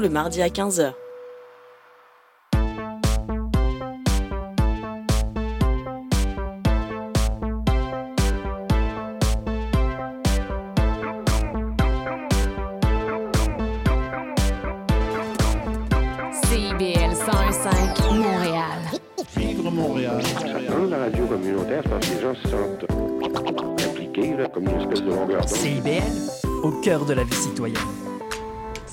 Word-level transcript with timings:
le 0.00 0.08
mardi 0.08 0.42
à 0.42 0.48
15h. 0.48 0.92
CIBL 16.44 17.12
101.5 17.14 18.14
Montréal. 18.14 18.62
Vivre 19.36 19.70
Montréal. 19.70 20.22
Dans 20.68 20.86
la 20.86 20.98
radio 20.98 21.26
communautaire, 21.26 21.82
c'est 21.82 21.90
parce 21.90 22.06
que 22.06 22.14
les 22.14 22.20
gens 22.20 22.34
se 22.34 22.48
sentent 22.48 22.86
impliqués, 23.84 24.36
là, 24.36 24.46
comme 24.48 24.64
une 24.64 24.80
espèce 24.80 25.02
de 25.02 25.10
longueur 25.10 25.40
d'onde. 25.40 25.48
CIBL, 25.48 26.62
au 26.62 26.70
cœur 26.82 27.04
de 27.04 27.14
la 27.14 27.24
vie 27.24 27.34
citoyenne. 27.34 28.07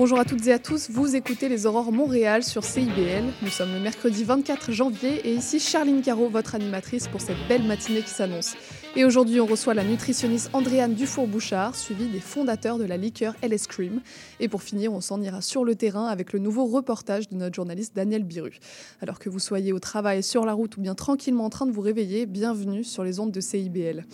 Bonjour 0.00 0.18
à 0.18 0.24
toutes 0.24 0.46
et 0.46 0.52
à 0.54 0.58
tous, 0.58 0.88
vous 0.88 1.14
écoutez 1.14 1.50
les 1.50 1.66
Aurores 1.66 1.92
Montréal 1.92 2.42
sur 2.42 2.64
CIBL. 2.64 3.22
Nous 3.42 3.50
sommes 3.50 3.74
le 3.74 3.80
mercredi 3.80 4.24
24 4.24 4.72
janvier 4.72 5.28
et 5.28 5.34
ici 5.34 5.60
Charline 5.60 6.00
Caro, 6.00 6.30
votre 6.30 6.54
animatrice 6.54 7.06
pour 7.06 7.20
cette 7.20 7.36
belle 7.50 7.64
matinée 7.64 8.00
qui 8.00 8.08
s'annonce. 8.08 8.54
Et 8.96 9.04
aujourd'hui, 9.04 9.40
on 9.40 9.46
reçoit 9.46 9.72
la 9.72 9.84
nutritionniste 9.84 10.50
Andréane 10.52 10.94
Dufour-Bouchard, 10.94 11.76
suivie 11.76 12.08
des 12.08 12.18
fondateurs 12.18 12.76
de 12.76 12.82
la 12.82 12.96
liqueur 12.96 13.36
LS 13.40 13.68
Cream. 13.68 14.00
Et 14.40 14.48
pour 14.48 14.64
finir, 14.64 14.92
on 14.92 15.00
s'en 15.00 15.22
ira 15.22 15.42
sur 15.42 15.64
le 15.64 15.76
terrain 15.76 16.06
avec 16.06 16.32
le 16.32 16.40
nouveau 16.40 16.64
reportage 16.64 17.28
de 17.28 17.36
notre 17.36 17.54
journaliste 17.54 17.94
Daniel 17.94 18.24
Biru. 18.24 18.58
Alors 19.00 19.20
que 19.20 19.28
vous 19.28 19.38
soyez 19.38 19.72
au 19.72 19.78
travail, 19.78 20.24
sur 20.24 20.44
la 20.44 20.54
route 20.54 20.76
ou 20.76 20.80
bien 20.80 20.96
tranquillement 20.96 21.44
en 21.44 21.50
train 21.50 21.66
de 21.66 21.70
vous 21.70 21.82
réveiller, 21.82 22.26
bienvenue 22.26 22.82
sur 22.82 23.04
les 23.04 23.20
ondes 23.20 23.30
de 23.30 23.40
CIBL. 23.40 24.06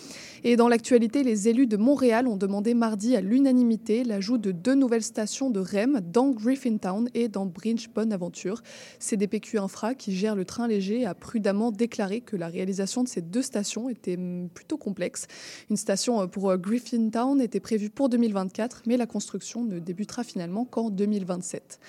Et 0.43 0.55
dans 0.55 0.67
l'actualité, 0.67 1.23
les 1.23 1.47
élus 1.47 1.65
de 1.65 1.77
Montréal 1.77 2.27
ont 2.27 2.37
demandé 2.37 2.75
mardi 2.75 3.15
à 3.15 3.21
l'unanimité 3.21 4.03
l'ajout 4.03 4.37
de 4.37 4.51
deux 4.51 4.75
nouvelles 4.75 5.01
stations 5.01 5.49
de 5.49 5.59
REM 5.59 6.01
dans 6.01 6.29
Griffintown 6.29 7.09
et 7.15 7.29
dans 7.29 7.47
Bridge 7.47 7.87
Bonaventure. 7.95 8.61
CDPQ 8.99 9.57
Infra, 9.57 9.95
qui 9.95 10.15
gère 10.15 10.35
le 10.35 10.45
train 10.45 10.67
léger, 10.67 11.07
a 11.07 11.15
prudemment 11.15 11.71
déclaré 11.71 12.21
que 12.21 12.35
la 12.35 12.47
réalisation 12.47 13.01
de 13.01 13.07
ces 13.07 13.23
deux 13.23 13.41
stations 13.41 13.89
était 13.89 14.17
hum, 14.17 14.49
complexe. 14.75 15.27
Une 15.69 15.77
station 15.77 16.21
euh, 16.21 16.27
pour 16.27 16.49
euh, 16.49 16.57
Griffintown 16.57 17.39
était 17.41 17.61
prévue 17.61 17.89
pour 17.89 18.09
2024, 18.09 18.83
mais 18.85 18.97
la 18.97 19.05
construction 19.05 19.63
ne 19.63 19.79
débutera 19.79 20.25
finalement 20.25 20.65
qu'en 20.65 20.89
2027. 20.89 21.79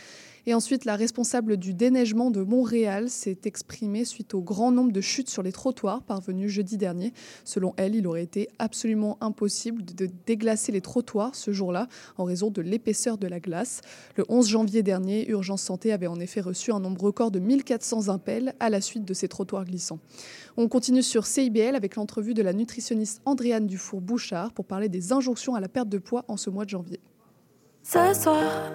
Et 0.48 0.54
ensuite, 0.54 0.86
la 0.86 0.96
responsable 0.96 1.58
du 1.58 1.74
déneigement 1.74 2.30
de 2.30 2.40
Montréal 2.40 3.10
s'est 3.10 3.40
exprimée 3.44 4.06
suite 4.06 4.32
au 4.32 4.40
grand 4.40 4.72
nombre 4.72 4.92
de 4.92 5.02
chutes 5.02 5.28
sur 5.28 5.42
les 5.42 5.52
trottoirs 5.52 6.02
parvenues 6.02 6.48
jeudi 6.48 6.78
dernier. 6.78 7.12
Selon 7.44 7.74
elle, 7.76 7.94
il 7.94 8.06
aurait 8.06 8.22
été 8.22 8.48
absolument 8.58 9.18
impossible 9.20 9.84
de 9.84 10.08
déglacer 10.24 10.72
les 10.72 10.80
trottoirs 10.80 11.34
ce 11.34 11.52
jour-là 11.52 11.86
en 12.16 12.24
raison 12.24 12.48
de 12.48 12.62
l'épaisseur 12.62 13.18
de 13.18 13.26
la 13.26 13.40
glace. 13.40 13.82
Le 14.16 14.24
11 14.30 14.48
janvier 14.48 14.82
dernier, 14.82 15.28
Urgence 15.28 15.60
Santé 15.60 15.92
avait 15.92 16.06
en 16.06 16.18
effet 16.18 16.40
reçu 16.40 16.72
un 16.72 16.80
nombre 16.80 17.02
record 17.02 17.30
de 17.30 17.40
1400 17.40 18.08
appels 18.08 18.54
à 18.58 18.70
la 18.70 18.80
suite 18.80 19.04
de 19.04 19.12
ces 19.12 19.28
trottoirs 19.28 19.66
glissants. 19.66 19.98
On 20.56 20.66
continue 20.66 21.02
sur 21.02 21.26
CIBL 21.26 21.76
avec 21.76 21.96
l'entrevue 21.96 22.32
de 22.32 22.40
la 22.40 22.54
nutritionniste 22.54 23.20
Andréane 23.26 23.66
Dufour-Bouchard 23.66 24.54
pour 24.54 24.64
parler 24.64 24.88
des 24.88 25.12
injonctions 25.12 25.54
à 25.54 25.60
la 25.60 25.68
perte 25.68 25.90
de 25.90 25.98
poids 25.98 26.24
en 26.26 26.38
ce 26.38 26.48
mois 26.48 26.64
de 26.64 26.70
janvier. 26.70 27.00
Ce 27.82 28.14
soir, 28.14 28.72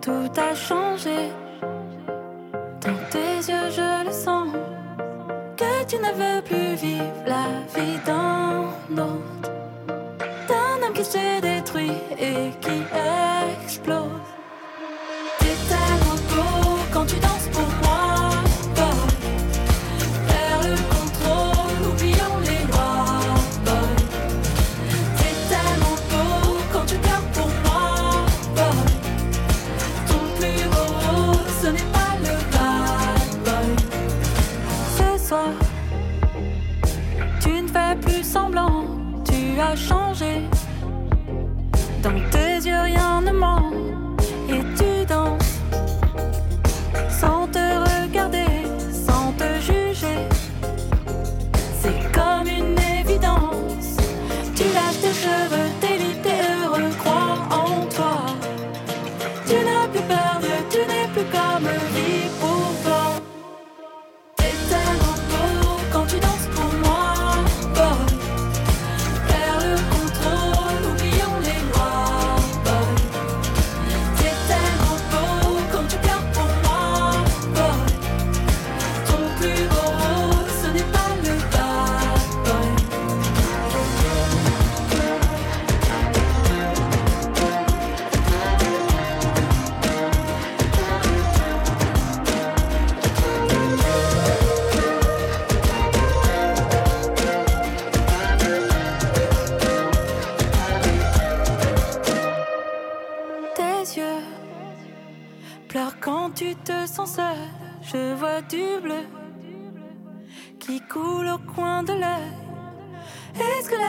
tout 0.00 0.30
a 0.36 0.54
changé. 0.54 1.30
Dans 2.80 3.00
tes 3.10 3.36
yeux, 3.50 3.70
je 3.70 4.04
le 4.04 4.12
sens. 4.12 4.48
Que 5.56 5.84
tu 5.86 5.96
ne 5.96 6.12
veux 6.12 6.42
plus 6.42 6.74
vivre 6.74 7.22
la 7.26 7.46
vie 7.74 7.98
d'un 8.04 9.02
autre. 9.02 9.50
D'un 10.48 10.86
homme 10.86 10.92
qui 10.94 11.04
se 11.04 11.40
détruit 11.40 11.92
et 12.18 12.50
qui 12.60 12.82
explose. 13.62 14.23
Changé. 39.74 40.42
Dans 42.02 42.20
tes 42.30 42.56
yeux, 42.66 42.82
rien 42.82 43.20
ne 43.22 43.32
ment, 43.32 43.70
et 44.48 44.60
tu 44.76 45.06
danses 45.06 45.43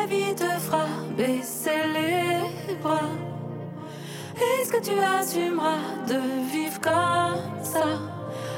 Est-ce 0.06 0.12
que 0.12 0.20
la 0.20 0.28
vie 0.28 0.36
te 0.36 0.60
fera 0.60 0.86
baisser 1.18 1.82
les 1.94 2.76
bras? 2.76 3.00
Est-ce 4.36 4.72
que 4.72 4.82
tu 4.82 4.92
assumeras 5.00 6.06
de 6.08 6.20
vivre 6.52 6.80
comme 6.80 7.64
ça? 7.64 7.86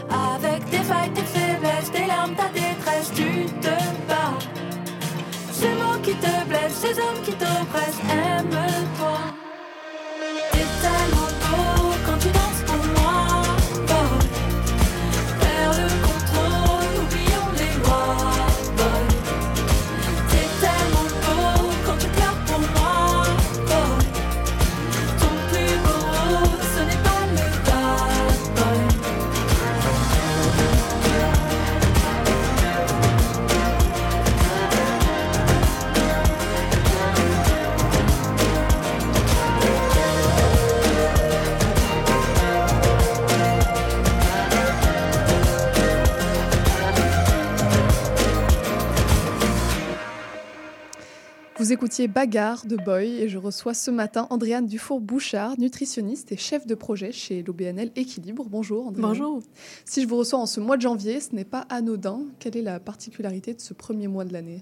Avec 0.09 0.69
tes 0.69 0.77
failles, 0.77 1.11
tes 1.11 1.21
faiblesses, 1.21 1.91
tes 1.91 2.05
larmes, 2.05 2.35
ta 2.35 2.49
détresse, 2.49 3.11
tu 3.15 3.45
te 3.61 3.69
bats. 4.07 4.37
Ces 5.51 5.69
mots 5.69 5.99
qui 6.03 6.15
te 6.15 6.45
blessent, 6.47 6.81
ces 6.81 6.99
hommes 6.99 7.21
qui 7.23 7.31
t'oppressent, 7.31 8.01
aime-toi. 8.09 9.36
Vous 51.67 51.73
écoutiez 51.73 52.07
Bagarre 52.07 52.65
de 52.65 52.77
Boy 52.77 53.21
et 53.21 53.27
je 53.27 53.37
reçois 53.37 53.73
ce 53.73 53.91
matin 53.91 54.25
Andréane 54.29 54.67
Dufour-Bouchard, 54.67 55.59
nutritionniste 55.59 56.31
et 56.31 56.37
chef 56.37 56.65
de 56.65 56.75
projet 56.75 57.11
chez 57.11 57.43
l'OBNL 57.43 57.91
Équilibre. 57.97 58.45
Bonjour 58.49 58.87
Andréane. 58.87 59.09
Bonjour. 59.09 59.41
Si 59.83 60.01
je 60.01 60.07
vous 60.07 60.15
reçois 60.15 60.39
en 60.39 60.45
ce 60.45 60.61
mois 60.61 60.77
de 60.77 60.83
janvier, 60.83 61.19
ce 61.19 61.35
n'est 61.35 61.43
pas 61.43 61.65
anodin. 61.67 62.21
Quelle 62.39 62.55
est 62.55 62.61
la 62.61 62.79
particularité 62.79 63.53
de 63.53 63.59
ce 63.59 63.73
premier 63.73 64.07
mois 64.07 64.23
de 64.23 64.31
l'année? 64.31 64.61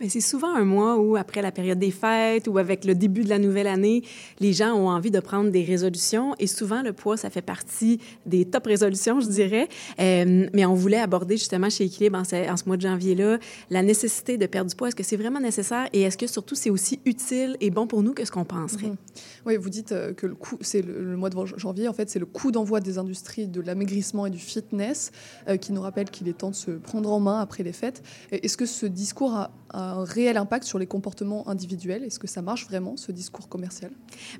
Ben, 0.00 0.10
c'est 0.10 0.20
souvent 0.20 0.52
un 0.52 0.64
mois 0.64 0.96
où, 0.96 1.14
après 1.14 1.40
la 1.40 1.52
période 1.52 1.78
des 1.78 1.92
fêtes 1.92 2.48
ou 2.48 2.58
avec 2.58 2.84
le 2.84 2.96
début 2.96 3.22
de 3.22 3.28
la 3.28 3.38
nouvelle 3.38 3.68
année, 3.68 4.02
les 4.40 4.52
gens 4.52 4.74
ont 4.74 4.88
envie 4.88 5.12
de 5.12 5.20
prendre 5.20 5.50
des 5.50 5.62
résolutions 5.62 6.34
et 6.40 6.48
souvent 6.48 6.82
le 6.82 6.92
poids, 6.92 7.16
ça 7.16 7.30
fait 7.30 7.42
partie 7.42 8.00
des 8.26 8.44
top 8.44 8.66
résolutions, 8.66 9.20
je 9.20 9.28
dirais. 9.28 9.68
Euh, 10.00 10.48
mais 10.52 10.66
on 10.66 10.74
voulait 10.74 10.98
aborder 10.98 11.36
justement 11.36 11.70
chez 11.70 11.84
Équilibre 11.84 12.18
en 12.18 12.24
ce, 12.24 12.66
mois 12.66 12.76
de 12.76 12.82
janvier-là 12.82 13.38
la 13.70 13.82
nécessité 13.84 14.36
de 14.36 14.46
perdre 14.46 14.68
du 14.68 14.74
poids. 14.74 14.88
Est-ce 14.88 14.96
que 14.96 15.04
c'est 15.04 15.16
vraiment 15.16 15.40
nécessaire? 15.40 15.88
Et 15.92 16.02
est-ce 16.02 16.18
que 16.18 16.26
surtout 16.26 16.56
c'est 16.56 16.70
aussi 16.70 16.98
utile 17.04 17.56
et 17.60 17.70
bon 17.70 17.86
pour 17.86 18.02
nous 18.02 18.14
que 18.14 18.24
ce 18.24 18.32
qu'on 18.32 18.44
penserait? 18.44 18.88
Mhm. 18.88 18.96
Oui, 19.46 19.56
vous 19.56 19.70
dites 19.70 19.92
euh, 19.92 20.12
que 20.14 20.26
le, 20.26 20.34
coup, 20.34 20.56
c'est 20.62 20.82
le, 20.82 21.04
le 21.04 21.16
mois 21.16 21.30
de 21.30 21.36
janvier, 21.56 21.88
en 21.88 21.92
fait, 21.92 22.08
c'est 22.08 22.18
le 22.18 22.26
coup 22.26 22.50
d'envoi 22.50 22.80
des 22.80 22.98
industries 22.98 23.46
de 23.46 23.60
l'amaigrissement 23.60 24.26
et 24.26 24.30
du 24.30 24.38
fitness 24.38 25.12
euh, 25.48 25.56
qui 25.56 25.72
nous 25.72 25.82
rappelle 25.82 26.10
qu'il 26.10 26.28
est 26.28 26.38
temps 26.38 26.50
de 26.50 26.54
se 26.54 26.70
prendre 26.70 27.12
en 27.12 27.20
main 27.20 27.40
après 27.40 27.62
les 27.62 27.72
fêtes. 27.72 28.02
Est-ce 28.30 28.56
que 28.56 28.66
ce 28.66 28.86
discours 28.86 29.34
a, 29.34 29.50
a 29.70 29.92
un 29.92 30.04
réel 30.04 30.36
impact 30.36 30.64
sur 30.64 30.78
les 30.78 30.86
comportements 30.86 31.48
individuels? 31.48 32.04
Est-ce 32.04 32.18
que 32.18 32.26
ça 32.26 32.40
marche 32.40 32.66
vraiment, 32.66 32.96
ce 32.96 33.12
discours 33.12 33.48
commercial? 33.48 33.90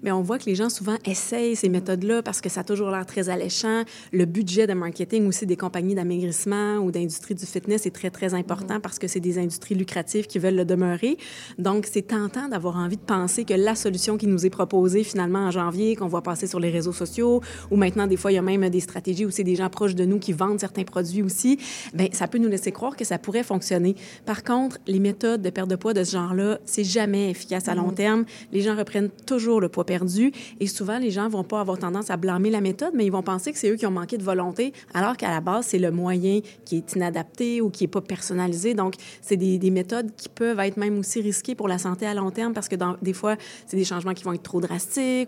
Mais 0.02 0.10
on 0.10 0.22
voit 0.22 0.38
que 0.38 0.46
les 0.46 0.54
gens 0.54 0.70
souvent 0.70 0.96
essayent 1.04 1.56
ces 1.56 1.68
méthodes-là 1.68 2.22
parce 2.22 2.40
que 2.40 2.48
ça 2.48 2.60
a 2.60 2.64
toujours 2.64 2.90
l'air 2.90 3.04
très 3.04 3.28
alléchant. 3.28 3.84
Le 4.12 4.24
budget 4.24 4.66
de 4.66 4.72
marketing 4.72 5.26
aussi 5.26 5.44
des 5.44 5.56
compagnies 5.56 5.94
d'amaigrissement 5.94 6.78
ou 6.78 6.90
d'industrie 6.90 7.34
du 7.34 7.44
fitness 7.44 7.84
est 7.84 7.94
très, 7.94 8.10
très 8.10 8.32
important 8.32 8.80
parce 8.80 8.98
que 8.98 9.08
c'est 9.08 9.20
des 9.20 9.38
industries 9.38 9.74
lucratives 9.74 10.26
qui 10.26 10.38
veulent 10.38 10.56
le 10.56 10.64
demeurer. 10.64 11.18
Donc, 11.58 11.86
c'est 11.90 12.02
tentant 12.02 12.48
d'avoir 12.48 12.76
envie 12.76 12.96
de 12.96 13.02
penser 13.02 13.44
que 13.44 13.54
la 13.54 13.74
solution 13.74 14.16
qui 14.16 14.26
nous 14.26 14.46
est 14.46 14.50
proposée 14.50 14.94
finalement 15.02 15.41
en 15.41 15.50
janvier, 15.50 15.96
qu'on 15.96 16.06
voit 16.06 16.23
passer 16.23 16.46
sur 16.46 16.61
les 16.61 16.70
réseaux 16.70 16.93
sociaux, 16.93 17.41
ou 17.70 17.76
maintenant, 17.76 18.06
des 18.06 18.17
fois, 18.17 18.31
il 18.32 18.37
y 18.37 18.38
a 18.38 18.43
même 18.43 18.69
des 18.69 18.81
stratégies 18.81 19.26
où 19.26 19.31
c'est 19.31 19.44
des 19.44 19.56
gens 19.56 19.69
proches 19.69 19.94
de 19.94 20.05
nous 20.05 20.19
qui 20.19 20.32
vendent 20.32 20.61
certains 20.61 20.85
produits 20.85 21.23
aussi, 21.23 21.58
bien, 21.93 22.08
ça 22.12 22.29
peut 22.29 22.38
nous 22.38 22.49
laisser 22.49 22.73
croire 22.73 22.96
que 22.96 23.05
ça 23.05 23.19
pourrait 23.19 23.43
fonctionner. 23.43 23.96
Par 24.26 24.44
contre, 24.44 24.79
les 24.87 25.00
méthodes 25.00 25.43
de 25.43 25.50
perte 25.50 25.69
de 25.69 25.76
poids 25.76 25.94
de 25.94 26.05
ce 26.05 26.12
genre-là, 26.12 26.58
c'est 26.64 26.85
jamais 26.85 27.31
efficace 27.31 27.69
à 27.69 27.75
long 27.75 27.91
terme. 27.91 28.25
Les 28.52 28.61
gens 28.61 28.76
reprennent 28.76 29.11
toujours 29.26 29.61
le 29.61 29.69
poids 29.69 29.85
perdu 29.85 30.32
et 30.61 30.67
souvent, 30.67 30.99
les 30.99 31.11
gens 31.11 31.29
vont 31.29 31.44
pas 31.44 31.61
avoir 31.61 31.79
tendance 31.79 32.11
à 32.11 32.17
blâmer 32.17 32.50
la 32.50 32.61
méthode, 32.61 32.93
mais 32.94 33.06
ils 33.06 33.12
vont 33.12 33.23
penser 33.23 33.52
que 33.52 33.58
c'est 33.58 33.70
eux 33.70 33.76
qui 33.76 33.87
ont 33.87 33.91
manqué 33.91 34.19
de 34.19 34.23
volonté, 34.23 34.73
alors 34.93 35.17
qu'à 35.17 35.31
la 35.31 35.41
base, 35.41 35.67
c'est 35.67 35.79
le 35.79 35.91
moyen 35.91 36.41
qui 36.64 36.76
est 36.76 36.94
inadapté 36.94 37.61
ou 37.61 37.70
qui 37.70 37.85
est 37.85 37.88
pas 37.88 38.00
personnalisé. 38.00 38.75
Donc, 38.75 38.94
c'est 39.23 39.37
des, 39.37 39.58
des 39.58 39.70
méthodes 39.70 40.11
qui 40.17 40.29
peuvent 40.29 40.61
être 40.61 40.76
même 40.76 40.99
aussi 40.99 41.20
risquées 41.20 41.55
pour 41.55 41.69
la 41.69 41.79
santé 41.79 42.06
à 42.06 42.14
long 42.14 42.31
terme 42.31 42.52
parce 42.52 42.69
que 42.69 42.76
dans, 42.76 42.96
des 43.02 43.12
fois, 43.12 43.37
c'est 43.67 43.76
des 43.76 43.85
changements 43.85 44.14
qui 44.14 44.25
vont 44.25 44.32
être 44.32 44.43
trop 44.43 44.61
drastiques 44.61 44.83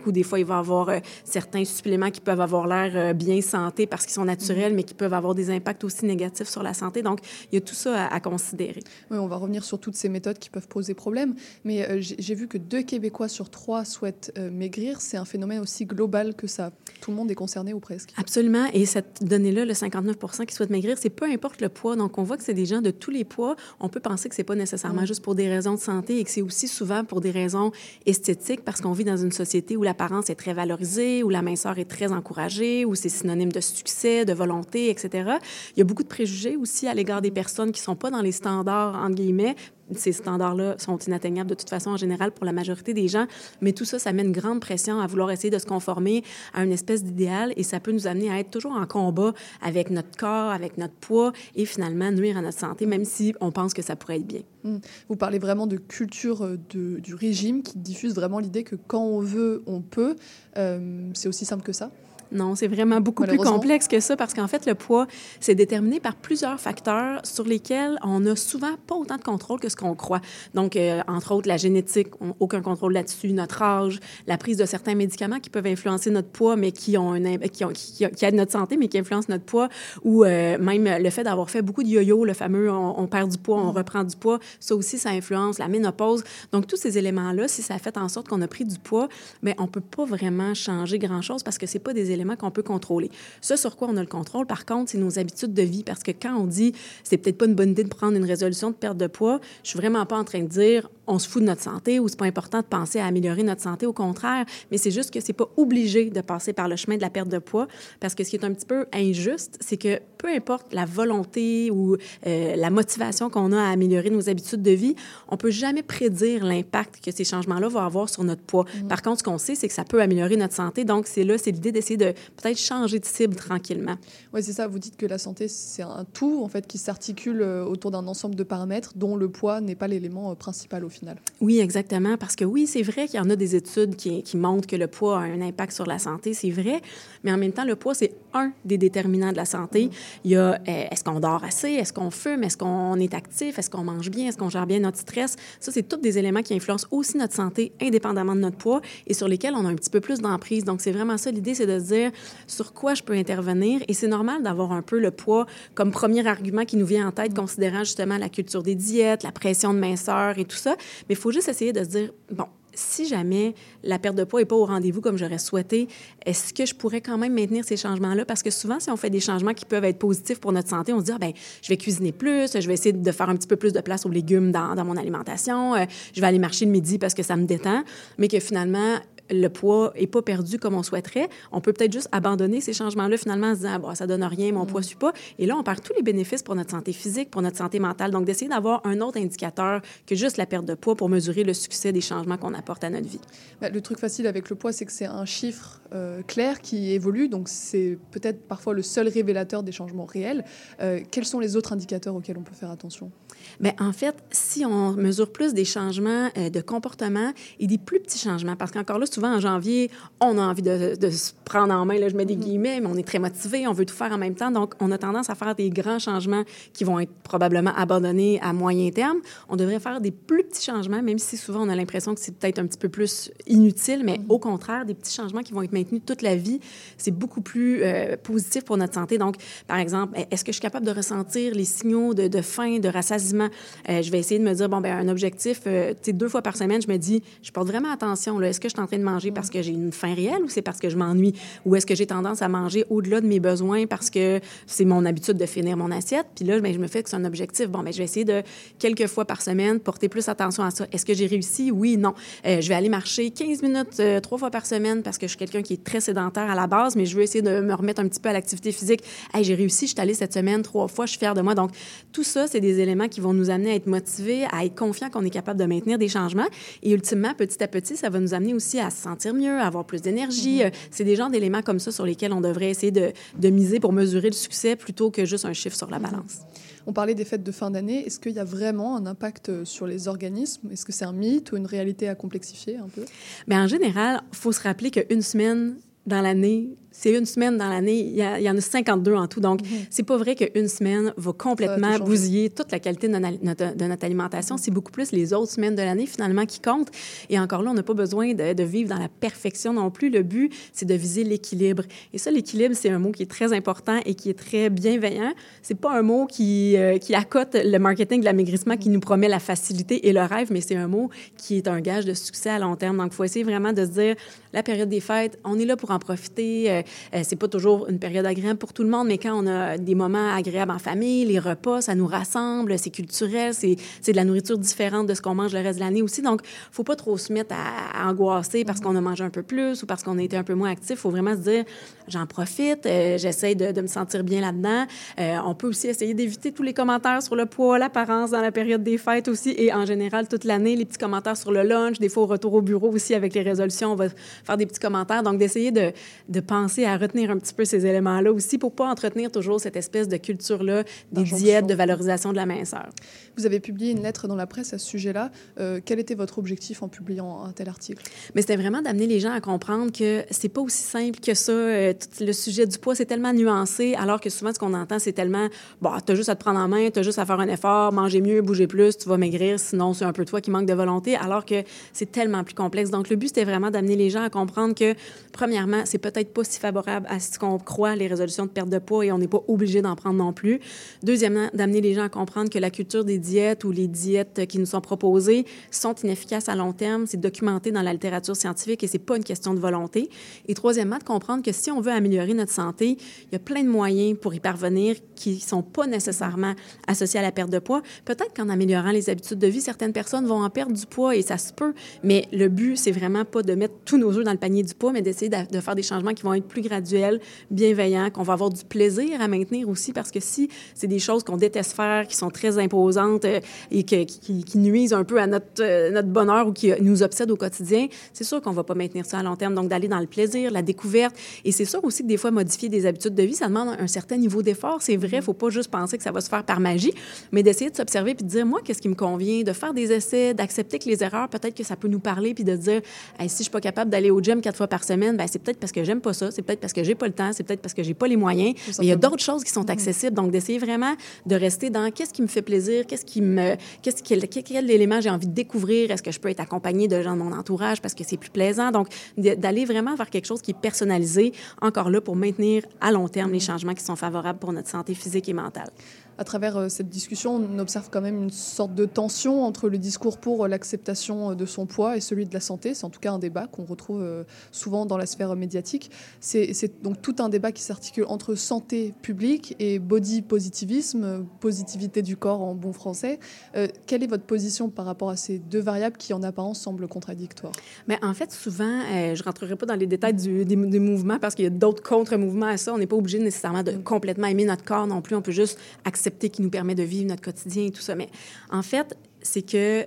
ou 0.07 0.13
des 0.13 0.23
fois, 0.23 0.39
il 0.39 0.45
va 0.45 0.57
y 0.57 0.59
avoir 0.59 0.89
euh, 0.89 0.99
certains 1.25 1.65
suppléments 1.65 2.11
qui 2.11 2.21
peuvent 2.21 2.41
avoir 2.41 2.67
l'air 2.67 2.93
euh, 2.95 3.13
bien 3.13 3.41
santé 3.41 3.87
parce 3.87 4.05
qu'ils 4.05 4.15
sont 4.15 4.25
naturels, 4.25 4.75
mais 4.75 4.83
qui 4.83 4.95
peuvent 4.95 5.15
avoir 5.15 5.35
des 5.35 5.51
impacts 5.51 5.85
aussi 5.85 6.05
négatifs 6.05 6.49
sur 6.49 6.63
la 6.63 6.75
santé. 6.75 7.03
Donc, 7.03 7.21
il 7.53 7.55
y 7.55 7.59
a 7.59 7.61
tout 7.61 7.75
ça 7.75 8.07
à, 8.07 8.15
à 8.15 8.21
considérer. 8.21 8.81
Oui, 9.11 9.19
on 9.19 9.27
va 9.27 9.37
revenir 9.37 9.65
sur 9.65 9.79
toutes 9.79 9.97
ces 9.97 10.09
méthodes 10.09 10.39
qui 10.39 10.51
peuvent 10.51 10.69
poser 10.69 10.95
problème. 10.95 11.35
Mais 11.65 11.89
euh, 11.89 11.99
j'ai 12.01 12.35
vu 12.35 12.49
que 12.49 12.59
deux 12.59 12.83
Québécois 12.83 13.29
sur 13.29 13.51
trois 13.51 13.85
souhaitent 13.85 14.33
maigrir. 14.53 15.01
C'est 15.01 15.17
un 15.17 15.25
phénomène 15.25 15.61
aussi 15.61 15.87
global 15.87 16.35
que 16.35 16.47
ça. 16.47 16.73
Tout 17.01 17.11
le 17.11 17.17
monde 17.17 17.31
est 17.31 17.35
concerné 17.35 17.73
ou 17.73 17.81
presque. 17.81 18.13
Absolument. 18.17 18.67
Et 18.73 18.87
cette 18.87 19.23
donnée-là, 19.23 19.65
le 19.65 19.75
59 19.75 20.17
qui 20.47 20.55
souhaitent 20.55 20.71
maigrir, 20.71 20.99
c'est 20.99 21.11
peu 21.11 21.27
importe 21.27 21.61
le 21.61 21.69
poids. 21.69 21.97
Donc, 21.97 22.19
on 22.19 22.23
voit 22.23 22.37
que 22.37 22.45
c'est 22.45 22.55
des 22.55 22.67
gens 22.67 22.81
de 22.81 22.91
tous 22.91 23.11
les 23.11 23.25
poids. 23.25 23.57
On 23.81 23.89
peut 23.89 24.01
penser 24.01 24.29
que 24.29 24.35
c'est 24.35 24.45
pas 24.45 24.55
nécessairement 24.55 24.97
Mm. 25.03 25.07
juste 25.07 25.23
pour 25.23 25.35
des 25.35 25.49
raisons 25.49 25.75
de 25.75 25.81
santé 25.81 26.19
et 26.19 26.25
que 26.25 26.31
c'est 26.31 26.43
aussi 26.43 26.69
souvent 26.69 27.05
pour 27.05 27.21
des 27.21 27.31
raisons 27.31 27.73
esthétiques 28.05 28.65
parce 28.65 28.81
qu'on 28.81 28.93
vit 28.93 29.05
dans 29.05 29.17
une 29.17 29.33
société 29.33 29.46
où 29.77 29.83
l'apparence 29.83 30.31
est 30.31 30.35
très 30.35 30.55
valorisée, 30.55 31.23
où 31.23 31.29
la 31.29 31.43
minceur 31.43 31.79
est 31.79 31.85
très 31.85 32.13
encouragée, 32.13 32.85
où 32.85 32.95
c'est 32.95 33.09
synonyme 33.09 33.53
de 33.53 33.61
succès, 33.61 34.25
de 34.25 34.33
volonté, 34.33 34.91
etc. 34.91 35.33
Il 35.75 35.79
y 35.79 35.83
a 35.83 35.85
beaucoup 35.85 36.03
de 36.03 36.09
préjugés 36.09 36.57
aussi 36.57 36.89
à 36.89 36.95
l'égard 36.95 37.23
des 37.23 37.31
personnes 37.31 37.73
qui 37.73 37.81
sont 37.81 37.97
pas 37.97 38.11
dans 38.11 38.23
les 38.23 38.33
standards, 38.33 38.97
entre 38.97 39.15
guillemets, 39.15 39.57
ces 39.93 40.13
standards-là 40.13 40.77
sont 40.79 40.99
inatteignables 40.99 41.51
de 41.51 41.55
toute 41.55 41.71
façon 41.71 41.91
en 41.91 41.97
général 41.97 42.33
pour 42.33 42.45
la 42.45 42.53
majorité 42.53 42.95
des 42.95 43.09
gens, 43.09 43.27
mais 43.61 43.73
tout 43.73 43.85
ça, 43.85 43.99
ça 43.99 44.13
met 44.13 44.23
une 44.23 44.33
grande 44.33 44.61
pression 44.61 45.01
à 45.01 45.07
vouloir 45.07 45.31
essayer 45.31 45.51
de 45.51 45.59
se 45.59 45.67
conformer 45.67 46.25
à 46.55 46.65
une 46.65 46.73
espèce 46.73 47.05
d'idéal 47.05 47.53
et 47.57 47.63
ça 47.63 47.81
peut 47.81 47.93
nous 47.93 48.07
amener 48.07 48.31
à 48.31 48.39
être 48.39 48.51
toujours 48.51 48.73
en 48.73 48.87
combat 48.87 49.33
avec 49.63 49.91
notre 49.91 50.17
corps, 50.17 50.51
avec 50.51 50.79
notre 50.79 50.95
poids 50.95 51.33
et 51.55 51.65
finalement 51.65 52.11
nuire 52.11 52.37
à 52.37 52.43
notre 52.43 52.59
santé, 52.59 52.87
même 52.87 53.05
si 53.05 53.35
on 53.41 53.53
pense 53.53 53.75
que 53.75 53.83
ça 53.83 53.97
pourrait 53.97 54.17
être 54.17 54.27
bien. 54.27 54.43
Mm. 54.65 54.77
Vous 55.09 55.17
parlez 55.17 55.39
vraiment 55.39 55.67
de 55.67 55.77
culture 55.77 56.45
euh, 56.45 56.59
du 56.69 57.15
régime 57.15 57.63
qui 57.63 57.79
diffuse 57.79 58.15
vraiment 58.15 58.39
l'idée 58.39 58.65
que 58.65 58.77
quand 58.77 59.03
on 59.03 59.21
veut, 59.21 59.63
on 59.67 59.81
peut. 59.81 60.17
Euh, 60.57 61.11
c'est 61.15 61.29
aussi 61.29 61.45
simple 61.45 61.63
que 61.63 61.73
ça? 61.73 61.91
Non, 62.33 62.55
c'est 62.55 62.67
vraiment 62.67 63.01
beaucoup 63.01 63.23
plus 63.29 63.39
complexe 63.53 63.89
que 63.89 64.01
ça 64.01 64.17
parce 64.17 64.35
qu'en 64.35 64.49
fait, 64.49 64.67
le 64.67 64.75
poids, 64.75 65.07
c'est 65.41 65.55
déterminé 65.55 66.01
par 66.01 66.15
plusieurs 66.17 66.59
facteurs 66.61 67.21
sur 67.25 67.45
lesquels 67.45 67.99
on 68.03 68.21
n'a 68.21 68.35
souvent 68.37 68.75
pas 68.87 68.95
autant 68.97 69.17
de 69.17 69.23
contrôle 69.23 69.61
que 69.61 69.69
ce 69.69 69.77
qu'on 69.77 69.95
croit. 69.95 70.21
Donc, 70.55 70.77
euh, 70.77 71.01
entre 71.09 71.33
autres, 71.35 71.49
la 71.49 71.57
génétique, 71.57 72.09
on- 72.21 72.35
aucun 72.41 72.61
contrôle 72.63 72.93
là-dessus, 72.93 73.33
notre 73.33 73.63
âge, 73.63 74.01
la 74.27 74.39
prise 74.39 74.57
de 74.57 74.65
certains 74.65 74.95
médicaments 74.95 75.39
qui 75.41 75.51
peuvent 75.51 75.67
influencer 75.67 76.11
notre 76.11 76.29
poids, 76.29 76.57
mais 76.57 76.73
qui 76.73 76.99
ont 76.99 77.13
un, 77.13 77.37
qui, 77.39 77.65
ont, 77.65 77.71
qui, 77.73 78.07
qui 78.09 78.25
aident 78.25 78.35
notre 78.35 78.53
santé, 78.53 78.77
mais 78.77 78.89
qui 78.89 78.99
influencent 78.99 79.29
notre 79.31 79.45
poids, 79.45 79.69
ou 80.05 80.25
euh, 80.25 80.59
même 80.59 80.85
le 81.03 81.11
fait 81.11 81.23
d'avoir 81.23 81.49
fait 81.51 81.63
beaucoup 81.63 81.83
de 81.83 81.89
yo-yo, 81.89 82.25
le 82.25 82.35
fameux 82.35 82.71
on, 82.71 82.99
on 83.01 83.07
perd 83.07 83.31
du 83.31 83.39
poids, 83.39 83.57
on 83.59 83.73
reprend 83.73 84.05
du 84.05 84.17
poids, 84.17 84.39
ça 84.61 84.75
aussi, 84.75 84.99
ça 84.99 85.11
influence 85.11 85.59
la 85.59 85.69
ménopause. 85.69 86.25
Donc, 86.53 86.67
tous 86.67 86.77
ces 86.77 86.99
éléments-là, 86.99 87.49
si 87.49 87.63
ça 87.63 87.79
fait 87.79 87.97
en 87.99 88.09
sorte 88.09 88.29
qu'on 88.29 88.43
a 88.43 88.49
pris 88.49 88.65
du 88.65 88.79
poids, 88.79 89.09
mais 89.43 89.55
on 89.59 89.67
peut 89.69 89.81
pas 89.81 90.05
vraiment 90.05 90.55
changer 90.55 90.99
grand-chose 90.99 91.43
parce 91.43 91.59
que 91.59 91.67
c'est 91.67 91.79
pas 91.79 91.93
des 91.93 92.11
éléments 92.17 92.37
qu'on 92.37 92.51
peut 92.51 92.63
contrôler. 92.63 93.11
Ce 93.41 93.57
sur 93.57 93.77
quoi 93.77 93.89
on 93.91 93.97
a 93.97 94.01
le 94.01 94.07
contrôle, 94.07 94.47
par 94.47 94.67
contre, 94.67 94.91
c'est 94.91 94.99
nos 94.99 95.19
habitudes 95.19 95.55
de 95.55 95.63
vie. 95.63 95.85
Parce 95.85 96.03
que 96.03 96.11
quand 96.11 96.35
on 96.37 96.47
dit 96.47 96.73
c'est 97.05 97.19
peut-être 97.19 97.39
pas 97.39 97.47
une 97.47 97.55
bonne 97.55 97.71
idée 97.71 97.85
de 97.85 97.89
prendre 97.89 98.17
une 98.17 98.25
résolution 98.25 98.71
de 98.71 98.75
perte 98.75 98.97
de 98.97 99.07
poids, 99.07 99.41
je 99.63 99.71
suis 99.71 99.79
vraiment 99.79 100.05
pas 100.07 100.19
en 100.19 100.25
train 100.25 100.41
de 100.41 100.49
dire 100.49 100.91
on 101.07 101.19
se 101.19 101.29
fout 101.29 101.43
de 101.43 101.47
notre 101.47 101.63
santé 101.63 102.01
ou 102.01 102.09
c'est 102.09 102.19
pas 102.19 102.27
important 102.27 102.61
de 102.61 102.67
penser 102.67 102.99
à 102.99 103.07
améliorer 103.07 103.43
notre 103.43 103.63
santé. 103.63 103.87
Au 103.87 103.93
contraire, 103.93 104.45
mais 104.71 104.79
c'est 104.79 104.91
juste 104.91 105.13
que 105.13 105.21
c'est 105.21 105.33
pas 105.33 105.49
obligé 105.57 106.11
de 106.11 106.21
passer 106.21 106.53
par 106.53 106.69
le 106.69 106.77
chemin 106.77 106.97
de 106.97 107.03
la 107.03 107.11
perte 107.11 107.29
de 107.29 107.39
poids 107.39 107.67
parce 108.01 108.15
que 108.15 108.25
ce 108.25 108.31
qui 108.31 108.37
est 108.37 108.45
un 108.45 108.53
petit 108.53 108.67
peu 108.67 108.87
injuste, 108.93 109.59
c'est 109.61 109.77
que 109.77 110.01
peu 110.19 110.29
importe 110.29 110.73
la 110.73 110.85
volonté 110.85 111.71
ou 111.71 111.97
euh, 112.27 112.57
la 112.57 112.71
motivation 112.71 113.31
qu'on 113.31 113.53
a 113.53 113.61
à 113.61 113.71
améliorer 113.71 114.11
nos 114.11 114.29
habitudes 114.29 114.63
de 114.63 114.71
vie, 114.71 114.95
on 115.29 115.37
peut 115.37 115.51
jamais 115.51 115.83
prédire 115.83 116.45
l'impact 116.45 117.05
que 117.05 117.11
ces 117.11 117.25
changements-là 117.25 117.69
vont 117.69 117.81
avoir 117.81 118.09
sur 118.09 118.25
notre 118.25 118.43
poids. 118.43 118.65
Par 118.89 119.03
contre, 119.03 119.19
ce 119.19 119.25
qu'on 119.25 119.39
sait, 119.39 119.55
c'est 119.55 119.69
que 119.69 119.75
ça 119.75 119.85
peut 119.85 120.01
améliorer 120.01 120.37
notre 120.37 120.55
santé. 120.55 120.85
Donc, 120.85 121.07
c'est 121.07 121.25
là, 121.25 121.39
c'est 121.39 121.51
l'idée 121.51 121.73
d'essayer 121.73 121.97
de 121.97 122.13
peut-être 122.37 122.59
changer 122.59 122.99
de 122.99 123.05
cible 123.05 123.37
tranquillement. 123.37 123.97
Oui, 124.33 124.43
c'est 124.43 124.53
ça. 124.53 124.67
Vous 124.67 124.79
dites 124.79 124.97
que 124.97 125.07
la 125.07 125.19
santé, 125.19 125.49
c'est 125.49 125.83
un 125.83 126.05
tout 126.13 126.43
en 126.43 126.49
fait 126.49 126.67
qui 126.67 126.79
s'articule 126.79 127.43
euh, 127.43 127.65
autour 127.65 127.91
d'un 127.91 128.07
ensemble 128.07 128.35
de 128.35 128.43
paramètres 128.43 128.93
dont 128.97 129.17
le 129.17 129.29
poids 129.29 129.61
n'est 129.61 129.75
pas 129.75 129.89
l'élément 129.89 130.31
euh, 130.31 130.35
principal 130.35 130.85
au 130.85 130.89
final. 130.89 130.96
Oui, 131.41 131.61
exactement. 131.61 132.17
Parce 132.17 132.37
que 132.37 132.45
oui, 132.45 132.67
c'est 132.67 132.83
vrai 132.83 133.07
qu'il 133.07 133.17
y 133.17 133.23
en 133.23 133.31
a 133.31 133.37
des 133.37 133.57
études 133.57 133.97
qui, 133.97 134.23
montrent 134.37 134.67
que 134.67 134.77
le 134.77 134.87
poids 134.87 135.19
a 135.19 135.23
un 135.23 135.41
impact 135.41 135.73
sur 135.73 135.87
la 135.87 135.99
santé, 135.99 136.35
c'est 136.35 136.51
vrai. 136.51 136.81
Mais 137.25 137.33
en 137.33 137.39
même 137.39 137.53
temps, 137.53 137.65
le 137.65 137.77
poids, 137.77 137.95
c'est 137.95 138.13
un 138.35 138.53
des 138.65 138.79
déterminants 138.79 139.33
de 139.33 139.37
la 139.37 139.45
santé. 139.45 139.91
Il 140.25 140.31
y 140.31 140.37
a 140.37 140.53
euh, 140.53 140.57
est-ce 140.67 141.03
qu'on 141.03 141.21
dort 141.21 141.43
assez, 141.45 141.71
est-ce 141.71 141.93
qu'on 141.93 142.11
fume, 142.11 142.45
est-ce 142.45 142.57
qu'on 142.57 142.97
est 142.97 143.15
actif, 143.15 143.59
est-ce 143.59 143.71
qu'on 143.71 143.85
mange 143.85 144.11
bien, 144.11 144.29
est-ce 144.29 144.37
qu'on 144.37 144.51
gère 144.51 144.67
bien 144.67 144.81
notre 144.81 144.99
stress? 144.99 145.37
Ça, 145.59 145.73
c'est 145.73 145.83
tous 145.83 145.97
des 145.97 146.19
éléments 146.19 146.43
qui 146.43 146.55
influencent 146.55 146.87
aussi 146.91 147.17
notre 147.17 147.35
santé 147.35 147.73
indépendamment 147.81 148.35
de 148.35 148.41
notre 148.41 148.59
poids 148.59 148.81
et 149.07 149.15
sur 149.15 149.29
lesquels 149.29 149.55
on 149.55 149.65
a 149.65 149.69
un 149.69 149.75
petit 149.75 149.91
peu 149.91 150.01
plus 150.01 150.21
d'emprise. 150.21 150.65
Donc, 150.65 150.81
c'est 150.81 150.93
vraiment 150.93 151.17
ça 151.17 151.31
l'idée, 151.31 151.55
c'est 151.55 151.67
de 151.67 151.79
se 151.79 151.85
dire 151.85 152.11
sur 152.47 152.73
quoi 152.73 152.95
je 152.95 153.03
peux 153.03 153.15
intervenir. 153.15 153.81
Et 153.89 153.95
c'est 153.95 154.09
normal 154.09 154.43
d'avoir 154.43 154.73
un 154.73 154.83
peu 154.83 154.99
le 154.99 155.11
poids 155.11 155.47
comme 155.75 155.91
premier 155.91 156.27
argument 156.27 156.65
qui 156.65 156.77
nous 156.77 156.87
vient 156.87 157.09
en 157.09 157.13
tête, 157.13 157.35
considérant 157.35 157.81
justement 157.81 158.19
la 158.19 158.29
culture 158.29 158.63
des 158.63 158.75
diètes, 158.75 159.23
la 159.23 159.33
pression 159.33 159.73
de 159.73 159.79
minceur 159.79 160.39
et 160.39 160.45
tout 160.45 160.57
ça. 160.57 160.77
Mais 161.09 161.15
il 161.15 161.17
faut 161.17 161.33
juste 161.33 161.49
essayer 161.49 161.73
de 161.73 161.83
se 161.85 161.89
dire, 161.89 162.13
bon, 162.31 162.47
si 162.77 163.07
jamais 163.07 163.55
la 163.83 163.99
perte 163.99 164.17
de 164.17 164.25
poids 164.25 164.41
n'est 164.41 164.47
pas 164.47 164.57
au 164.57 164.67
rendez-vous 164.67 165.01
comme 165.01 165.17
j'aurais 165.17 165.39
souhaité, 165.39 165.89
est-ce 166.25 166.53
que 166.53 166.67
je 166.67 166.75
pourrais 166.75 167.01
quand 167.01 167.19
même 167.19 167.33
maintenir 167.33 167.65
ces 167.65 167.77
changements-là? 167.77 168.25
Parce 168.25 168.43
que 168.43 168.51
souvent, 168.51 168.79
si 168.79 168.91
on 168.91 168.97
fait 168.97 169.11
des 169.11 169.21
changements 169.21 169.55
qui 169.55 169.65
peuvent 169.65 169.85
être 169.85 169.99
positifs 169.99 170.39
pour 170.39 170.53
notre 170.53 170.69
santé, 170.69 170.93
on 170.93 171.01
se 171.01 171.07
dit, 171.07 171.13
ah, 171.13 171.19
ben, 171.19 171.33
je 171.63 171.69
vais 171.69 171.77
cuisiner 171.77 172.13
plus, 172.13 172.53
je 172.61 172.67
vais 172.67 172.75
essayer 172.75 172.93
de 172.93 173.13
faire 173.13 173.29
un 173.29 173.37
petit 173.37 173.49
peu 173.49 173.57
plus 173.57 173.73
de 173.73 173.81
place 173.81 174.07
aux 174.07 174.11
légumes 174.11 174.53
dans, 174.53 174.75
dans 174.75 174.85
mon 174.85 174.97
alimentation, 174.97 175.75
euh, 175.75 175.85
je 176.15 176.21
vais 176.21 176.27
aller 176.27 176.39
marcher 176.39 176.67
le 176.67 176.71
midi 176.71 176.99
parce 176.99 177.15
que 177.15 177.23
ça 177.23 177.37
me 177.37 177.47
détend, 177.47 177.83
mais 178.19 178.29
que 178.29 178.41
finalement, 178.41 178.99
le 179.31 179.49
poids 179.49 179.93
n'est 179.99 180.07
pas 180.07 180.23
perdu 180.23 180.59
comme 180.59 180.75
on 180.75 180.83
souhaiterait, 180.83 181.29
on 181.53 181.61
peut 181.61 181.73
peut-être 181.73 181.93
juste 181.93 182.09
abandonner 182.13 182.61
ces 182.61 182.73
changements-là 182.73 183.17
finalement 183.17 183.49
en 183.49 183.55
se 183.55 183.61
disant 183.61 183.73
ah, 183.75 183.79
bon, 183.79 183.95
ça 183.95 184.07
donne 184.07 184.25
rien, 184.25 184.53
mon 184.53 184.67
poids 184.67 184.81
ne 184.81 184.87
suit 184.87 184.97
pas. 184.97 185.13
Et 185.39 185.47
là, 185.47 185.57
on 185.57 185.63
perd 185.63 185.83
tous 185.83 185.93
les 185.95 186.03
bénéfices 186.03 186.43
pour 186.43 186.55
notre 186.55 186.71
santé 186.71 186.93
physique, 186.93 187.31
pour 187.31 187.43
notre 187.43 187.57
santé 187.57 187.79
mentale. 187.79 188.11
Donc, 188.11 188.25
d'essayer 188.25 188.49
d'avoir 188.49 188.85
un 188.87 189.01
autre 189.01 189.19
indicateur 189.19 189.81
que 190.07 190.15
juste 190.15 190.37
la 190.37 190.47
perte 190.47 190.65
de 190.65 190.75
poids 190.75 190.95
pour 190.95 191.09
mesurer 191.09 191.45
le 191.45 191.55
succès 191.55 191.93
des 191.93 192.01
changements 192.01 192.37
qu'on 192.37 192.55
apporte 192.55 192.85
à 192.85 192.91
notre 192.91 193.09
vie. 193.09 193.21
Bah, 193.61 193.69
le 193.69 193.81
truc 193.81 193.99
facile 193.99 194.27
avec 194.27 194.51
le 194.51 194.57
poids, 194.57 194.73
c'est 194.73 194.85
que 194.85 194.93
c'est 194.93 195.07
un 195.07 195.25
chiffre 195.25 195.81
euh, 195.93 196.23
clair 196.23 196.61
qui 196.61 196.93
évolue, 196.93 197.29
donc 197.29 197.49
c'est 197.49 197.99
peut-être 198.11 198.47
parfois 198.47 198.75
le 198.75 198.83
seul 198.83 199.09
révélateur 199.09 199.63
des 199.63 199.73
changements 199.73 200.05
réels. 200.05 200.45
Euh, 200.81 201.01
quels 201.11 201.25
sont 201.25 201.41
les 201.41 201.57
autres 201.57 201.73
indicateurs 201.73 202.15
auxquels 202.15 202.39
on 202.39 202.43
peut 202.43 202.55
faire 202.55 202.71
attention? 202.71 203.11
Bien, 203.61 203.73
en 203.81 203.93
fait, 203.93 204.15
si 204.31 204.65
on 204.65 204.93
mesure 204.93 205.33
plus 205.33 205.55
des 205.55 205.65
changements 205.65 206.29
euh, 206.37 206.51
de 206.51 206.61
comportement 206.61 207.33
et 207.59 207.67
des 207.67 207.79
plus 207.79 208.01
petits 208.01 208.19
changements, 208.19 208.57
parce 208.57 208.71
qu'encore 208.71 208.99
là, 208.99 209.07
souvent 209.07 209.35
en 209.35 209.41
janvier, 209.41 209.91
on 210.21 210.39
a 210.39 210.43
envie 210.43 210.63
de, 210.63 210.95
de 210.95 211.11
se 211.11 211.33
prendre 211.45 211.73
en 211.73 211.85
main, 211.87 211.99
là, 211.99 212.09
je 212.09 212.17
mets 212.17 212.27
des 212.27 212.37
guillemets, 212.37 212.81
mais 212.81 212.87
on 212.87 212.97
est 212.97 213.07
très 213.07 213.19
motivé, 213.19 213.67
on 213.67 213.73
veut 213.73 213.87
tout 213.87 213.95
faire 213.95 214.13
en 214.13 214.19
même 214.19 214.35
temps, 214.35 214.51
donc 214.51 214.75
on 214.81 214.91
a 214.91 214.99
tendance 214.99 215.31
à 215.31 215.35
faire 215.35 215.55
des 215.55 215.71
grands 215.71 215.99
changements 215.99 216.45
qui 216.73 216.85
vont 216.85 217.01
être 217.01 217.13
probablement 217.23 217.73
abandonnés 217.77 218.39
à 218.43 218.53
moyen 218.53 218.91
terme. 218.91 219.19
On 219.49 219.57
devrait 219.57 219.81
faire 219.81 220.01
des 220.01 220.11
plus 220.11 220.45
petits 220.45 220.65
changements, 220.65 221.03
même 221.03 221.19
si 221.19 221.37
souvent 221.37 221.63
on 221.63 221.69
a 221.69 221.77
l'impression 221.77 222.15
que 222.15 222.21
c'est 222.21 222.37
peut-être 222.37 222.59
un 222.59 222.67
petit 222.67 222.79
peu 222.79 222.89
plus 222.89 223.31
inutile, 223.47 224.03
mais 224.05 224.21
au 224.29 224.39
contraire, 224.39 224.85
des 224.85 224.95
petits 224.95 225.15
changements 225.15 225.43
qui 225.43 225.53
vont 225.53 225.63
être 225.63 225.73
maintenus 225.73 226.03
toute 226.05 226.23
la 226.23 226.37
vie, 226.37 226.61
c'est 226.99 227.11
beaucoup 227.11 227.41
plus 227.41 227.83
euh, 227.83 228.17
positif 228.17 228.65
pour 228.65 228.77
notre 228.77 228.95
santé. 228.95 229.19
Donc, 229.19 229.37
par 229.67 229.79
exemple, 229.79 230.19
est-ce 230.31 230.45
que 230.45 230.53
je 230.53 230.57
suis 230.57 230.63
capable 230.63 230.87
de 230.87 230.93
ressentir 230.93 231.55
les 231.55 231.65
signaux 231.65 232.15
de, 232.15 232.29
de 232.29 232.43
faim, 232.43 232.79
de 232.79 232.89
rassasiement? 232.89 233.46
Euh, 233.89 234.03
je 234.03 234.11
vais 234.11 234.19
essayer 234.19 234.39
de 234.39 234.45
me 234.45 234.53
dire, 234.53 234.69
bon, 234.69 234.81
ben 234.81 234.97
un 234.97 235.09
objectif, 235.09 235.63
euh, 235.67 235.91
tu 235.91 235.97
sais, 236.03 236.13
deux 236.13 236.29
fois 236.29 236.43
par 236.43 236.57
semaine, 236.57 236.81
je 236.83 236.89
me 236.89 236.97
dis, 236.97 237.23
je 237.43 237.51
porte 237.51 237.69
vraiment 237.69 237.91
attention, 237.91 238.41
est-ce 238.43 238.61
que 238.61 238.69
je 238.69 238.75
suis 238.75 238.83
en 238.83 238.87
train 238.87 238.99
de 238.99 239.05
manger 239.05 239.31
parce 239.31 239.51
que 239.51 239.63
j'ai 239.63 239.73
une 239.73 239.93
faim 239.93 240.15
réelle 240.15 240.43
ou 240.43 240.49
c'est 240.49 240.63
parce 240.63 240.79
que 240.79 240.89
je 240.89 240.97
m'ennuie? 240.97 241.35
Ou 241.65 241.77
est-ce 241.77 241.87
que 241.87 241.95
j'ai 241.95 242.07
tendance 242.07 242.43
à 242.43 242.49
manger 242.49 242.85
au-delà 242.91 243.21
de 243.21 243.27
mes 243.27 243.41
besoins 243.41 243.87
parce 243.87 244.11
que 244.11 244.41
c'est 244.67 244.85
mon 244.85 245.05
habitude 245.05 245.37
de 245.37 245.47
finir 245.47 245.77
mon 245.77 245.91
assiette? 245.91 246.27
Puis 246.35 246.45
là, 246.45 246.61
ben, 246.61 246.73
je 246.73 246.79
me 246.79 246.87
fais 246.87 247.03
que 247.03 247.11
c'est 247.11 247.17
un 247.17 247.25
objectif. 247.25 247.69
Bon, 247.69 247.83
ben, 247.83 247.93
je 247.93 247.99
vais 247.99 248.05
essayer 248.05 248.25
de, 248.25 248.43
quelques 248.79 249.07
fois 249.07 249.25
par 249.25 249.43
semaine, 249.43 249.81
porter 249.81 250.09
plus 250.09 250.29
attention 250.29 250.63
à 250.63 250.71
ça. 250.71 250.87
Est-ce 250.93 251.05
que 251.05 251.15
j'ai 251.15 251.27
réussi? 251.27 251.71
Oui, 251.71 251.97
non. 251.97 252.15
Euh, 252.47 252.61
je 252.61 252.69
vais 252.69 252.75
aller 252.75 252.89
marcher 252.89 253.31
15 253.31 253.63
minutes, 253.63 254.01
euh, 254.01 254.21
trois 254.21 254.39
fois 254.39 254.51
par 254.51 254.67
semaine 254.67 255.03
parce 255.03 255.19
que 255.19 255.27
je 255.27 255.31
suis 255.31 255.39
quelqu'un 255.39 255.63
qui 255.63 255.75
est 255.75 255.85
très 255.85 256.01
sédentaire 256.01 256.51
à 256.51 256.55
la 256.55 256.67
base, 256.67 256.97
mais 256.97 257.07
je 257.07 257.17
veux 257.17 257.23
essayer 257.23 257.43
de 257.43 257.61
me 257.61 257.75
remettre 257.75 258.01
un 258.01 258.09
petit 258.09 258.21
peu 258.21 258.29
à 258.29 258.33
l'activité 258.33 258.73
physique. 258.73 259.03
Hey, 259.33 259.45
j'ai 259.45 259.55
réussi, 259.55 259.87
je 259.87 259.93
suis 259.93 260.01
allée 260.01 260.15
cette 260.15 260.35
semaine 260.35 260.63
trois 260.63 260.89
fois, 260.89 261.07
je 261.07 261.11
suis 261.11 261.19
fière 261.19 261.35
de 261.35 261.43
moi. 261.43 261.55
Donc, 261.55 261.71
tout 262.13 262.25
ça, 262.25 262.47
c'est 262.47 262.61
des 262.61 262.81
éléments 262.81 263.09
qui 263.09 263.21
vont 263.21 263.33
nous 263.37 263.51
amener 263.51 263.71
à 263.71 263.75
être 263.75 263.87
motivés, 263.87 264.45
à 264.51 264.65
être 264.65 264.75
confiants 264.75 265.11
qu'on 265.11 265.25
est 265.25 265.31
capable 265.31 265.61
de 265.61 265.67
maintenir 265.67 265.99
des 265.99 266.09
changements. 266.09 266.47
Et 266.83 266.93
ultimement, 266.93 267.35
petit 267.35 267.63
à 267.63 267.69
petit, 267.69 267.97
ça 267.97 268.11
va 268.11 268.19
nous 268.19 268.35
amener 268.35 268.55
aussi 268.55 268.81
à 268.81 268.91
se 268.91 269.03
sentir 269.03 269.35
mieux, 269.35 269.59
à 269.59 269.67
avoir 269.67 269.85
plus 269.85 270.03
d'énergie. 270.03 270.63
Euh, 270.63 270.71
C'est 270.91 271.05
des 271.05 271.17
genres 271.17 271.31
d'éléments 271.31 271.63
comme 271.63 271.79
ça 271.79 271.93
sur 271.93 272.05
lesquels 272.05 272.33
on 272.33 272.41
devrait 272.41 272.71
essayer 272.71 272.93
de, 272.93 273.13
de 273.39 273.49
miser 273.51 273.81
pour 273.81 273.93
mesurer 273.93 274.29
le 274.29 274.35
succès 274.35 274.77
plutôt 274.77 275.11
que 275.11 275.25
juste 275.25 275.45
un 275.45 275.53
chiffre 275.53 275.77
sur 275.77 275.91
la 275.91 275.99
balance. 275.99 276.41
On 276.89 276.93
parlait 276.93 277.15
des 277.15 277.25
fêtes 277.25 277.43
de 277.43 277.53
fin 277.53 277.71
d'année. 277.71 278.07
Est-ce 278.07 278.21
qu'il 278.21 278.33
y 278.33 278.39
a 278.39 278.45
vraiment 278.45 278.97
un 278.97 279.07
impact 279.07 279.49
euh, 279.49 279.65
sur 279.65 279.87
les 279.87 280.09
organismes? 280.09 280.71
Est-ce 280.71 280.85
que 280.85 280.93
c'est 280.93 281.05
un 281.05 281.13
mythe 281.13 281.53
ou 281.53 281.57
une 281.57 281.67
réalité 281.67 282.09
à 282.09 282.15
complexifier 282.15 282.77
un 282.77 282.89
peu? 282.89 283.05
Mais 283.49 283.57
en 283.57 283.67
général, 283.67 284.23
il 284.33 284.37
faut 284.37 284.53
se 284.53 284.63
rappeler 284.63 284.91
qu'une 284.91 285.23
semaine 285.23 285.77
dans 286.07 286.21
l'année, 286.21 286.77
c'est 286.99 287.13
une 287.13 287.27
semaine 287.27 287.59
dans 287.59 287.69
l'année, 287.69 287.99
il, 287.99 288.43
y 288.43 288.51
en 288.51 288.57
a 288.57 288.61
52 288.61 289.15
en 289.15 289.27
tout. 289.27 289.41
Donc, 289.41 289.61
c'est 289.91 290.03
pas 290.03 290.17
vrai 290.17 290.35
qu'une 290.35 290.67
semaine 290.67 291.13
va 291.19 291.33
complètement 291.33 291.99
bousiller 291.99 292.49
toute 292.49 292.73
la 292.73 292.81
qualité 292.81 293.07
de 293.09 293.13
notre, 293.19 293.45
notre- 293.45 293.77
de 293.77 293.85
notre 293.85 294.05
alimentation. 294.07 294.57
C'est 294.57 294.71
beaucoup 294.71 294.93
plus 294.93 295.13
les 295.13 295.35
autres 295.35 295.53
semaines 295.53 295.75
de 295.75 295.83
l'année, 295.83 296.07
finalement, 296.07 296.47
qui 296.47 296.59
comptent. 296.59 296.91
Et 297.29 297.39
encore 297.39 297.63
là, 297.63 297.71
on 297.71 297.75
n'a 297.75 297.83
pas 297.83 297.93
besoin 297.93 298.33
de, 298.33 298.55
de 298.55 298.63
vivre 298.63 298.89
dans 298.89 298.99
la 298.99 299.11
perfection 299.11 299.75
non 299.75 299.91
plus. 299.91 300.09
Le 300.09 300.23
but, 300.23 300.51
c'est 300.73 300.87
de 300.87 300.95
viser 300.95 301.23
l'équilibre. 301.23 301.83
Et 302.15 302.19
ça, 302.19 302.31
l'équilibre, 302.31 302.75
c'est 302.75 302.89
un 302.89 302.99
mot 302.99 303.13
qui 303.13 303.25
est 303.25 303.31
très 303.31 303.53
important 303.53 304.01
et 304.07 304.15
qui 304.15 304.31
est 304.31 304.39
très 304.39 304.71
bienveillant. 304.71 305.35
C'est 305.61 305.79
pas 305.79 305.93
un 305.99 306.03
mot 306.03 306.27
qui, 306.27 306.79
euh, 306.79 306.97
qui 306.97 307.15
accote 307.15 307.59
le 307.63 307.79
marketing 307.79 308.21
de 308.21 308.25
l'amaigrissement 308.25 308.79
qui 308.79 308.89
nous 308.89 309.01
promet 309.01 309.29
la 309.29 309.39
facilité 309.41 310.09
et 310.09 310.15
le 310.15 310.23
rêve, 310.23 310.49
mais 310.51 310.63
c'est 310.63 310.77
un 310.77 310.89
mot 310.89 311.11
qui 311.37 311.59
est 311.59 311.69
un 311.69 311.81
gage 311.83 312.07
de 312.07 312.15
succès 312.15 312.49
à 312.49 312.59
long 312.59 312.75
terme. 312.77 312.97
Donc, 312.97 313.09
il 313.13 313.17
faut 313.17 313.25
essayer 313.25 313.45
vraiment 313.45 313.75
de 313.75 313.85
se 313.85 313.91
dire, 313.91 314.17
la 314.55 314.63
période 314.63 314.89
des 314.89 315.01
fêtes, 315.01 315.39
on 315.45 315.59
est 315.59 315.67
là 315.67 315.77
pour 315.77 315.91
en 315.91 315.96
profiter. 315.99 316.71
Euh, 316.71 316.83
euh, 317.15 317.21
c'est 317.23 317.37
pas 317.37 317.49
toujours 317.49 317.89
une 317.89 317.99
période 317.99 318.27
agréable 318.27 318.59
pour 318.59 318.73
tout 318.73 318.83
le 318.83 318.89
monde, 318.89 319.09
mais 319.09 319.19
quand 319.19 319.33
on 319.35 319.47
a 319.47 319.79
des 319.79 319.95
moments 319.95 320.35
agréables 320.35 320.73
en 320.73 320.79
famille, 320.79 321.25
les 321.25 321.39
repas, 321.39 321.83
ça 321.83 321.95
nous 321.95 322.07
rassemble, 322.07 322.79
c'est 322.79 322.91
culturel, 322.91 323.55
c'est 323.55 323.77
c'est 324.01 324.13
de 324.13 324.17
la 324.17 324.25
nourriture 324.25 324.59
différente 324.59 325.07
de 325.07 325.15
ce 325.15 325.23
qu'on 325.23 325.35
mange 325.35 325.53
le 325.53 325.61
reste 325.61 325.79
de 325.79 325.85
l'année 325.85 326.03
aussi. 326.03 326.23
Donc, 326.23 326.41
faut 326.71 326.85
pas 326.85 326.97
trop 326.97 327.17
se 327.17 327.33
mettre 327.33 327.55
à, 327.55 328.03
à 328.03 328.11
angoisser 328.11 328.65
parce 328.65 328.81
qu'on 328.81 328.97
a 328.97 329.01
mangé 329.01 329.25
un 329.25 329.31
peu 329.31 329.43
plus 329.43 329.83
ou 329.83 329.87
parce 329.87 330.03
qu'on 330.03 330.19
a 330.19 330.23
été 330.23 330.37
un 330.37 330.45
peu 330.45 330.55
moins 330.55 330.71
actif. 330.71 330.99
faut 330.99 331.11
vraiment 331.11 331.35
se 331.35 331.41
dire, 331.41 331.65
j'en 332.09 332.27
profite, 332.27 332.87
euh, 332.87 333.19
j'essaie 333.19 333.55
de, 333.55 333.73
de 333.73 333.81
me 333.81 333.87
sentir 333.87 334.25
bien 334.25 334.41
là-dedans. 334.41 334.87
Euh, 335.19 335.37
on 335.45 335.55
peut 335.55 335.69
aussi 335.69 335.89
essayer 335.89 336.15
d'éviter 336.15 336.53
tous 336.53 336.63
les 336.63 336.75
commentaires 336.75 337.23
sur 337.23 337.37
le 337.37 337.47
poids, 337.47 337.79
l'apparence 337.79 338.31
dans 338.31 338.41
la 338.41 338.53
période 338.53 338.83
des 338.83 338.99
fêtes 338.99 339.29
aussi 339.29 339.55
et 339.57 339.73
en 339.73 339.87
général 339.87 340.29
toute 340.29 340.45
l'année, 340.45 340.77
les 340.77 340.85
petits 340.85 340.99
commentaires 340.99 341.37
sur 341.37 341.53
le 341.53 341.63
lunch, 341.63 341.99
des 341.99 342.09
fois 342.09 342.25
au 342.25 342.27
retour 342.27 342.55
au 342.55 342.63
bureau 342.63 342.91
aussi 342.91 343.15
avec 343.15 343.35
les 343.35 343.43
résolutions, 343.43 343.93
on 343.93 343.97
va 343.97 344.09
faire 344.45 344.57
des 344.57 344.67
petits 344.67 344.81
commentaires. 344.81 345.23
Donc, 345.23 345.39
d'essayer 345.39 345.71
de, 345.71 345.93
de 346.29 346.41
penser 346.41 346.85
à 346.85 346.97
retenir 346.97 347.31
un 347.31 347.39
petit 347.39 347.55
peu 347.55 347.65
ces 347.65 347.87
éléments-là 347.87 348.33
aussi 348.33 348.59
pour 348.59 348.73
pas 348.73 348.87
entretenir 348.87 349.31
toujours 349.31 349.61
cette 349.61 349.77
espèce 349.77 350.09
de 350.09 350.17
culture-là 350.17 350.85
des 351.13 351.23
diètes, 351.23 351.67
de 351.67 351.75
valorisation 351.75 352.31
de 352.31 352.37
la 352.37 352.47
minceur. 352.47 352.89
Vous 353.37 353.47
avez 353.47 353.61
publié 353.61 353.93
une 353.93 354.03
lettre 354.03 354.29
dans 354.29 354.37
la 354.37 354.47
presse 354.47 354.73
à 354.73 354.79
ce 354.79 354.87
sujet-là. 354.87 355.31
Euh, 355.59 355.81
quel 355.85 355.99
était 355.99 356.15
votre 356.15 356.39
objectif 356.39 356.83
en 356.83 356.89
publiant 356.89 357.45
un 357.45 357.53
tel 357.53 357.69
article? 357.69 358.03
Mais 358.35 358.43
c'était 358.43 358.57
vraiment 358.57 358.83
d'amener 358.83 359.07
les 359.07 359.21
gens 359.21 359.33
à 359.33 359.41
comprendre 359.41 359.93
que 359.93 360.25
c'est 360.31 360.49
pas 360.49 360.61
aussi 360.61 360.83
simple 360.83 361.21
que 361.21 361.35
ça. 361.35 361.53
Euh, 361.53 361.93
le 362.21 362.33
sujet 362.33 362.67
du 362.67 362.79
poids, 362.79 362.95
c'est 362.95 363.07
tellement 363.07 363.33
nuancé, 363.33 363.95
alors 363.95 364.21
que 364.21 364.31
souvent, 364.31 364.53
ce 364.53 364.59
qu'on 364.59 364.75
entend, 364.75 364.99
c'est 364.99 365.13
tellement, 365.13 365.49
bon, 365.81 365.91
t'as 366.05 366.15
juste 366.15 366.29
à 366.29 366.35
te 366.35 366.41
prendre 366.41 366.59
en 366.61 366.69
main, 366.69 366.89
t'as 366.91 367.03
juste 367.03 367.19
à 367.19 367.27
faire 367.27 367.41
un 367.41 367.49
effort, 367.49 367.93
manger 367.93 368.21
mieux, 368.21 368.43
bouger 368.43 368.67
plus, 368.67 368.97
tu 368.99 369.09
vas 369.09 369.17
maigrir, 369.17 369.59
sinon 369.59 369.95
c'est 369.95 370.05
un 370.05 370.13
peu 370.13 370.25
toi 370.25 370.41
qui 370.41 370.51
manque 370.51 370.67
de 370.67 370.75
volonté, 370.75 371.17
alors 371.17 371.45
que 371.45 371.63
c'est 371.93 372.11
tellement 372.11 372.45
plus 372.45 372.55
complexe. 372.55 372.91
Donc, 372.91 373.09
le 373.09 373.17
but, 373.17 373.29
c'était 373.29 373.45
vraiment 373.45 373.71
d'amener 373.71 373.97
les 373.97 374.11
gens 374.11 374.23
à 374.23 374.31
comprendre 374.31 374.75
que, 374.75 374.95
premièrement, 375.33 375.83
c'est 375.85 375.99
peut-être 375.99 376.33
pas 376.33 376.45
si 376.45 376.59
favorable 376.59 377.07
à 377.09 377.21
ce 377.21 377.39
qu'on 377.39 377.59
croit, 377.59 377.97
les 377.97 378.07
résolutions 378.07 378.47
de 378.47 378.51
perte 378.51 378.69
de 378.69 378.79
poids, 378.79 379.05
et 379.05 379.13
on 379.13 379.19
n'est 379.19 379.29
pas 379.29 379.43
obligé 379.49 379.83
d'en 379.83 379.97
prendre 379.97 380.17
non 380.17 380.33
plus. 380.33 380.61
Deuxièmement, 381.03 381.49
d'amener 381.55 381.81
les 381.81 381.95
gens 381.95 382.05
à 382.05 382.09
comprendre 382.09 382.51
que 382.51 382.59
la 382.59 382.71
culture 382.71 383.05
des 383.05 383.19
diètes 383.19 383.65
ou 383.65 383.71
les 383.71 383.89
diètes 383.89 384.47
qui 384.47 384.59
nous 384.59 384.67
sont 384.67 384.81
proposées 384.81 385.47
sont 385.71 385.95
inefficaces 385.95 386.49
à 386.49 386.55
long 386.55 386.73
terme. 386.73 387.07
C'est 387.07 387.21
documenté 387.21 387.71
dans 387.71 387.83
la 387.83 387.93
littérature 387.93 388.37
scientifique 388.37 388.83
et 388.83 388.87
c'est 388.87 388.99
pas 388.99 389.17
une 389.17 389.25
question 389.25 389.55
de 389.55 389.61
volonté. 389.61 390.11
Et 390.49 390.55
troisièmement, 390.55 390.99
de 390.99 391.05
comprendre 391.05 391.43
que 391.43 391.53
si 391.53 391.71
on 391.71 391.81
veut 391.81 391.86
améliorer 391.93 392.35
notre 392.35 392.53
santé, 392.53 392.97
il 392.99 393.33
y 393.33 393.37
a 393.37 393.39
plein 393.39 393.63
de 393.63 393.69
moyens 393.69 394.19
pour 394.21 394.35
y 394.35 394.41
parvenir 394.41 394.97
qui 395.15 395.41
sont 395.41 395.63
pas 395.63 395.87
nécessairement 395.87 396.55
associés 396.87 397.21
à 397.21 397.23
la 397.23 397.33
perte 397.33 397.51
de 397.51 397.59
poids. 397.59 397.83
Peut-être 398.05 398.35
qu'en 398.35 398.49
améliorant 398.49 398.91
les 398.91 399.11
habitudes 399.11 399.39
de 399.39 399.47
vie, 399.47 399.61
certaines 399.61 399.93
personnes 399.93 400.27
vont 400.27 400.43
en 400.43 400.51
perdre 400.51 400.75
du 400.75 400.87
poids 400.87 401.17
et 401.17 401.23
ça 401.23 401.39
se 401.39 401.53
peut. 401.53 401.75
Mais 402.03 402.27
le 402.33 402.49
but, 402.49 402.77
c'est 402.77 402.93
vraiment 402.93 403.25
pas 403.25 403.43
de 403.43 403.55
mettre 403.55 403.75
tous 403.85 403.99
nos 403.99 404.17
œufs 404.17 404.25
dans 404.25 404.33
le 404.33 404.39
panier 404.39 404.63
du 404.63 404.75
poids, 404.75 404.93
mais 404.93 405.03
d'essayer 405.03 405.31
de, 405.31 405.61
faire 405.61 405.75
des 405.75 405.83
changements 405.83 406.15
qui 406.15 406.23
vont 406.23 406.35
être 406.35 406.47
plus 406.47 406.63
graduels, 406.63 407.21
bienveillants, 407.51 408.11
qu'on 408.11 408.23
va 408.23 408.35
avoir 408.35 408.51
du 408.51 408.65
plaisir 408.65 409.21
à 409.21 409.29
maintenir 409.29 409.69
aussi 409.69 409.93
parce 409.93 410.11
que 410.11 410.21
si 410.21 410.49
c'est 410.75 410.87
des 410.87 410.99
choses 410.99 411.25
qu'on 411.25 411.37
déteste 411.37 411.73
faire, 411.73 412.07
qui 412.07 412.17
sont 412.17 412.31
très 412.31 412.59
imposantes 412.59 413.25
euh, 413.25 413.41
et 413.71 413.85
qui, 413.85 414.45
nuisent 414.55 414.93
un 414.93 415.05
peu 415.05 415.21
à 415.21 415.27
notre, 415.27 415.61
euh, 415.61 416.03
bonheur 416.03 416.49
ou 416.49 416.53
qui 416.53 416.73
nous 416.81 417.03
obsèdent 417.03 417.31
au 417.31 417.37
quotidien, 417.37 417.89
c'est 418.13 418.25
sûr 418.25 418.41
qu'on 418.41 418.53
va 418.53 418.65
pas 418.65 418.75
maintenir 418.75 419.05
ça 419.05 419.19
à 419.19 419.23
long 419.23 419.37
terme. 419.37 419.55
Donc, 419.55 419.69
d'aller 419.69 419.89
dans 419.89 419.99
le 419.99 420.07
plaisir, 420.07 420.51
la 420.51 420.63
découverte. 420.63 421.17
Et 421.45 421.53
c'est 421.53 421.65
sûr 421.77 421.85
aussi 421.85 422.03
que 422.03 422.09
des 422.09 422.17
fois, 422.17 422.31
modifier 422.31 422.69
des 422.69 422.87
habitudes 422.87 423.15
de 423.15 423.23
vie, 423.23 423.35
ça 423.35 423.49
demande 423.49 423.77
un 423.79 423.87
certain 423.87 424.17
niveau 424.17 424.43
d'effort. 424.43 424.83
C'est 424.83 424.97
vrai, 424.97 425.21
faut 425.21 425.33
pas 425.33 425.51
juste 425.51 425.71
penser 425.71 425.97
que 425.97 426.03
ça 426.03 426.13
va 426.13 426.21
se 426.21 426.29
faire 426.29 426.45
par 426.45 426.61
magie, 426.61 426.93
mais 427.33 427.43
d'essayer 427.43 427.71
de 427.71 427.77
s'observer 427.77 428.15
puis 428.15 428.25
de 428.25 428.31
dire, 428.31 428.47
moi, 428.47 428.61
qu'est-ce 428.65 428.81
qui 428.81 428.89
me 428.89 428.95
convient, 428.95 429.43
de 429.43 429.53
faire 429.53 429.75
des 429.75 429.93
essais, 429.93 430.35
d'accepter 430.35 430.79
que 430.79 430.89
les 430.89 431.03
erreurs, 431.03 431.29
peut-être 431.29 431.55
que 431.55 431.65
ça 431.65 431.77
peut 431.77 431.89
nous 431.89 432.01
parler 432.01 432.35
puis 432.35 432.45
de 432.45 432.57
dire, 432.57 432.81
Hey, 433.19 433.29
si 433.29 433.39
je 433.39 433.43
suis 433.45 433.51
pas 433.51 433.61
capable 433.61 433.91
d'aller 433.91 434.11
au 434.11 434.21
gym 434.21 434.41
quatre 434.41 434.57
fois 434.57 434.69
par 434.69 434.85
semaine, 434.85 435.17
ben 435.17 435.27
c'est 435.27 435.39
peut-être 435.39 435.59
parce 435.59 435.73
que 435.73 435.85
j'aime 435.85 436.01
pas 436.01 436.13
ça, 436.13 436.31
c'est 436.31 436.43
peut-être 436.43 436.61
parce 436.61 436.73
que 436.73 436.83
j'ai 436.85 436.95
pas 436.95 437.07
le 437.07 437.13
temps, 437.13 437.31
c'est 437.33 437.45
peut-être 437.45 437.61
parce 437.61 437.75
que 437.75 437.83
j'ai 437.83 437.95
pas 437.95 438.09
les 438.09 438.17
moyens. 438.17 438.55
Mais 438.79 438.85
il 438.85 438.89
y 438.89 438.93
a 438.93 438.97
d'autres 438.97 439.23
choses 439.23 439.45
qui 439.45 439.53
sont 439.53 439.69
accessibles. 439.71 440.15
Donc, 440.15 440.31
d'essayer 440.31 440.59
vraiment 440.59 440.95
de 441.27 441.37
rester 441.37 441.71
dans 441.71 441.91
qu'est-ce 441.91 442.13
qui 442.13 442.23
me 442.23 442.27
fait 442.27 442.43
plaisir, 442.43 442.87
qu'est-ce 442.87 443.05
qui 443.05 443.21
me, 443.21 443.57
qu'est-ce 443.83 444.03
quel, 444.03 444.27
quel, 444.29 444.71
élément 444.71 445.01
j'ai 445.01 445.11
envie 445.11 445.27
de 445.27 445.35
découvrir, 445.35 445.91
est-ce 445.91 446.03
que 446.03 446.11
je 446.11 446.21
peux 446.21 446.29
être 446.29 446.41
accompagnée 446.41 446.89
de 446.89 447.01
gens 447.03 447.15
de 447.15 447.23
mon 447.23 447.33
entourage 447.33 447.81
parce 447.81 447.95
que 447.95 448.05
c'est 448.05 448.17
plus 448.17 448.31
plaisant. 448.31 448.71
Donc, 448.71 448.89
d'aller 449.17 449.65
vraiment 449.65 449.95
vers 449.95 450.11
quelque 450.11 450.27
chose 450.27 450.43
qui 450.43 450.53
est 450.53 450.61
personnalisé, 450.61 451.33
encore 451.67 451.91
là, 451.91 452.01
pour 452.01 452.17
maintenir 452.17 452.65
à 452.81 452.93
long 452.93 453.09
terme 453.09 453.33
les 453.33 453.41
changements 453.41 453.75
qui 453.75 453.85
sont 453.85 453.97
favorables 453.97 454.39
pour 454.39 454.53
notre 454.53 454.69
santé 454.69 454.95
physique 454.95 455.29
et 455.29 455.33
mentale. 455.33 455.71
À 456.19 456.25
travers 456.25 456.57
euh, 456.57 456.69
cette 456.69 456.89
discussion, 456.89 457.35
on 457.37 457.59
observe 457.59 457.89
quand 457.91 458.01
même 458.01 458.23
une 458.23 458.31
sorte 458.31 458.75
de 458.75 458.87
tension 458.87 459.45
entre 459.45 459.69
le 459.69 459.79
discours 459.79 460.19
pour 460.19 460.45
euh, 460.45 460.49
l'acceptation 460.49 461.31
euh, 461.31 461.35
de 461.35 461.45
son 461.45 461.67
poids 461.67 461.97
et 461.97 462.01
celui 462.01 462.25
de 462.25 462.33
la 462.33 462.41
santé. 462.41 462.73
C'est 462.73 462.85
en 462.85 462.91
tout 462.91 463.01
cas 463.01 463.13
un 463.13 463.19
débat 463.19 463.47
qu'on 463.47 463.65
retrouve 463.65 464.25
souvent 464.51 464.87
dans 464.87 464.97
la 464.97 465.07
sphère 465.07 465.35
médiatique. 465.37 465.91
C'est 466.21 466.83
donc 466.83 467.03
tout 467.03 467.17
un 467.19 467.29
débat 467.29 467.53
qui 467.53 467.63
s'articule 467.63 468.05
entre 468.09 468.35
santé 468.35 468.95
publique 469.03 469.55
et 469.59 469.79
body 469.79 470.23
positivisme, 470.23 471.27
positivité 471.41 472.01
du 472.03 472.17
corps 472.17 472.43
en 472.43 472.55
bon 472.55 472.73
français. 472.73 473.19
Euh, 473.57 473.69
quelle 473.87 474.03
est 474.03 474.07
votre 474.07 474.25
position 474.25 474.71
par 474.71 474.87
rapport 474.87 475.11
à 475.11 475.17
ces 475.17 475.39
deux 475.39 475.61
variables 475.61 475.97
qui 475.97 476.15
en 476.15 476.23
apparence 476.23 476.61
semblent 476.61 476.89
contradictoires? 476.89 477.53
Mais 477.89 477.99
en 478.03 478.15
fait, 478.15 478.33
souvent, 478.33 478.81
euh, 478.91 479.15
je 479.15 479.23
rentrerai 479.23 479.57
pas 479.57 479.67
dans 479.67 479.75
les 479.75 479.87
détails 479.87 480.15
du- 480.15 480.45
des, 480.45 480.57
des 480.57 480.79
mouvements 480.81 481.19
parce 481.19 481.35
qu'il 481.35 481.45
y 481.45 481.49
a 481.49 481.51
d'autres 481.51 481.83
contre-mouvements 481.83 482.47
à 482.47 482.57
ça. 482.57 482.73
On 482.73 482.79
n'est 482.79 482.87
pas 482.87 482.97
obligé 482.97 483.19
nécessairement 483.19 483.63
de 483.63 483.73
complètement 483.73 484.29
aimer 484.29 484.45
notre 484.47 484.65
corps 484.65 484.87
non 484.87 485.03
plus. 485.03 485.15
On 485.15 485.23
peut 485.23 485.33
juste 485.33 485.59
accepter 485.85 486.06
qu'il 486.11 486.45
nous 486.45 486.51
permet 486.51 486.75
de 486.75 486.83
vivre 486.83 487.09
notre 487.09 487.23
quotidien 487.23 487.67
et 487.67 487.71
tout 487.71 487.81
ça. 487.81 487.95
Mais 487.95 488.09
en 488.51 488.63
fait, 488.63 488.97
c'est 489.23 489.43
que 489.43 489.85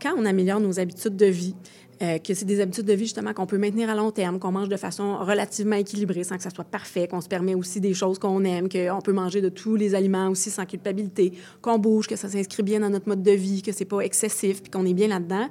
quand 0.00 0.14
on 0.16 0.24
améliore 0.24 0.60
nos 0.60 0.80
habitudes 0.80 1.16
de 1.16 1.26
vie, 1.26 1.54
euh, 2.02 2.18
que 2.18 2.32
c'est 2.32 2.46
des 2.46 2.60
habitudes 2.60 2.86
de 2.86 2.94
vie 2.94 3.04
justement 3.04 3.34
qu'on 3.34 3.44
peut 3.44 3.58
maintenir 3.58 3.90
à 3.90 3.94
long 3.94 4.10
terme, 4.10 4.38
qu'on 4.38 4.52
mange 4.52 4.70
de 4.70 4.76
façon 4.78 5.18
relativement 5.18 5.76
équilibrée 5.76 6.24
sans 6.24 6.38
que 6.38 6.42
ça 6.42 6.48
soit 6.48 6.64
parfait, 6.64 7.06
qu'on 7.06 7.20
se 7.20 7.28
permet 7.28 7.54
aussi 7.54 7.78
des 7.78 7.92
choses 7.92 8.18
qu'on 8.18 8.42
aime, 8.44 8.70
qu'on 8.70 9.00
peut 9.02 9.12
manger 9.12 9.42
de 9.42 9.50
tous 9.50 9.76
les 9.76 9.94
aliments 9.94 10.28
aussi 10.30 10.50
sans 10.50 10.64
culpabilité, 10.64 11.34
qu'on 11.60 11.78
bouge, 11.78 12.06
que 12.06 12.16
ça 12.16 12.30
s'inscrit 12.30 12.62
bien 12.62 12.80
dans 12.80 12.88
notre 12.88 13.06
mode 13.06 13.22
de 13.22 13.32
vie, 13.32 13.60
que 13.60 13.72
c'est 13.72 13.84
pas 13.84 14.00
excessif, 14.00 14.62
puis 14.62 14.70
qu'on 14.70 14.86
est 14.86 14.94
bien 14.94 15.08
là-dedans. 15.08 15.50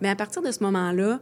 Mais 0.00 0.08
à 0.08 0.16
partir 0.16 0.40
de 0.40 0.50
ce 0.50 0.62
moment-là, 0.62 1.20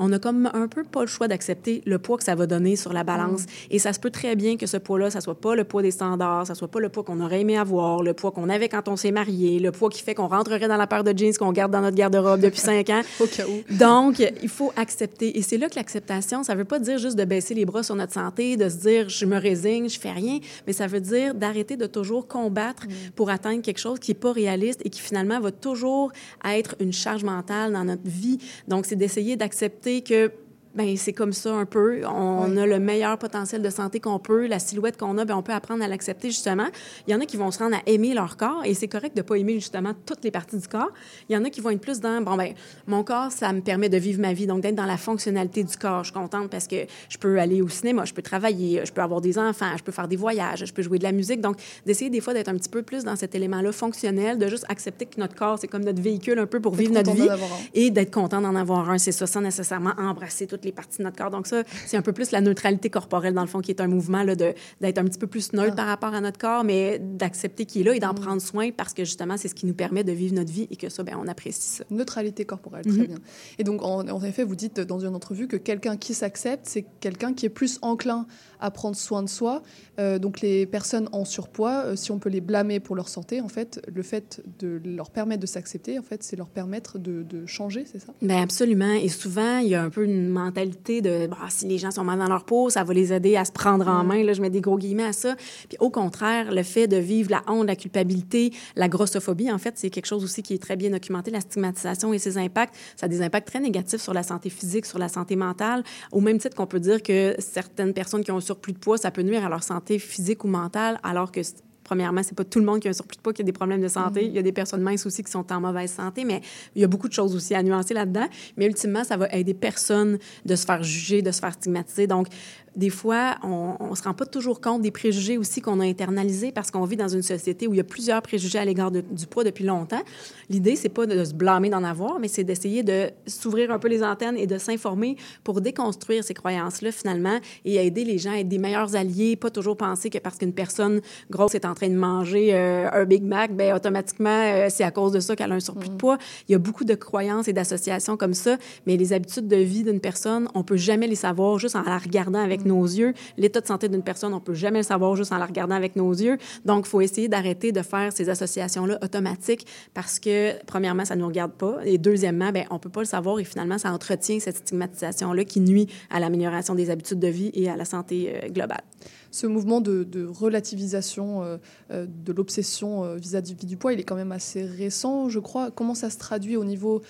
on 0.00 0.10
a 0.12 0.18
comme 0.18 0.50
un 0.54 0.66
peu 0.66 0.82
pas 0.82 1.02
le 1.02 1.06
choix 1.06 1.28
d'accepter 1.28 1.82
le 1.84 1.98
poids 1.98 2.16
que 2.16 2.24
ça 2.24 2.34
va 2.34 2.46
donner 2.46 2.74
sur 2.74 2.94
la 2.94 3.04
balance. 3.04 3.44
Et 3.70 3.78
ça 3.78 3.92
se 3.92 4.00
peut 4.00 4.10
très 4.10 4.34
bien 4.34 4.56
que 4.56 4.66
ce 4.66 4.78
poids-là, 4.78 5.10
ça 5.10 5.20
soit 5.20 5.38
pas 5.38 5.54
le 5.54 5.64
poids 5.64 5.82
des 5.82 5.90
standards, 5.90 6.46
ça 6.46 6.54
soit 6.54 6.68
pas 6.68 6.80
le 6.80 6.88
poids 6.88 7.04
qu'on 7.04 7.20
aurait 7.20 7.42
aimé 7.42 7.58
avoir, 7.58 8.02
le 8.02 8.14
poids 8.14 8.30
qu'on 8.30 8.48
avait 8.48 8.70
quand 8.70 8.88
on 8.88 8.96
s'est 8.96 9.10
marié, 9.10 9.58
le 9.58 9.72
poids 9.72 9.90
qui 9.90 10.02
fait 10.02 10.14
qu'on 10.14 10.26
rentrerait 10.26 10.68
dans 10.68 10.78
la 10.78 10.86
paire 10.86 11.04
de 11.04 11.16
jeans 11.16 11.34
qu'on 11.34 11.52
garde 11.52 11.70
dans 11.70 11.82
notre 11.82 11.96
garde-robe 11.96 12.40
depuis 12.40 12.60
cinq 12.60 12.88
ans. 12.88 13.02
Au 13.20 13.26
cas 13.26 13.44
où. 13.46 13.74
Donc, 13.74 14.20
il 14.42 14.48
faut 14.48 14.72
accepter. 14.76 15.38
Et 15.38 15.42
c'est 15.42 15.58
là 15.58 15.68
que 15.68 15.76
l'acceptation, 15.76 16.42
ça 16.42 16.54
veut 16.54 16.64
pas 16.64 16.78
dire 16.78 16.96
juste 16.96 17.16
de 17.16 17.24
baisser 17.24 17.52
les 17.52 17.66
bras 17.66 17.82
sur 17.82 17.94
notre 17.94 18.14
santé, 18.14 18.56
de 18.56 18.70
se 18.70 18.76
dire 18.76 19.10
je 19.10 19.26
me 19.26 19.36
résigne, 19.36 19.90
je 19.90 20.00
fais 20.00 20.12
rien, 20.12 20.38
mais 20.66 20.72
ça 20.72 20.86
veut 20.86 21.00
dire 21.00 21.34
d'arrêter 21.34 21.76
de 21.76 21.86
toujours 21.86 22.26
combattre 22.26 22.84
pour 23.16 23.28
atteindre 23.28 23.60
quelque 23.60 23.78
chose 23.78 23.98
qui 23.98 24.12
est 24.12 24.14
pas 24.14 24.32
réaliste 24.32 24.80
et 24.82 24.88
qui 24.88 25.02
finalement 25.02 25.40
va 25.40 25.50
toujours 25.50 26.10
être 26.46 26.74
une 26.80 26.94
charge 26.94 27.22
mentale 27.22 27.74
dans 27.74 27.84
notre 27.84 28.08
vie. 28.08 28.38
Donc, 28.66 28.86
c'est 28.86 28.96
d'essayer 28.96 29.36
d'accepter 29.36 29.89
que 29.98 30.49
ben 30.74 30.96
c'est 30.96 31.12
comme 31.12 31.32
ça 31.32 31.52
un 31.52 31.66
peu. 31.66 32.02
On 32.06 32.56
a 32.56 32.66
le 32.66 32.78
meilleur 32.78 33.18
potentiel 33.18 33.62
de 33.62 33.70
santé 33.70 33.98
qu'on 33.98 34.18
peut, 34.18 34.46
la 34.46 34.58
silhouette 34.58 34.96
qu'on 34.96 35.18
a, 35.18 35.24
ben 35.24 35.36
on 35.36 35.42
peut 35.42 35.52
apprendre 35.52 35.82
à 35.82 35.88
l'accepter 35.88 36.30
justement. 36.30 36.66
Il 37.06 37.12
y 37.12 37.14
en 37.14 37.20
a 37.20 37.26
qui 37.26 37.36
vont 37.36 37.50
se 37.50 37.58
rendre 37.58 37.76
à 37.76 37.80
aimer 37.86 38.14
leur 38.14 38.36
corps 38.36 38.62
et 38.64 38.74
c'est 38.74 38.88
correct 38.88 39.16
de 39.16 39.22
pas 39.22 39.36
aimer 39.36 39.54
justement 39.54 39.92
toutes 40.06 40.22
les 40.22 40.30
parties 40.30 40.58
du 40.58 40.68
corps. 40.68 40.90
Il 41.28 41.34
y 41.34 41.36
en 41.36 41.44
a 41.44 41.50
qui 41.50 41.60
vont 41.60 41.70
être 41.70 41.80
plus 41.80 42.00
dans 42.00 42.20
bon 42.22 42.36
ben 42.36 42.54
mon 42.86 43.02
corps 43.02 43.32
ça 43.32 43.52
me 43.52 43.60
permet 43.60 43.88
de 43.88 43.96
vivre 43.96 44.20
ma 44.20 44.32
vie 44.32 44.46
donc 44.46 44.60
d'être 44.60 44.76
dans 44.76 44.86
la 44.86 44.96
fonctionnalité 44.96 45.64
du 45.64 45.76
corps. 45.76 46.04
Je 46.04 46.10
suis 46.10 46.20
contente 46.20 46.50
parce 46.50 46.68
que 46.68 46.86
je 47.08 47.18
peux 47.18 47.40
aller 47.40 47.62
au 47.62 47.68
cinéma, 47.68 48.04
je 48.04 48.14
peux 48.14 48.22
travailler, 48.22 48.82
je 48.84 48.92
peux 48.92 49.02
avoir 49.02 49.20
des 49.20 49.38
enfants, 49.38 49.76
je 49.76 49.82
peux 49.82 49.92
faire 49.92 50.08
des 50.08 50.16
voyages, 50.16 50.64
je 50.64 50.72
peux 50.72 50.82
jouer 50.82 50.98
de 50.98 51.04
la 51.04 51.12
musique. 51.12 51.40
Donc 51.40 51.56
d'essayer 51.84 52.10
des 52.10 52.20
fois 52.20 52.32
d'être 52.32 52.48
un 52.48 52.56
petit 52.56 52.68
peu 52.68 52.82
plus 52.82 53.02
dans 53.02 53.16
cet 53.16 53.34
élément-là 53.34 53.72
fonctionnel, 53.72 54.38
de 54.38 54.46
juste 54.46 54.66
accepter 54.68 55.06
que 55.06 55.18
notre 55.18 55.34
corps 55.34 55.58
c'est 55.58 55.68
comme 55.68 55.84
notre 55.84 56.00
véhicule 56.00 56.38
un 56.38 56.46
peu 56.46 56.60
pour 56.60 56.74
vivre 56.74 56.92
notre 56.92 57.12
vie 57.12 57.28
et 57.74 57.90
d'être 57.90 58.12
content 58.12 58.40
d'en 58.40 58.54
avoir 58.54 58.88
un. 58.88 58.98
C'est 58.98 59.12
ça 59.12 59.26
sans 59.26 59.40
nécessairement 59.40 59.92
embrasser 59.98 60.46
toutes 60.60 60.66
les 60.66 60.72
parties 60.72 60.98
de 60.98 61.04
notre 61.04 61.16
corps. 61.16 61.30
Donc 61.30 61.46
ça, 61.46 61.62
c'est 61.86 61.96
un 61.96 62.02
peu 62.02 62.12
plus 62.12 62.30
la 62.30 62.40
neutralité 62.40 62.90
corporelle, 62.90 63.34
dans 63.34 63.40
le 63.40 63.48
fond, 63.48 63.60
qui 63.60 63.70
est 63.70 63.80
un 63.80 63.88
mouvement 63.88 64.22
là, 64.22 64.36
de, 64.36 64.54
d'être 64.80 64.98
un 64.98 65.04
petit 65.04 65.18
peu 65.18 65.26
plus 65.26 65.52
neutre 65.52 65.74
par 65.74 65.86
rapport 65.86 66.14
à 66.14 66.20
notre 66.20 66.38
corps, 66.38 66.64
mais 66.64 66.98
d'accepter 66.98 67.64
qu'il 67.64 67.82
est 67.82 67.84
là 67.84 67.94
et 67.94 68.00
d'en 68.00 68.14
prendre 68.14 68.42
soin 68.42 68.70
parce 68.70 68.94
que 68.94 69.04
justement, 69.04 69.36
c'est 69.36 69.48
ce 69.48 69.54
qui 69.54 69.66
nous 69.66 69.74
permet 69.74 70.04
de 70.04 70.12
vivre 70.12 70.34
notre 70.34 70.52
vie 70.52 70.68
et 70.70 70.76
que 70.76 70.88
ça, 70.88 71.02
ben 71.02 71.16
on 71.20 71.26
apprécie 71.26 71.60
ça. 71.62 71.84
Neutralité 71.90 72.44
corporelle, 72.44 72.84
très 72.84 73.06
bien. 73.06 73.18
Et 73.58 73.64
donc, 73.64 73.82
en, 73.82 74.06
en 74.08 74.22
effet, 74.22 74.44
vous 74.44 74.56
dites 74.56 74.80
dans 74.80 75.00
une 75.00 75.14
entrevue 75.14 75.48
que 75.48 75.56
quelqu'un 75.56 75.96
qui 75.96 76.14
s'accepte, 76.14 76.66
c'est 76.66 76.84
quelqu'un 77.00 77.32
qui 77.32 77.46
est 77.46 77.50
plus 77.50 77.78
enclin 77.82 78.26
à 78.60 78.70
prendre 78.70 78.96
soin 78.96 79.22
de 79.22 79.28
soi. 79.28 79.62
Euh, 79.98 80.18
donc 80.18 80.40
les 80.40 80.66
personnes 80.66 81.08
en 81.12 81.24
surpoids, 81.24 81.84
euh, 81.84 81.96
si 81.96 82.10
on 82.10 82.18
peut 82.18 82.28
les 82.28 82.40
blâmer 82.40 82.80
pour 82.80 82.96
leur 82.96 83.08
santé, 83.08 83.40
en 83.40 83.48
fait, 83.48 83.80
le 83.92 84.02
fait 84.02 84.42
de 84.58 84.80
leur 84.84 85.10
permettre 85.10 85.40
de 85.40 85.46
s'accepter, 85.46 85.98
en 85.98 86.02
fait, 86.02 86.22
c'est 86.22 86.36
leur 86.36 86.48
permettre 86.48 86.98
de, 86.98 87.22
de 87.22 87.46
changer, 87.46 87.84
c'est 87.90 87.98
ça? 87.98 88.12
Bien, 88.22 88.42
absolument. 88.42 88.92
Et 88.92 89.08
souvent, 89.08 89.58
il 89.58 89.68
y 89.68 89.74
a 89.74 89.82
un 89.82 89.90
peu 89.90 90.04
une 90.04 90.28
mentalité 90.28 91.00
de 91.00 91.26
bah, 91.26 91.36
si 91.48 91.66
les 91.66 91.78
gens 91.78 91.90
sont 91.90 92.04
mal 92.04 92.18
dans 92.18 92.28
leur 92.28 92.44
peau, 92.44 92.70
ça 92.70 92.84
va 92.84 92.94
les 92.94 93.12
aider 93.12 93.36
à 93.36 93.44
se 93.44 93.52
prendre 93.52 93.88
en 93.88 94.04
main. 94.04 94.22
Là, 94.22 94.32
je 94.32 94.40
mets 94.40 94.50
des 94.50 94.60
gros 94.60 94.78
guillemets 94.78 95.04
à 95.04 95.12
ça. 95.12 95.36
Puis 95.68 95.76
au 95.80 95.90
contraire, 95.90 96.52
le 96.52 96.62
fait 96.62 96.86
de 96.86 96.96
vivre 96.96 97.30
la 97.30 97.42
honte, 97.46 97.66
la 97.66 97.76
culpabilité, 97.76 98.52
la 98.76 98.88
grossophobie, 98.88 99.50
en 99.50 99.58
fait, 99.58 99.74
c'est 99.76 99.90
quelque 99.90 100.06
chose 100.06 100.24
aussi 100.24 100.42
qui 100.42 100.54
est 100.54 100.62
très 100.62 100.76
bien 100.76 100.90
documenté. 100.90 101.30
La 101.30 101.40
stigmatisation 101.40 102.12
et 102.12 102.18
ses 102.18 102.38
impacts, 102.38 102.74
ça 102.96 103.06
a 103.06 103.08
des 103.08 103.22
impacts 103.22 103.48
très 103.48 103.60
négatifs 103.60 104.00
sur 104.00 104.14
la 104.14 104.22
santé 104.22 104.50
physique, 104.50 104.86
sur 104.86 104.98
la 104.98 105.08
santé 105.08 105.36
mentale, 105.36 105.82
au 106.12 106.20
même 106.20 106.38
titre 106.38 106.56
qu'on 106.56 106.66
peut 106.66 106.80
dire 106.80 107.02
que 107.02 107.34
certaines 107.38 107.92
personnes 107.92 108.24
qui 108.24 108.30
ont 108.30 108.40
surplus 108.50 108.72
de 108.72 108.78
poids, 108.78 108.98
ça 108.98 109.10
peut 109.10 109.22
nuire 109.22 109.44
à 109.44 109.48
leur 109.48 109.62
santé 109.62 109.98
physique 109.98 110.44
ou 110.44 110.48
mentale, 110.48 110.98
alors 111.02 111.30
que 111.30 111.40
premièrement, 111.84 112.22
c'est 112.22 112.36
pas 112.36 112.44
tout 112.44 112.58
le 112.58 112.64
monde 112.64 112.80
qui 112.80 112.88
a 112.88 112.90
un 112.90 112.94
surplus 112.94 113.16
de 113.16 113.22
poids 113.22 113.32
qui 113.32 113.42
a 113.42 113.44
des 113.44 113.52
problèmes 113.52 113.80
de 113.80 113.88
santé. 113.88 114.24
Il 114.24 114.32
y 114.32 114.38
a 114.38 114.42
des 114.42 114.52
personnes 114.52 114.82
minces 114.82 115.06
aussi 115.06 115.24
qui 115.24 115.30
sont 115.30 115.52
en 115.52 115.60
mauvaise 115.60 115.90
santé, 115.90 116.24
mais 116.24 116.40
il 116.76 116.82
y 116.82 116.84
a 116.84 116.88
beaucoup 116.88 117.08
de 117.08 117.12
choses 117.12 117.34
aussi 117.34 117.54
à 117.54 117.62
nuancer 117.62 117.94
là-dedans. 117.94 118.28
Mais 118.56 118.66
ultimement, 118.66 119.02
ça 119.02 119.16
va 119.16 119.28
aider 119.30 119.54
personne 119.54 120.18
de 120.44 120.54
se 120.54 120.64
faire 120.64 120.82
juger, 120.84 121.20
de 121.22 121.32
se 121.32 121.40
faire 121.40 121.52
stigmatiser. 121.52 122.06
Donc, 122.06 122.28
des 122.76 122.90
fois, 122.90 123.36
on 123.42 123.90
ne 123.90 123.94
se 123.96 124.02
rend 124.02 124.14
pas 124.14 124.26
toujours 124.26 124.60
compte 124.60 124.82
des 124.82 124.90
préjugés 124.90 125.38
aussi 125.38 125.60
qu'on 125.60 125.80
a 125.80 125.84
internalisés 125.84 126.52
parce 126.52 126.70
qu'on 126.70 126.84
vit 126.84 126.96
dans 126.96 127.08
une 127.08 127.22
société 127.22 127.66
où 127.66 127.74
il 127.74 127.78
y 127.78 127.80
a 127.80 127.84
plusieurs 127.84 128.22
préjugés 128.22 128.58
à 128.58 128.64
l'égard 128.64 128.90
du 128.90 129.26
poids 129.28 129.42
depuis 129.42 129.64
longtemps. 129.64 130.02
L'idée, 130.48 130.76
c'est 130.76 130.88
pas 130.88 131.06
de 131.06 131.24
se 131.24 131.34
blâmer 131.34 131.68
d'en 131.68 131.82
avoir, 131.82 132.20
mais 132.20 132.28
c'est 132.28 132.44
d'essayer 132.44 132.82
de 132.82 133.10
s'ouvrir 133.26 133.72
un 133.72 133.78
peu 133.78 133.88
les 133.88 134.04
antennes 134.04 134.36
et 134.36 134.46
de 134.46 134.56
s'informer 134.56 135.16
pour 135.42 135.60
déconstruire 135.60 136.22
ces 136.22 136.34
croyances-là, 136.34 136.92
finalement, 136.92 137.38
et 137.64 137.76
aider 137.84 138.04
les 138.04 138.18
gens 138.18 138.32
à 138.32 138.38
être 138.38 138.48
des 138.48 138.58
meilleurs 138.58 138.94
alliés, 138.94 139.36
pas 139.36 139.50
toujours 139.50 139.76
penser 139.76 140.08
que 140.08 140.18
parce 140.18 140.38
qu'une 140.38 140.52
personne 140.52 141.00
grosse 141.30 141.54
est 141.54 141.64
en 141.64 141.74
train 141.74 141.88
de 141.88 141.96
manger 141.96 142.54
euh, 142.54 142.88
un 142.92 143.04
Big 143.04 143.24
Mac, 143.24 143.54
ben 143.54 143.74
automatiquement, 143.74 144.30
euh, 144.30 144.68
c'est 144.70 144.84
à 144.84 144.90
cause 144.90 145.12
de 145.12 145.20
ça 145.20 145.34
qu'elle 145.34 145.50
a 145.52 145.56
un 145.56 145.60
surplus 145.60 145.88
de 145.88 145.96
poids. 145.96 146.18
Il 146.48 146.52
y 146.52 146.54
a 146.54 146.58
beaucoup 146.58 146.84
de 146.84 146.94
croyances 146.94 147.48
et 147.48 147.52
d'associations 147.52 148.16
comme 148.16 148.34
ça, 148.34 148.58
mais 148.86 148.96
les 148.96 149.12
habitudes 149.12 149.48
de 149.48 149.56
vie 149.56 149.82
d'une 149.82 150.00
personne, 150.00 150.48
on 150.54 150.62
peut 150.62 150.76
jamais 150.76 151.08
les 151.08 151.16
savoir 151.16 151.58
juste 151.58 151.76
en 151.76 151.82
la 151.82 151.98
regardant 151.98 152.42
avec 152.42 152.59
nos 152.64 152.84
yeux. 152.84 153.14
L'état 153.36 153.60
de 153.60 153.66
santé 153.66 153.88
d'une 153.88 154.02
personne, 154.02 154.34
on 154.34 154.40
peut 154.40 154.54
jamais 154.54 154.80
le 154.80 154.84
savoir 154.84 155.16
juste 155.16 155.32
en 155.32 155.38
la 155.38 155.46
regardant 155.46 155.74
avec 155.74 155.96
nos 155.96 156.12
yeux. 156.12 156.38
Donc, 156.64 156.86
il 156.86 156.88
faut 156.88 157.00
essayer 157.00 157.28
d'arrêter 157.28 157.72
de 157.72 157.82
faire 157.82 158.12
ces 158.12 158.28
associations-là 158.28 158.98
automatiques 159.02 159.66
parce 159.94 160.18
que, 160.18 160.62
premièrement, 160.64 161.04
ça 161.04 161.16
ne 161.16 161.20
nous 161.20 161.28
regarde 161.28 161.52
pas. 161.52 161.78
Et 161.84 161.98
deuxièmement, 161.98 162.52
ben, 162.52 162.64
on 162.70 162.78
peut 162.78 162.90
pas 162.90 163.00
le 163.00 163.06
savoir 163.06 163.38
et 163.38 163.44
finalement, 163.44 163.78
ça 163.78 163.92
entretient 163.92 164.40
cette 164.40 164.56
stigmatisation-là 164.56 165.44
qui 165.44 165.60
nuit 165.60 165.88
à 166.10 166.20
l'amélioration 166.20 166.74
des 166.74 166.90
habitudes 166.90 167.18
de 167.18 167.28
vie 167.28 167.50
et 167.54 167.68
à 167.68 167.76
la 167.76 167.84
santé 167.84 168.32
euh, 168.44 168.48
globale 168.48 168.82
ce 169.30 169.46
mouvement 169.46 169.80
de, 169.80 170.04
de 170.04 170.26
relativisation 170.26 171.42
euh, 171.42 171.56
euh, 171.90 172.06
de 172.06 172.32
l'obsession 172.32 173.04
euh, 173.04 173.16
vis-à-vis 173.16 173.54
du 173.54 173.76
poids, 173.76 173.92
il 173.92 174.00
est 174.00 174.04
quand 174.04 174.16
même 174.16 174.32
assez 174.32 174.64
récent, 174.64 175.28
je 175.28 175.38
crois. 175.38 175.70
Comment 175.70 175.94
ça 175.94 176.10
se 176.10 176.18
traduit 176.18 176.56
au 176.56 176.64
niveau 176.64 177.02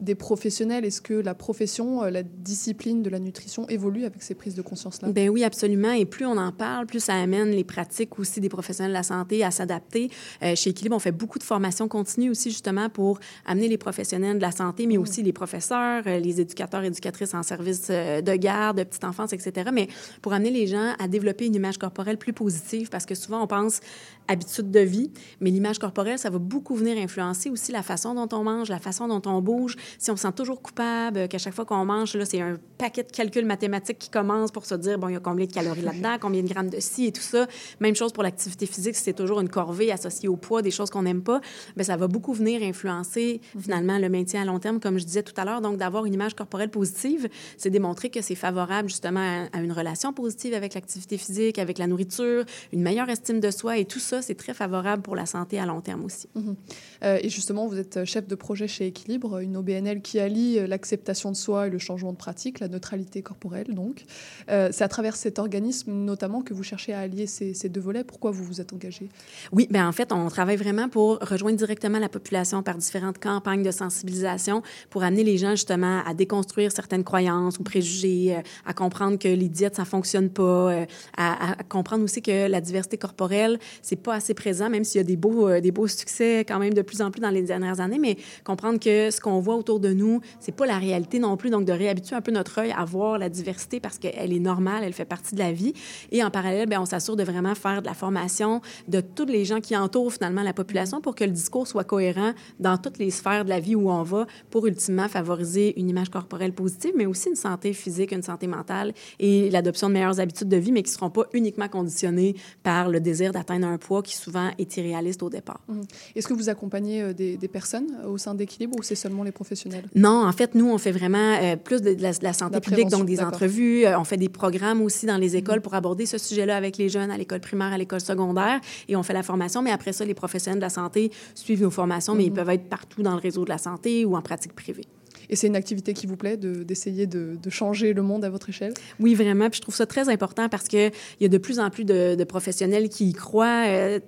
des 0.00 0.14
professionnels? 0.14 0.84
Est-ce 0.84 1.00
que 1.00 1.14
la 1.14 1.34
profession, 1.34 2.02
la 2.02 2.22
discipline 2.22 3.02
de 3.02 3.10
la 3.10 3.18
nutrition 3.18 3.68
évolue 3.68 4.04
avec 4.04 4.22
ces 4.22 4.34
prises 4.34 4.54
de 4.54 4.62
conscience-là? 4.62 5.08
Ben 5.10 5.28
oui, 5.28 5.44
absolument. 5.44 5.92
Et 5.92 6.04
plus 6.04 6.26
on 6.26 6.36
en 6.36 6.52
parle, 6.52 6.86
plus 6.86 7.00
ça 7.00 7.14
amène 7.14 7.50
les 7.50 7.64
pratiques 7.64 8.18
aussi 8.18 8.40
des 8.40 8.48
professionnels 8.48 8.92
de 8.92 8.96
la 8.96 9.02
santé 9.02 9.44
à 9.44 9.50
s'adapter. 9.50 10.10
chez 10.54 10.70
Equilibre, 10.70 10.96
on 10.96 11.00
fait 11.00 11.12
beaucoup 11.12 11.38
de 11.38 11.44
formations 11.44 11.88
continues 11.88 12.30
aussi 12.30 12.50
justement 12.50 12.88
pour 12.88 13.20
amener 13.46 13.68
les 13.68 13.78
professionnels 13.78 14.36
de 14.36 14.42
la 14.42 14.52
santé, 14.52 14.86
mais 14.86 14.96
aussi 14.96 15.22
les 15.22 15.32
professeurs, 15.32 16.02
les 16.04 16.40
éducateurs, 16.40 16.82
éducatrices 16.84 17.34
en 17.34 17.42
service 17.42 17.88
de 17.88 18.36
garde, 18.36 18.78
de 18.78 18.84
petite 18.84 19.04
enfance, 19.04 19.32
etc. 19.32 19.70
Mais 19.72 19.88
pour 20.20 20.32
amener 20.32 20.50
les 20.50 20.66
gens 20.66 20.94
à 20.98 21.08
développer 21.08 21.46
une 21.46 21.51
image 21.54 21.78
corporelle 21.78 22.18
plus 22.18 22.32
positive 22.32 22.88
parce 22.88 23.06
que 23.06 23.14
souvent 23.14 23.42
on 23.42 23.46
pense 23.46 23.80
habitude 24.28 24.70
de 24.70 24.80
vie, 24.80 25.10
mais 25.40 25.50
l'image 25.50 25.78
corporelle, 25.78 26.18
ça 26.18 26.30
va 26.30 26.38
beaucoup 26.38 26.74
venir 26.74 26.96
influencer 26.96 27.50
aussi 27.50 27.72
la 27.72 27.82
façon 27.82 28.14
dont 28.14 28.28
on 28.36 28.44
mange, 28.44 28.68
la 28.68 28.78
façon 28.78 29.08
dont 29.08 29.22
on 29.26 29.42
bouge. 29.42 29.76
Si 29.98 30.10
on 30.10 30.16
se 30.16 30.22
sent 30.22 30.32
toujours 30.32 30.62
coupable, 30.62 31.28
qu'à 31.28 31.38
chaque 31.38 31.54
fois 31.54 31.64
qu'on 31.64 31.84
mange, 31.84 32.14
là, 32.14 32.24
c'est 32.24 32.40
un 32.40 32.58
paquet 32.78 33.02
de 33.02 33.10
calculs 33.10 33.44
mathématiques 33.44 33.98
qui 33.98 34.10
commence 34.10 34.50
pour 34.50 34.66
se 34.66 34.74
dire, 34.74 34.98
bon, 34.98 35.08
il 35.08 35.14
y 35.14 35.16
a 35.16 35.20
combien 35.20 35.46
de 35.46 35.52
calories 35.52 35.82
là-dedans, 35.82 36.16
combien 36.20 36.42
de 36.42 36.48
grammes 36.48 36.70
de 36.70 36.80
ci 36.80 37.06
et 37.06 37.12
tout 37.12 37.22
ça. 37.22 37.46
Même 37.80 37.96
chose 37.96 38.12
pour 38.12 38.22
l'activité 38.22 38.66
physique, 38.66 38.94
si 38.94 39.02
c'est 39.02 39.12
toujours 39.12 39.40
une 39.40 39.48
corvée 39.48 39.90
associée 39.90 40.28
au 40.28 40.36
poids, 40.36 40.62
des 40.62 40.70
choses 40.70 40.90
qu'on 40.90 41.02
n'aime 41.02 41.22
pas, 41.22 41.40
bien, 41.76 41.84
ça 41.84 41.96
va 41.96 42.06
beaucoup 42.06 42.32
venir 42.32 42.62
influencer 42.62 43.40
finalement 43.58 43.98
le 43.98 44.08
maintien 44.08 44.42
à 44.42 44.44
long 44.44 44.58
terme, 44.58 44.80
comme 44.80 44.98
je 44.98 45.04
disais 45.04 45.22
tout 45.22 45.34
à 45.36 45.44
l'heure. 45.44 45.60
Donc, 45.60 45.78
d'avoir 45.78 46.06
une 46.06 46.14
image 46.14 46.34
corporelle 46.34 46.70
positive, 46.70 47.28
c'est 47.56 47.70
démontrer 47.70 48.10
que 48.10 48.22
c'est 48.22 48.34
favorable 48.34 48.88
justement 48.88 49.46
à, 49.52 49.60
une 49.60 49.72
relation 49.72 50.12
positive 50.12 50.54
avec 50.54 50.74
l'activité 50.74 51.18
physique, 51.18 51.32
avec 51.58 51.78
la 51.78 51.86
nourriture, 51.86 52.44
une 52.72 52.82
meilleure 52.82 53.08
estime 53.08 53.40
de 53.40 53.50
soi 53.50 53.78
et 53.78 53.84
tout 53.84 53.98
ça, 53.98 54.22
c'est 54.22 54.34
très 54.34 54.54
favorable 54.54 55.02
pour 55.02 55.16
la 55.16 55.26
santé 55.26 55.58
à 55.58 55.66
long 55.66 55.80
terme 55.80 56.04
aussi. 56.04 56.28
Mhm. 56.34 56.56
Euh, 57.04 57.18
et 57.22 57.28
justement, 57.28 57.66
vous 57.66 57.78
êtes 57.78 58.04
chef 58.04 58.26
de 58.26 58.34
projet 58.34 58.68
chez 58.68 58.86
Équilibre, 58.86 59.38
une 59.38 59.56
OBNL 59.56 60.02
qui 60.02 60.20
allie 60.20 60.58
euh, 60.58 60.66
l'acceptation 60.66 61.30
de 61.30 61.36
soi 61.36 61.66
et 61.66 61.70
le 61.70 61.78
changement 61.78 62.12
de 62.12 62.16
pratique, 62.16 62.60
la 62.60 62.68
neutralité 62.68 63.22
corporelle 63.22 63.74
donc. 63.74 64.04
Euh, 64.50 64.68
c'est 64.72 64.84
à 64.84 64.88
travers 64.88 65.16
cet 65.16 65.38
organisme 65.38 65.92
notamment 65.92 66.42
que 66.42 66.54
vous 66.54 66.62
cherchez 66.62 66.92
à 66.92 67.00
allier 67.00 67.26
ces, 67.26 67.54
ces 67.54 67.68
deux 67.68 67.80
volets. 67.80 68.04
Pourquoi 68.04 68.30
vous 68.30 68.44
vous 68.44 68.60
êtes 68.60 68.72
engagé? 68.72 69.08
Oui, 69.52 69.66
bien 69.70 69.88
en 69.88 69.92
fait, 69.92 70.12
on 70.12 70.28
travaille 70.28 70.56
vraiment 70.56 70.88
pour 70.88 71.18
rejoindre 71.18 71.56
directement 71.56 71.98
la 71.98 72.08
population 72.08 72.62
par 72.62 72.76
différentes 72.76 73.18
campagnes 73.18 73.62
de 73.62 73.70
sensibilisation 73.70 74.62
pour 74.90 75.02
amener 75.02 75.24
les 75.24 75.38
gens 75.38 75.50
justement 75.50 76.02
à 76.06 76.14
déconstruire 76.14 76.72
certaines 76.72 77.04
croyances 77.04 77.58
ou 77.58 77.62
préjugés, 77.62 78.36
à 78.64 78.74
comprendre 78.74 79.18
que 79.18 79.28
les 79.28 79.48
diètes, 79.48 79.76
ça 79.76 79.84
fonctionne 79.84 80.30
pas, 80.30 80.86
à 81.16 81.31
à, 81.32 81.56
comprendre 81.68 82.04
aussi 82.04 82.22
que 82.22 82.48
la 82.48 82.60
diversité 82.60 82.98
corporelle, 82.98 83.58
c'est 83.82 83.96
pas 83.96 84.14
assez 84.14 84.34
présent, 84.34 84.70
même 84.70 84.84
s'il 84.84 84.98
y 84.98 85.00
a 85.00 85.04
des 85.04 85.16
beaux, 85.16 85.48
euh, 85.48 85.60
des 85.60 85.70
beaux 85.70 85.88
succès 85.88 86.44
quand 86.46 86.58
même 86.58 86.74
de 86.74 86.82
plus 86.82 87.02
en 87.02 87.10
plus 87.10 87.20
dans 87.20 87.30
les 87.30 87.42
dernières 87.42 87.80
années, 87.80 87.98
mais 87.98 88.16
comprendre 88.44 88.78
que 88.78 89.10
ce 89.10 89.20
qu'on 89.20 89.40
voit 89.40 89.56
autour 89.56 89.80
de 89.80 89.92
nous, 89.92 90.20
c'est 90.40 90.52
pas 90.52 90.66
la 90.66 90.78
réalité 90.78 91.18
non 91.18 91.36
plus. 91.36 91.50
Donc, 91.50 91.64
de 91.64 91.72
réhabituer 91.72 92.16
un 92.16 92.20
peu 92.20 92.32
notre 92.32 92.58
œil 92.58 92.72
à 92.76 92.84
voir 92.84 93.18
la 93.18 93.28
diversité 93.28 93.80
parce 93.80 93.98
qu'elle 93.98 94.32
est 94.32 94.38
normale, 94.40 94.84
elle 94.84 94.92
fait 94.92 95.04
partie 95.04 95.34
de 95.34 95.40
la 95.40 95.52
vie. 95.52 95.74
Et 96.10 96.22
en 96.22 96.30
parallèle, 96.30 96.68
bien, 96.68 96.80
on 96.80 96.86
s'assure 96.86 97.16
de 97.16 97.22
vraiment 97.22 97.54
faire 97.54 97.82
de 97.82 97.86
la 97.86 97.94
formation 97.94 98.60
de 98.88 99.00
tous 99.00 99.26
les 99.26 99.44
gens 99.44 99.60
qui 99.60 99.76
entourent 99.76 100.12
finalement 100.12 100.42
la 100.42 100.52
population 100.52 101.00
pour 101.00 101.14
que 101.14 101.24
le 101.24 101.30
discours 101.30 101.66
soit 101.66 101.84
cohérent 101.84 102.32
dans 102.60 102.78
toutes 102.78 102.98
les 102.98 103.10
sphères 103.10 103.44
de 103.44 103.50
la 103.50 103.60
vie 103.60 103.74
où 103.74 103.90
on 103.90 104.02
va 104.02 104.26
pour 104.50 104.66
ultimement 104.66 105.08
favoriser 105.08 105.78
une 105.78 105.88
image 105.88 106.10
corporelle 106.10 106.52
positive, 106.52 106.92
mais 106.96 107.06
aussi 107.06 107.28
une 107.28 107.36
santé 107.36 107.72
physique, 107.72 108.12
une 108.12 108.22
santé 108.22 108.46
mentale 108.46 108.92
et 109.18 109.50
l'adoption 109.50 109.88
de 109.88 109.94
meilleures 109.94 110.20
habitudes 110.20 110.48
de 110.48 110.56
vie, 110.56 110.72
mais 110.72 110.82
qui 110.82 110.90
ne 110.90 110.94
seront 110.94 111.10
pas 111.10 111.21
uniquement 111.32 111.68
conditionnées 111.68 112.34
par 112.62 112.88
le 112.88 113.00
désir 113.00 113.32
d'atteindre 113.32 113.66
un 113.66 113.78
poids 113.78 114.02
qui 114.02 114.16
souvent 114.16 114.50
est 114.58 114.76
irréaliste 114.76 115.22
au 115.22 115.30
départ. 115.30 115.60
Mhm. 115.68 115.82
Est-ce 116.16 116.28
que 116.28 116.34
vous 116.34 116.48
accompagnez 116.48 117.02
euh, 117.02 117.12
des, 117.12 117.36
des 117.36 117.48
personnes 117.48 117.88
euh, 118.02 118.08
au 118.08 118.18
sein 118.18 118.34
d'Équilibre 118.34 118.76
ou 118.78 118.82
c'est 118.82 118.94
seulement 118.94 119.22
les 119.22 119.32
professionnels? 119.32 119.84
Non, 119.94 120.26
en 120.26 120.32
fait, 120.32 120.54
nous, 120.54 120.70
on 120.70 120.78
fait 120.78 120.92
vraiment 120.92 121.36
euh, 121.40 121.56
plus 121.56 121.82
de, 121.82 121.94
de 121.94 122.02
la, 122.02 122.12
de 122.12 122.24
la 122.24 122.32
santé 122.32 122.54
La 122.54 122.60
publique, 122.60 122.88
donc 122.88 123.06
des 123.06 123.20
entrevues. 123.20 123.84
Euh, 123.84 123.98
on 123.98 124.04
fait 124.04 124.16
des 124.16 124.28
programmes 124.28 124.82
aussi 124.82 125.06
dans 125.06 125.18
les 125.18 125.36
écoles 125.36 125.60
pour 125.60 125.74
aborder 125.74 126.06
ce 126.06 126.18
sujet-là 126.18 126.56
avec 126.56 126.76
les 126.76 126.88
jeunes 126.88 127.10
à 127.10 127.16
l'école 127.16 127.40
primaire, 127.40 127.72
à 127.72 127.78
l'école 127.78 128.00
secondaire. 128.00 128.60
Et 128.88 128.96
on 128.96 129.02
fait 129.02 129.12
la 129.14 129.22
formation, 129.22 129.62
mais 129.62 129.70
après 129.70 129.92
ça, 129.92 130.04
les 130.04 130.14
professionnels 130.14 130.58
de 130.58 130.64
la 130.64 130.70
santé 130.70 131.10
suivent 131.34 131.62
nos 131.62 131.70
formations, 131.70 132.14
mais 132.14 132.24
ils 132.24 132.32
peuvent 132.32 132.50
être 132.50 132.68
partout 132.68 133.02
dans 133.02 133.14
le 133.14 133.20
réseau 133.20 133.44
de 133.44 133.50
la 133.50 133.58
santé 133.58 134.04
ou 134.04 134.16
en 134.16 134.22
pratique 134.22 134.54
privée. 134.54 134.86
Et 135.32 135.36
c'est 135.36 135.46
une 135.46 135.56
activité 135.56 135.94
qui 135.94 136.06
vous 136.06 136.16
plaît 136.18 136.36
de- 136.36 136.62
d'essayer 136.62 137.06
de, 137.06 137.38
de 137.42 137.50
changer 137.50 137.94
le 137.94 138.02
monde 138.02 138.22
à 138.22 138.28
votre 138.28 138.50
échelle? 138.50 138.74
Oui, 139.00 139.14
vraiment. 139.14 139.48
Puis 139.48 139.56
je 139.56 139.62
trouve 139.62 139.74
ça 139.74 139.86
très 139.86 140.10
important 140.10 140.50
parce 140.50 140.68
qu'il 140.68 140.92
y 141.20 141.24
a 141.24 141.28
de 141.28 141.38
plus 141.38 141.58
en 141.58 141.70
plus 141.70 141.84
de, 141.86 142.14
de 142.16 142.24
professionnels 142.24 142.90
qui 142.90 143.08
y 143.08 143.12
croient. 143.14 143.64
Euh, 143.66 143.98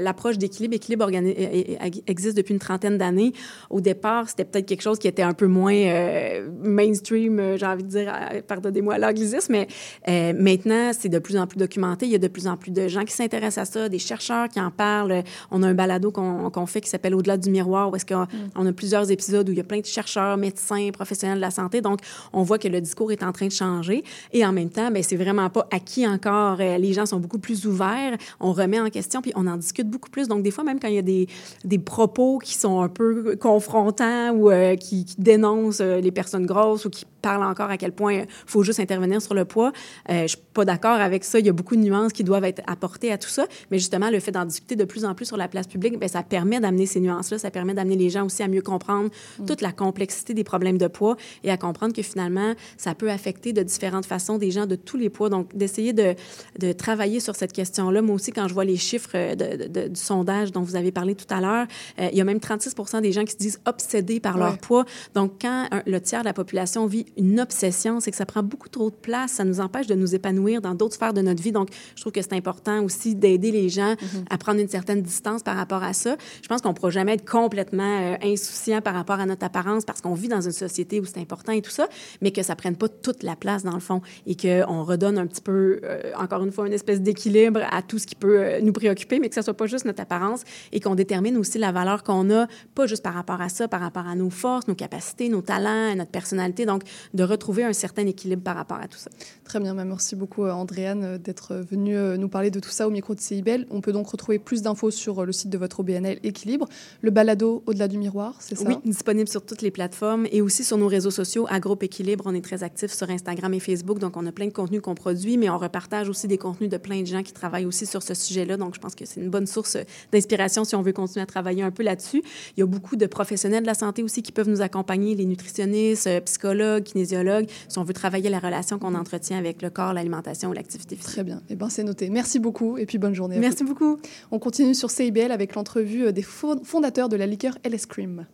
L'approche 0.00 0.38
d'équilibre, 0.38 0.74
équilibre 0.74 1.04
organi- 1.06 1.36
euh, 1.38 1.74
euh, 1.84 1.90
existe 2.06 2.34
depuis 2.34 2.54
une 2.54 2.60
trentaine 2.60 2.96
d'années. 2.96 3.34
Au 3.68 3.82
départ, 3.82 4.30
c'était 4.30 4.46
peut-être 4.46 4.64
quelque 4.64 4.80
chose 4.80 4.98
qui 4.98 5.06
était 5.06 5.20
un 5.22 5.34
peu 5.34 5.46
moins 5.46 5.74
euh, 5.74 6.48
mainstream, 6.62 7.56
j'ai 7.58 7.66
envie 7.66 7.82
de 7.84 7.88
dire, 7.88 8.10
pardonnez-moi 8.48 8.96
l'anglicisme, 8.96 9.52
mais 9.52 9.68
euh, 10.08 10.32
maintenant, 10.34 10.92
c'est 10.98 11.10
de 11.10 11.18
plus 11.18 11.36
en 11.36 11.46
plus 11.46 11.58
documenté. 11.58 12.06
Il 12.06 12.12
y 12.12 12.14
a 12.14 12.18
de 12.18 12.28
plus 12.28 12.46
en 12.46 12.56
plus 12.56 12.70
de 12.70 12.88
gens 12.88 13.04
qui 13.04 13.12
s'intéressent 13.12 13.68
à 13.68 13.70
ça, 13.70 13.88
des 13.90 13.98
chercheurs 13.98 14.48
qui 14.48 14.58
en 14.58 14.70
parlent. 14.70 15.24
On 15.50 15.62
a 15.62 15.68
un 15.68 15.74
balado 15.74 16.10
qu'on 16.10 16.48
qu'on 16.48 16.64
fait 16.64 16.80
qui 16.80 16.88
s'appelle 16.88 17.14
Au-delà 17.14 17.36
du 17.36 17.50
miroir, 17.50 17.90
où 17.92 17.96
est-ce 17.96 18.06
qu'on 18.06 18.26
on 18.56 18.64
a 18.66 18.72
plusieurs 18.72 19.10
épisodes 19.10 19.46
où 19.46 19.52
il 19.52 19.58
y 19.58 19.60
a 19.60 19.64
plein 19.64 19.80
de 19.80 19.84
chercheurs, 19.86 20.38
médecins, 20.38 20.69
professionnels 20.92 21.38
de 21.38 21.42
la 21.42 21.50
santé. 21.50 21.80
Donc, 21.80 22.00
on 22.32 22.42
voit 22.42 22.58
que 22.58 22.68
le 22.68 22.80
discours 22.80 23.12
est 23.12 23.22
en 23.22 23.32
train 23.32 23.46
de 23.46 23.52
changer. 23.52 24.04
Et 24.32 24.44
en 24.44 24.52
même 24.52 24.70
temps, 24.70 24.90
ben, 24.90 25.02
c'est 25.02 25.16
vraiment 25.16 25.50
pas 25.50 25.66
acquis 25.70 26.06
encore. 26.06 26.58
Euh, 26.60 26.78
Les 26.78 26.92
gens 26.92 27.06
sont 27.06 27.20
beaucoup 27.20 27.38
plus 27.38 27.66
ouverts. 27.66 28.16
On 28.38 28.52
remet 28.52 28.80
en 28.80 28.90
question, 28.90 29.22
puis 29.22 29.32
on 29.34 29.46
en 29.46 29.56
discute 29.56 29.88
beaucoup 29.88 30.10
plus. 30.10 30.28
Donc, 30.28 30.42
des 30.42 30.50
fois, 30.50 30.64
même 30.64 30.80
quand 30.80 30.88
il 30.88 30.94
y 30.94 30.98
a 30.98 31.02
des, 31.02 31.28
des 31.64 31.78
propos 31.78 32.38
qui 32.38 32.54
sont 32.54 32.80
un 32.80 32.88
peu 32.88 33.36
confrontants 33.36 34.30
ou 34.30 34.50
euh, 34.50 34.76
qui, 34.76 35.04
qui 35.04 35.16
dénoncent 35.18 35.80
euh, 35.80 36.00
les 36.00 36.10
personnes 36.10 36.46
grosses 36.46 36.84
ou 36.84 36.90
qui 36.90 37.04
parlent 37.20 37.42
encore 37.44 37.70
à 37.70 37.76
quel 37.76 37.92
point 37.92 38.12
il 38.14 38.26
faut 38.46 38.62
juste 38.62 38.80
intervenir 38.80 39.20
sur 39.22 39.34
le 39.34 39.44
poids, 39.44 39.72
euh, 40.10 40.22
je 40.22 40.28
suis 40.28 40.38
pas 40.54 40.64
d'accord 40.64 40.98
avec 41.00 41.24
ça. 41.24 41.38
Il 41.38 41.46
y 41.46 41.48
a 41.48 41.52
beaucoup 41.52 41.76
de 41.76 41.80
nuances 41.82 42.12
qui 42.12 42.24
doivent 42.24 42.44
être 42.44 42.62
apportées 42.66 43.12
à 43.12 43.18
tout 43.18 43.28
ça. 43.28 43.46
Mais 43.70 43.78
justement, 43.78 44.10
le 44.10 44.20
fait 44.20 44.32
d'en 44.32 44.44
discuter 44.44 44.76
de 44.76 44.84
plus 44.84 45.04
en 45.04 45.14
plus 45.14 45.26
sur 45.26 45.36
la 45.36 45.48
place 45.48 45.66
publique, 45.66 45.98
ben, 45.98 46.08
ça 46.08 46.22
permet 46.22 46.60
d'amener 46.60 46.86
ces 46.86 47.00
nuances-là. 47.00 47.38
Ça 47.38 47.50
permet 47.50 47.74
d'amener 47.74 47.96
les 47.96 48.10
gens 48.10 48.26
aussi 48.26 48.42
à 48.42 48.48
mieux 48.48 48.62
comprendre 48.62 49.10
toute 49.46 49.60
la 49.60 49.72
complexité 49.72 50.34
des 50.34 50.44
problèmes 50.44 50.78
de 50.78 50.86
poids 50.88 51.16
et 51.44 51.50
à 51.50 51.56
comprendre 51.56 51.92
que 51.94 52.02
finalement, 52.02 52.54
ça 52.76 52.94
peut 52.94 53.10
affecter 53.10 53.52
de 53.52 53.62
différentes 53.62 54.06
façons 54.06 54.38
des 54.38 54.50
gens 54.50 54.66
de 54.66 54.76
tous 54.76 54.96
les 54.96 55.10
poids. 55.10 55.28
Donc, 55.28 55.56
d'essayer 55.56 55.92
de, 55.92 56.14
de 56.58 56.72
travailler 56.72 57.20
sur 57.20 57.36
cette 57.36 57.52
question-là. 57.52 58.02
Moi 58.02 58.14
aussi, 58.14 58.32
quand 58.32 58.48
je 58.48 58.54
vois 58.54 58.64
les 58.64 58.76
chiffres 58.76 59.10
euh, 59.14 59.34
de- 59.34 59.64
de- 59.64 59.68
de- 59.68 59.88
du 59.88 60.00
sondage 60.00 60.52
dont 60.52 60.62
vous 60.62 60.76
avez 60.76 60.92
parlé 60.92 61.14
tout 61.14 61.26
à 61.32 61.40
l'heure, 61.40 61.66
euh, 61.98 62.08
il 62.12 62.18
y 62.18 62.20
a 62.20 62.24
même 62.24 62.40
36 62.40 62.74
des 63.02 63.12
gens 63.12 63.24
qui 63.24 63.32
se 63.32 63.36
disent 63.38 63.60
obsédés 63.66 64.20
par 64.20 64.36
leur 64.38 64.58
poids. 64.58 64.84
Donc, 65.14 65.32
quand 65.40 65.66
un- 65.70 65.82
le 65.86 66.00
tiers 66.00 66.20
de 66.20 66.26
la 66.26 66.32
population 66.32 66.86
vit 66.86 67.06
une 67.16 67.40
obsession, 67.40 68.00
c'est 68.00 68.10
que 68.10 68.16
ça 68.16 68.26
prend 68.26 68.42
beaucoup 68.42 68.68
trop 68.68 68.90
de 68.90 68.94
place. 68.94 69.32
Ça 69.32 69.44
nous 69.44 69.60
empêche 69.60 69.86
de 69.86 69.94
nous 69.94 70.14
épanouir 70.14 70.60
dans 70.60 70.74
d'autres 70.74 70.94
sphères 70.94 71.14
de 71.14 71.22
notre 71.22 71.42
vie. 71.42 71.52
Donc, 71.52 71.68
je 71.96 72.00
trouve 72.00 72.12
que 72.12 72.22
c'est 72.22 72.34
important 72.34 72.82
aussi 72.82 73.14
d'aider 73.14 73.50
les 73.50 73.68
gens 73.68 73.94
à 74.28 74.38
prendre 74.38 74.60
une 74.60 74.68
certaine 74.68 75.02
distance 75.02 75.42
par 75.42 75.56
rapport 75.56 75.82
à 75.82 75.92
ça. 75.92 76.16
Je 76.42 76.48
pense 76.48 76.60
qu'on 76.60 76.70
ne 76.70 76.74
pourra 76.74 76.90
jamais 76.90 77.14
être 77.14 77.28
complètement 77.28 78.00
euh, 78.00 78.16
insouciant 78.22 78.80
par 78.80 78.94
rapport 78.94 79.20
à 79.20 79.26
notre 79.26 79.44
apparence 79.44 79.84
parce 79.84 80.00
qu'on 80.00 80.14
vit 80.14 80.28
dans 80.28 80.40
une 80.40 80.52
société 80.52 81.00
où 81.00 81.04
c'est 81.04 81.18
important 81.18 81.52
et 81.52 81.62
tout 81.62 81.70
ça, 81.70 81.88
mais 82.20 82.30
que 82.30 82.42
ça 82.42 82.56
prenne 82.56 82.76
pas 82.76 82.88
toute 82.88 83.22
la 83.22 83.36
place 83.36 83.62
dans 83.62 83.74
le 83.74 83.80
fond 83.80 84.00
et 84.26 84.36
qu'on 84.36 84.84
redonne 84.84 85.18
un 85.18 85.26
petit 85.26 85.40
peu, 85.40 85.80
euh, 85.84 86.12
encore 86.16 86.42
une 86.42 86.52
fois, 86.52 86.66
une 86.66 86.72
espèce 86.72 87.00
d'équilibre 87.00 87.60
à 87.70 87.82
tout 87.82 87.98
ce 87.98 88.06
qui 88.06 88.14
peut 88.14 88.38
euh, 88.38 88.60
nous 88.60 88.72
préoccuper, 88.72 89.18
mais 89.18 89.28
que 89.28 89.34
ça 89.34 89.42
soit 89.42 89.54
pas 89.54 89.66
juste 89.66 89.84
notre 89.84 90.02
apparence 90.02 90.42
et 90.72 90.80
qu'on 90.80 90.94
détermine 90.94 91.36
aussi 91.36 91.58
la 91.58 91.72
valeur 91.72 92.02
qu'on 92.02 92.30
a, 92.30 92.46
pas 92.74 92.86
juste 92.86 93.02
par 93.02 93.14
rapport 93.14 93.40
à 93.40 93.48
ça, 93.48 93.68
par 93.68 93.80
rapport 93.80 94.06
à 94.06 94.14
nos 94.14 94.30
forces, 94.30 94.68
nos 94.68 94.74
capacités, 94.74 95.28
nos 95.28 95.42
talents, 95.42 95.94
notre 95.94 96.10
personnalité. 96.10 96.66
Donc, 96.66 96.82
de 97.14 97.24
retrouver 97.24 97.64
un 97.64 97.72
certain 97.72 98.06
équilibre 98.06 98.42
par 98.42 98.56
rapport 98.56 98.78
à 98.78 98.88
tout 98.88 98.98
ça. 98.98 99.10
Très 99.44 99.60
bien, 99.60 99.74
bah, 99.74 99.84
merci 99.84 100.16
beaucoup 100.16 100.44
euh, 100.44 100.52
Andréane 100.52 101.04
euh, 101.04 101.18
d'être 101.18 101.52
euh, 101.52 101.62
venue 101.62 101.96
nous 102.18 102.28
parler 102.28 102.50
de 102.50 102.60
tout 102.60 102.70
ça 102.70 102.86
au 102.86 102.90
micro 102.90 103.14
de 103.14 103.20
CIBEL. 103.20 103.66
On 103.70 103.80
peut 103.80 103.92
donc 103.92 104.08
retrouver 104.08 104.38
plus 104.38 104.62
d'infos 104.62 104.90
sur 104.90 105.24
le 105.24 105.32
site 105.32 105.50
de 105.50 105.58
votre 105.58 105.80
OBNL 105.80 106.18
Équilibre, 106.22 106.68
le 107.00 107.10
balado 107.10 107.62
Au-delà 107.66 107.88
du 107.88 107.98
miroir, 107.98 108.36
c'est 108.38 108.54
ça? 108.54 108.64
Oui, 108.66 108.76
disponible 108.84 109.28
sur 109.28 109.44
toutes 109.44 109.62
les 109.62 109.70
plateformes 109.70 110.26
et 110.30 110.40
aussi 110.40 110.64
sur 110.64 110.78
nos 110.78 110.86
réseaux 110.86 111.10
sociaux. 111.10 111.46
À 111.48 111.60
Groupe 111.60 111.82
Équilibre, 111.82 112.24
on 112.26 112.34
est 112.34 112.44
très 112.44 112.62
actifs 112.62 112.92
sur 112.92 113.10
Instagram 113.10 113.52
et 113.54 113.60
Facebook, 113.60 113.98
donc 113.98 114.16
on 114.16 114.26
a 114.26 114.32
plein 114.32 114.46
de 114.46 114.52
contenus 114.52 114.80
qu'on 114.80 114.94
produit, 114.94 115.36
mais 115.36 115.50
on 115.50 115.58
repartage 115.58 116.08
aussi 116.08 116.28
des 116.28 116.38
contenus 116.38 116.70
de 116.70 116.76
plein 116.76 117.00
de 117.00 117.06
gens 117.06 117.22
qui 117.22 117.32
travaillent 117.32 117.66
aussi 117.66 117.86
sur 117.86 118.02
ce 118.02 118.14
sujet-là. 118.14 118.56
Donc, 118.56 118.74
je 118.74 118.80
pense 118.80 118.94
que 118.94 119.04
c'est 119.04 119.20
une 119.20 119.30
bonne 119.30 119.46
source 119.46 119.76
d'inspiration 120.12 120.64
si 120.64 120.74
on 120.76 120.82
veut 120.82 120.92
continuer 120.92 121.22
à 121.22 121.26
travailler 121.26 121.62
un 121.62 121.70
peu 121.70 121.82
là-dessus. 121.82 122.22
Il 122.56 122.60
y 122.60 122.62
a 122.62 122.66
beaucoup 122.66 122.96
de 122.96 123.06
professionnels 123.06 123.62
de 123.62 123.66
la 123.66 123.74
santé 123.74 124.02
aussi 124.02 124.22
qui 124.22 124.32
peuvent 124.32 124.48
nous 124.48 124.62
accompagner, 124.62 125.14
les 125.14 125.26
nutritionnistes, 125.26 126.08
psychologues, 126.24 126.89
kinésiologues, 126.92 127.48
si 127.68 127.78
on 127.78 127.84
veut 127.84 127.94
travailler 127.94 128.30
la 128.30 128.38
relation 128.38 128.78
qu'on 128.78 128.94
entretient 128.94 129.38
avec 129.38 129.62
le 129.62 129.70
corps, 129.70 129.92
l'alimentation 129.92 130.50
ou 130.50 130.52
l'activité 130.52 130.96
physique. 130.96 131.12
Très 131.12 131.24
bien, 131.24 131.40
eh 131.48 131.56
ben, 131.56 131.68
c'est 131.68 131.84
noté. 131.84 132.10
Merci 132.10 132.38
beaucoup 132.38 132.78
et 132.78 132.86
puis 132.86 132.98
bonne 132.98 133.14
journée. 133.14 133.36
à 133.36 133.40
Merci 133.40 133.64
beaucoup. 133.64 133.98
On 134.30 134.38
continue 134.38 134.74
sur 134.74 134.90
CIBL 134.90 135.32
avec 135.32 135.54
l'entrevue 135.54 136.12
des 136.12 136.22
fo- 136.22 136.62
fondateurs 136.64 137.08
de 137.08 137.16
la 137.16 137.26
liqueur 137.26 137.56
LS 137.64 137.86
Cream. 137.86 138.26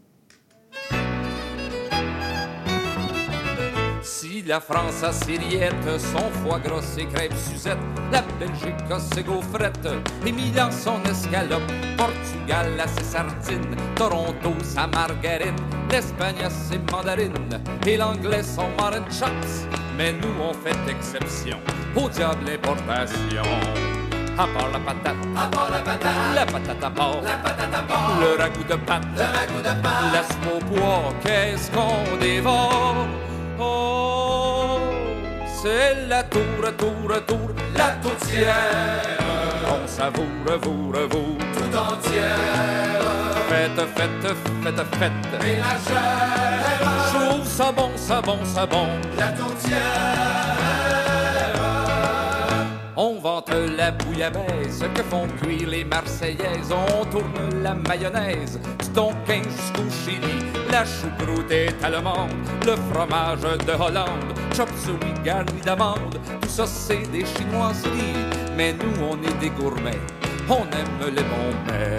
La 4.44 4.60
France 4.60 5.02
a 5.02 5.12
ses 5.12 5.38
rillettes, 5.38 5.74
son 5.98 6.30
foie 6.42 6.58
gras, 6.58 6.82
ses 6.82 7.06
crêpes 7.06 7.32
Suzette, 7.34 7.78
la 8.12 8.22
Belgique 8.38 8.74
a 8.90 8.98
ses 8.98 9.22
gaufrettes, 9.22 9.88
et 10.26 10.32
Milan 10.32 10.70
son 10.70 11.02
escalope, 11.10 11.62
Portugal 11.96 12.78
a 12.78 12.86
ses 12.86 13.04
sardines, 13.04 13.76
Toronto 13.94 14.52
sa 14.62 14.86
margarine, 14.88 15.56
l'Espagne 15.90 16.42
a 16.44 16.50
ses 16.50 16.78
mandarines, 16.92 17.32
et 17.86 17.96
l'anglais 17.96 18.42
son 18.42 18.68
marin 18.78 19.04
chops. 19.10 19.66
Mais 19.96 20.12
nous 20.12 20.34
on 20.40 20.52
fait 20.52 20.76
exception, 20.90 21.58
au 21.96 22.08
diable 22.08 22.44
l'importation. 22.46 23.42
À 24.36 24.46
part 24.46 24.70
la 24.70 24.78
patate, 24.80 25.16
à 25.34 25.46
part 25.46 25.70
la 25.70 25.78
patate, 25.78 26.34
la 26.34 26.46
patate 26.46 26.84
à 26.84 26.90
part, 26.90 27.22
la 27.22 27.36
patate 27.38 27.74
à 27.74 27.82
part, 27.82 28.18
le 28.20 28.42
ragoût 28.42 28.64
de 28.64 28.76
pâte, 28.84 29.02
le 29.16 29.22
ragoût 29.22 29.62
de 29.62 29.82
pâte, 29.82 30.12
laisse-moi 30.12 30.56
au 30.56 30.74
poids, 30.74 31.14
qu'est-ce 31.22 31.70
qu'on 31.70 32.16
dévore? 32.20 33.06
Oh, 33.58 34.78
c'est 35.62 36.06
la 36.08 36.22
tour, 36.24 36.42
tour, 36.76 37.26
tour, 37.26 37.50
la 37.76 37.90
tourtière. 38.02 39.18
On 39.68 39.86
savoure, 39.88 40.24
vous, 40.62 40.92
vous, 40.92 41.38
tout 41.54 41.76
entière. 41.76 42.36
Faites, 43.48 43.82
faites, 43.96 44.34
faites, 44.62 44.84
faites. 44.98 45.42
Ménagère. 45.42 46.36
Ça 47.56 47.72
bon, 47.72 47.90
ça 48.44 48.66
bon. 48.66 48.86
La 49.16 49.28
On 49.28 50.85
vante 53.26 53.50
la 53.76 53.90
bouillabaisse 53.90 54.84
que 54.94 55.02
font 55.02 55.26
cuire 55.42 55.68
les 55.68 55.84
Marseillaises. 55.84 56.70
On 56.70 57.04
tourne 57.06 57.60
la 57.60 57.74
mayonnaise 57.74 58.60
du 58.78 58.88
Tonkin 58.90 59.42
jusqu'au 59.42 59.88
Chili. 60.04 60.38
La 60.70 60.84
choucroute 60.84 61.50
est 61.50 61.74
allemande, 61.82 62.30
le 62.64 62.76
fromage 62.92 63.40
de 63.40 63.72
Hollande. 63.72 64.32
Chop 64.56 64.68
suey 64.78 65.12
garni 65.24 65.60
d'amandes, 65.64 66.20
tout 66.40 66.48
ça 66.48 66.66
c'est 66.66 67.10
des 67.10 67.24
chinoiseries. 67.26 68.22
Mais 68.56 68.72
nous 68.74 68.94
on 69.10 69.16
est 69.28 69.38
des 69.40 69.50
gourmets, 69.50 70.02
on 70.48 70.62
aime 70.80 71.14
les 71.16 71.26
bons 71.32 71.56
mets. 71.66 71.96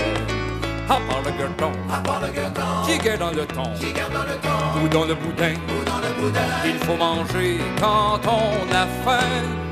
À 0.87 0.99
part 1.07 1.21
le 1.25 1.31
gueuleton, 1.31 1.73
à 1.91 1.99
part 1.99 2.21
le 2.21 2.27
gueuleton, 2.27 2.61
qui 2.85 2.97
garde 2.99 3.19
dans 3.19 3.31
le 3.31 3.45
qui 3.77 3.91
garde 3.91 4.13
dans 4.13 4.23
le 4.23 4.37
thon, 4.45 4.81
ou 4.81 4.87
dans 4.87 5.03
le 5.03 5.15
boudin, 5.15 5.55
ou 5.67 5.83
dans 5.83 5.99
le 5.99 6.21
boudin. 6.21 6.49
Il 6.63 6.77
faut 6.85 6.95
manger 6.95 7.57
quand 7.81 8.21
on 8.25 8.73
a 8.73 8.85
faim. 9.03 9.66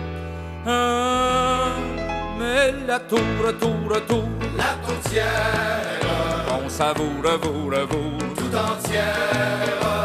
Hein, 0.68 1.74
mais 2.40 2.74
la 2.88 3.00
tour, 3.00 3.20
tour, 3.60 4.02
tour, 4.08 4.24
la 4.58 4.74
tourtière, 4.84 5.26
on 6.50 6.68
savoure, 6.68 7.06
vous, 7.44 7.70
vous, 7.70 8.34
tout 8.36 8.58
entière. 8.58 9.06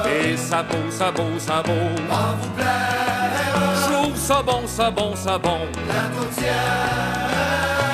Et 0.06 0.36
ça 0.36 0.62
beau, 0.62 0.90
ça 0.90 1.10
beau, 1.10 1.38
ça 1.38 1.62
beau, 1.62 1.72
va 2.10 2.36
vous 2.38 2.50
plaire. 2.50 3.00
Chaud, 3.86 4.12
ça 4.14 4.42
bon, 4.42 4.66
ça 4.66 4.90
bon, 4.90 5.16
ça 5.16 5.38
bon. 5.38 5.60
La 5.88 6.14
tourtière. 6.14 7.89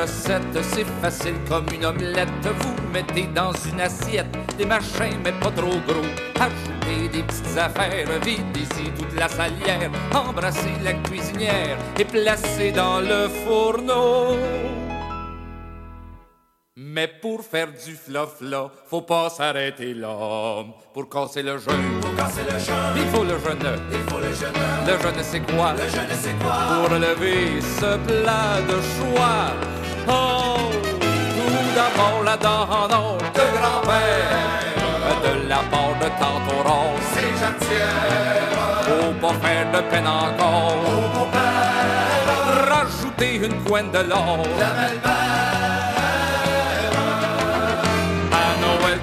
Recette, 0.00 0.62
c'est 0.62 0.86
facile 1.02 1.34
comme 1.48 1.66
une 1.74 1.84
omelette. 1.84 2.28
Vous 2.60 2.74
mettez 2.92 3.28
dans 3.34 3.52
une 3.52 3.80
assiette 3.80 4.26
des 4.56 4.64
machins, 4.64 5.18
mais 5.24 5.32
pas 5.32 5.50
trop 5.50 5.78
gros. 5.86 6.08
Ajoutez 6.40 7.08
des 7.12 7.22
petites 7.22 7.58
affaires, 7.58 8.08
videz-y 8.22 8.90
toute 8.96 9.14
la 9.18 9.28
salière. 9.28 9.90
Embrassez 10.14 10.76
la 10.82 10.94
cuisinière 10.94 11.76
et 11.98 12.04
placez 12.04 12.72
dans 12.72 13.00
le 13.00 13.28
fourneau. 13.28 14.36
Mais 16.80 17.08
pour 17.08 17.42
faire 17.42 17.68
du 17.72 17.94
fla-fla, 17.94 18.70
faut 18.88 19.02
pas 19.02 19.28
s'arrêter 19.30 19.94
là. 19.94 20.64
Pour 20.94 21.08
casser 21.08 21.42
le 21.42 21.58
jeûne, 21.58 22.00
pour 22.00 22.14
casser 22.14 22.42
le 22.44 22.58
jeûne, 22.58 22.96
il 22.96 23.06
faut 23.12 23.24
le 23.24 23.38
jeûne. 23.38 23.80
Il 23.92 24.10
faut 24.10 24.20
le 24.20 24.32
jeûne. 24.32 24.52
Le 24.86 25.02
jeûne 25.02 25.22
c'est 25.22 25.40
quoi? 25.52 25.72
Le 25.72 25.88
jeûne 25.88 26.16
c'est 26.22 26.38
quoi? 26.38 26.56
Pour 26.68 26.88
lever 26.96 27.60
ce 27.60 27.96
plat 28.06 28.60
de 28.70 28.78
choix. 28.94 29.77
Oh, 30.08 30.70
tout 30.90 31.68
d'abord 31.76 32.22
la 32.24 32.36
dent 32.36 33.16
de 33.34 33.44
grand-père, 33.56 34.46
de 35.24 35.48
la 35.48 35.60
part 35.70 35.94
de 36.00 36.08
tante 36.20 36.50
Rose, 36.66 37.06
c'est 37.14 37.32
jatière. 37.42 37.94
Faut 38.82 39.14
pas 39.20 39.34
faire 39.46 39.66
de 39.72 39.80
peine 39.90 40.06
encore. 40.06 40.76
Au 40.86 41.18
beau-père, 41.18 42.68
rajouter 42.70 43.34
une 43.46 43.62
couenne 43.64 43.90
de 43.90 43.98
l'or. 44.08 44.38
La 44.58 44.66
belle-mère. 44.66 45.28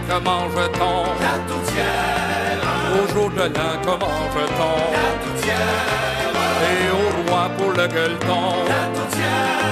comment 0.07 0.41
mange-t-on? 0.41 1.03
La 1.21 1.35
toutière. 1.47 2.61
Au 2.95 3.13
jour 3.13 3.29
de 3.31 3.45
l'an, 3.55 3.73
comment 3.83 4.07
mange-t-on? 4.07 4.75
La 4.95 5.11
toutière. 5.23 5.83
Et 6.69 6.83
au 6.91 7.04
pour 7.49 7.71
le 7.71 7.87
gueuleton. 7.87 8.65
La 8.67 8.83
toutière. 8.95 9.65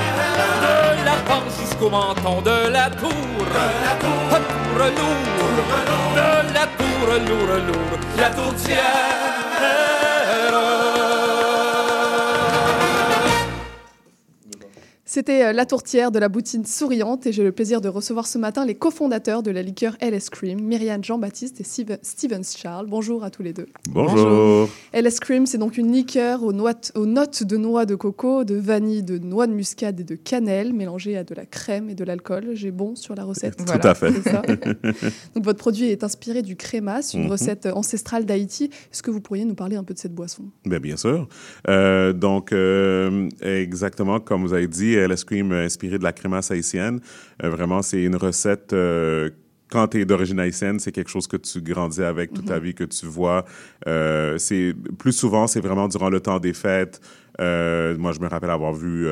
De 0.64 1.06
la 1.06 1.18
panse 1.28 1.60
jusqu'au 1.60 1.90
menton, 1.90 2.42
de 2.42 2.70
la 2.72 2.90
tour, 2.90 3.10
de 3.10 3.66
la 3.86 3.96
tour, 4.00 4.30
tour 4.30 4.78
lourd, 4.78 5.56
de 6.16 6.54
la 6.54 6.66
tour 6.78 7.08
lourd, 7.28 7.58
lourd, 7.68 8.00
la 8.18 8.30
tourtière. 8.30 9.33
C'était 15.14 15.44
euh, 15.44 15.54
la 15.54 15.68
tourtière 15.68 16.10
de 16.10 16.18
la 16.18 16.28
boutine 16.28 16.66
souriante 16.66 17.28
et 17.28 17.32
j'ai 17.32 17.44
le 17.44 17.52
plaisir 17.52 17.82
de 17.82 17.88
recevoir 17.88 18.26
ce 18.26 18.40
matin 18.40 18.66
les 18.66 18.74
cofondateurs 18.74 19.44
de 19.44 19.52
la 19.52 19.62
liqueur 19.62 19.96
LS 20.02 20.32
Cream, 20.32 20.60
Myriam 20.60 21.04
Jean-Baptiste 21.04 21.62
et 21.62 21.98
Steven 22.02 22.44
Charles. 22.44 22.88
Bonjour 22.90 23.24
à 23.24 23.30
tous 23.30 23.44
les 23.44 23.54
deux. 23.54 23.68
Bonjour. 23.90 24.68
LS 24.92 25.20
Cream, 25.20 25.46
c'est 25.46 25.60
donc 25.60 25.78
une 25.78 25.92
liqueur 25.92 26.42
aux, 26.42 26.52
notes, 26.52 26.92
aux 26.96 27.06
notes 27.06 27.44
de 27.44 27.58
noix 27.58 27.86
de 27.86 27.94
coco, 27.94 28.44
de 28.44 28.56
vanille, 28.56 29.04
de 29.04 29.20
noix 29.20 29.46
de 29.46 29.54
muscade 29.54 30.00
et 30.00 30.04
de 30.04 30.16
cannelle 30.16 30.74
mélangée 30.74 31.16
à 31.16 31.24
de 31.24 31.36
la 31.36 31.46
crème 31.46 31.92
et 31.92 31.94
de 31.94 32.04
l'alcool. 32.04 32.50
J'ai 32.54 32.72
bon 32.72 32.96
sur 32.96 33.14
la 33.14 33.24
recette. 33.24 33.58
Tout 33.58 33.88
à 33.88 33.94
fait. 33.94 34.10
donc 35.36 35.44
votre 35.44 35.60
produit 35.60 35.90
est 35.90 36.04
inspiré 36.04 36.42
du 36.42 36.56
crémas, 36.56 37.12
une 37.14 37.26
mhm. 37.26 37.32
recette 37.32 37.68
ancestrale 37.68 38.26
d'Haïti. 38.26 38.72
Est-ce 38.92 39.04
que 39.04 39.12
vous 39.12 39.22
pourriez 39.22 39.46
nous 39.46 39.54
parler 39.54 39.76
un 39.76 39.84
peu 39.84 39.94
de 39.94 40.00
cette 40.00 40.16
boisson? 40.16 40.46
Bien, 40.66 40.80
bien 40.80 40.98
sûr. 40.98 41.28
Euh, 41.68 42.14
donc, 42.14 42.52
euh, 42.52 43.30
exactement 43.44 44.20
comme 44.20 44.42
vous 44.42 44.56
avez 44.56 44.68
dit, 44.68 45.03
LS 45.08 45.24
Cream 45.24 45.52
inspiré 45.52 45.98
de 45.98 46.04
la 46.04 46.14
crémasse 46.14 46.52
haïtienne. 46.52 47.00
Euh, 47.44 47.50
vraiment, 47.50 47.82
c'est 47.82 48.04
une 48.04 48.16
recette 48.16 48.74
euh, 48.74 49.30
quand 49.70 49.88
tu 49.88 50.02
es 50.02 50.06
d'origine 50.06 50.40
haïtienne, 50.40 50.80
c'est 50.80 50.92
quelque 50.92 51.10
chose 51.10 51.28
que 51.28 51.38
tu 51.38 51.62
grandis 51.62 52.04
avec 52.04 52.32
toute 52.32 52.46
ta 52.46 52.58
mhm. 52.58 52.64
vie, 52.64 52.74
que 52.76 52.84
tu 52.84 53.08
vois. 53.08 53.44
Euh, 53.88 54.38
c'est 54.38 54.76
plus 55.00 55.14
souvent, 55.14 55.48
c'est 55.48 55.62
vraiment 55.62 55.88
durant 55.88 56.10
le 56.10 56.20
temps 56.20 56.40
des 56.40 56.54
fêtes. 56.54 57.02
moi, 57.40 58.12
je 58.12 58.20
me 58.20 58.28
rappelle 58.28 58.52
avoir 58.52 58.74
vu, 58.74 59.08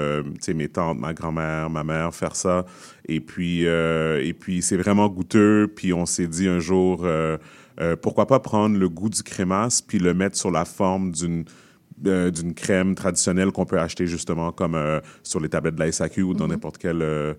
mes 0.54 0.68
tantes, 0.68 1.00
ma 1.00 1.14
grand-mère, 1.14 1.72
ma 1.72 1.84
mère 1.84 2.14
faire 2.14 2.36
ça. 2.36 2.66
Et 3.08 3.22
puis, 3.22 3.64
et 3.64 4.36
puis, 4.40 4.62
c'est 4.62 4.78
vraiment 4.78 5.10
goûteux. 5.10 5.68
Puis, 5.76 5.94
on 5.94 6.06
s'est 6.06 6.28
dit 6.28 6.48
un 6.48 6.60
jour, 6.60 7.08
pourquoi 8.04 8.28
pas 8.28 8.40
prendre 8.40 8.78
le 8.78 8.88
goût 8.88 9.10
du 9.10 9.24
crémasse 9.24 9.82
puis 9.82 9.98
le 9.98 10.14
mettre 10.14 10.38
sur 10.38 10.52
la 10.52 10.66
forme 10.66 11.12
d'une 11.12 11.46
euh, 12.06 12.32
d'une 12.32 12.54
crème 12.54 12.96
traditionnelle 12.96 13.52
qu'on 13.52 13.66
peut 13.66 13.80
acheter 13.80 14.08
justement 14.08 14.52
comme 14.52 14.76
euh, 14.76 15.00
sur 15.24 15.40
les 15.40 15.50
tablettes 15.50 15.76
de 15.76 15.80
la 15.80 15.92
SAQ 15.92 16.24
ou 16.24 16.34
dans 16.34 16.46
mhm. 16.46 16.52
n'importe 16.52 16.78
quel 16.78 17.02
euh, 17.02 17.34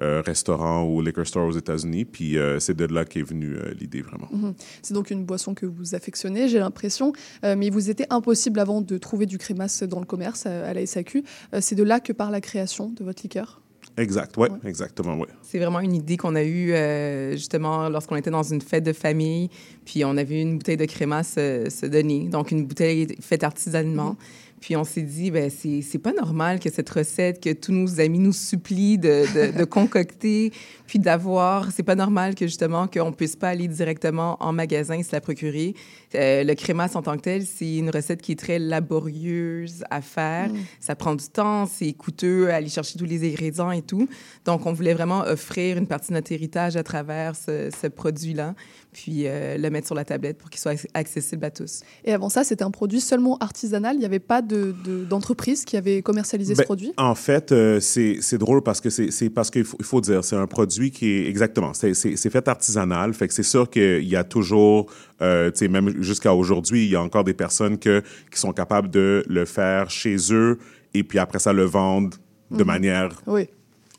restaurant 0.00 0.84
ou 0.84 1.00
liquor 1.02 1.26
store 1.26 1.46
aux 1.46 1.56
États-Unis. 1.56 2.04
Puis 2.04 2.36
c'est 2.58 2.76
de 2.76 2.84
là 2.86 3.04
qu'est 3.04 3.22
venue 3.22 3.56
l'idée 3.78 4.02
vraiment. 4.02 4.28
Mhm. 4.32 4.54
C'est 4.82 4.94
donc 4.94 5.10
une 5.10 5.24
boisson 5.24 5.54
que 5.54 5.66
vous 5.66 5.94
affectionnez, 5.94 6.48
j'ai 6.48 6.58
l'impression, 6.58 7.12
mais 7.42 7.66
il 7.66 7.72
vous 7.72 7.90
était 7.90 8.06
impossible 8.10 8.60
avant 8.60 8.80
de 8.80 8.98
trouver 8.98 9.26
du 9.26 9.38
crémasse 9.38 9.82
dans 9.82 10.00
le 10.00 10.06
commerce 10.06 10.46
à 10.46 10.72
la 10.72 10.86
SAQ. 10.86 11.24
c'est 11.60 11.74
de 11.74 11.82
là 11.82 12.00
que 12.00 12.12
part 12.12 12.30
la 12.30 12.40
création 12.40 12.90
de 12.90 13.04
votre 13.04 13.22
liqueur? 13.22 13.60
Exact, 13.98 14.34
oui, 14.36 14.48
ouais. 14.48 14.68
exactement, 14.68 15.14
oui. 15.14 15.26
C'est 15.42 15.58
vraiment 15.58 15.80
une 15.80 15.94
idée 15.94 16.16
qu'on 16.16 16.36
a 16.36 16.42
eue 16.42 16.72
euh, 16.72 17.32
justement 17.32 17.88
lorsqu'on 17.88 18.16
était 18.16 18.30
dans 18.30 18.42
une 18.42 18.60
fête 18.60 18.84
de 18.84 18.92
famille, 18.92 19.50
puis 19.84 20.04
on 20.04 20.16
a 20.16 20.24
vu 20.24 20.36
une 20.40 20.56
bouteille 20.58 20.76
de 20.76 20.84
crémasse 20.84 21.34
se, 21.34 21.86
donner, 21.86 22.28
donc 22.28 22.50
une 22.52 22.66
bouteille 22.66 23.16
faite 23.20 23.44
artisanalement. 23.44 24.12
Mm-hmm. 24.12 24.47
Puis 24.60 24.76
on 24.76 24.84
s'est 24.84 25.02
dit, 25.02 25.30
ben 25.30 25.50
c'est 25.50 25.98
pas 25.98 26.12
normal 26.12 26.58
que 26.60 26.70
cette 26.70 26.90
recette 26.90 27.42
que 27.42 27.52
tous 27.52 27.72
nos 27.72 28.00
amis 28.00 28.18
nous 28.18 28.32
supplient 28.32 28.98
de, 28.98 29.56
de, 29.56 29.64
concocter, 29.68 30.52
puis 30.86 30.98
d'avoir, 30.98 31.70
c'est 31.70 31.82
pas 31.82 31.94
normal 31.94 32.34
que 32.34 32.46
justement 32.46 32.86
qu'on 32.86 33.12
puisse 33.12 33.36
pas 33.36 33.48
aller 33.48 33.68
directement 33.68 34.36
en 34.40 34.52
magasin 34.52 34.98
et 34.98 35.02
se 35.02 35.12
la 35.12 35.20
procurer. 35.20 35.74
Euh, 36.14 36.42
le 36.42 36.54
crémasse 36.54 36.96
en 36.96 37.02
tant 37.02 37.16
que 37.16 37.22
tel, 37.22 37.44
c'est 37.44 37.76
une 37.76 37.90
recette 37.90 38.22
qui 38.22 38.32
est 38.32 38.38
très 38.38 38.58
laborieuse 38.58 39.84
à 39.90 40.00
faire. 40.00 40.48
Mm. 40.48 40.58
Ça 40.80 40.96
prend 40.96 41.14
du 41.14 41.26
temps, 41.28 41.66
c'est 41.66 41.92
coûteux 41.92 42.50
à 42.50 42.56
aller 42.56 42.68
chercher 42.68 42.98
tous 42.98 43.04
les 43.04 43.28
ingrédients 43.28 43.70
et 43.70 43.82
tout. 43.82 44.08
Donc 44.44 44.66
on 44.66 44.72
voulait 44.72 44.94
vraiment 44.94 45.20
offrir 45.20 45.76
une 45.76 45.86
partie 45.86 46.08
de 46.08 46.14
notre 46.14 46.32
héritage 46.32 46.76
à 46.76 46.82
travers 46.82 47.36
ce, 47.36 47.70
ce 47.70 47.86
produit-là 47.86 48.54
puis 49.02 49.26
euh, 49.26 49.56
le 49.56 49.70
mettre 49.70 49.86
sur 49.86 49.94
la 49.94 50.04
tablette 50.04 50.38
pour 50.38 50.50
qu'il 50.50 50.58
soit 50.58 50.74
accessible 50.92 51.44
à 51.44 51.52
tous. 51.52 51.82
Et 52.04 52.12
avant 52.12 52.28
ça, 52.28 52.42
c'était 52.42 52.64
un 52.64 52.72
produit 52.72 53.00
seulement 53.00 53.36
artisanal. 53.38 53.94
Il 53.94 54.00
n'y 54.00 54.04
avait 54.04 54.18
pas 54.18 54.42
d'entreprise 54.42 55.64
de, 55.64 55.70
qui 55.70 55.76
avait 55.76 56.02
commercialisé 56.02 56.54
ce 56.54 56.58
ben, 56.58 56.64
produit? 56.64 56.92
En 56.96 57.14
fait, 57.14 57.52
euh, 57.52 57.78
c'est 57.78 58.38
drôle 58.38 58.62
parce 58.62 58.80
que 58.80 58.90
c'est 58.90 59.30
parce 59.30 59.50
qu'il 59.50 59.64
faut, 59.64 59.76
il 59.78 59.84
faut 59.84 60.00
dire, 60.00 60.24
c'est 60.24 60.34
un 60.34 60.48
produit 60.48 60.90
qui 60.90 61.10
est 61.10 61.28
exactement, 61.28 61.74
c'est 61.74 61.94
fait 61.94 62.48
artisanal. 62.48 63.14
Fait 63.14 63.28
que 63.28 63.34
c'est 63.34 63.44
sûr 63.44 63.70
qu'il 63.70 64.08
y 64.08 64.16
a 64.16 64.24
toujours, 64.24 64.90
euh, 65.22 65.52
tu 65.52 65.58
sais, 65.58 65.68
même 65.68 66.02
jusqu'à 66.02 66.34
aujourd'hui, 66.34 66.84
il 66.84 66.90
y 66.90 66.96
a 66.96 67.02
encore 67.02 67.22
des 67.22 67.34
personnes 67.34 67.78
que, 67.78 68.02
qui 68.32 68.40
sont 68.40 68.52
capables 68.52 68.90
de 68.90 69.22
le 69.28 69.44
faire 69.44 69.90
chez 69.90 70.16
eux 70.32 70.58
et 70.92 71.04
puis 71.04 71.20
après 71.20 71.38
ça 71.38 71.52
le 71.52 71.64
vendre 71.64 72.16
de 72.50 72.62
mhm. 72.62 72.66
manière 72.66 73.10
oui 73.26 73.48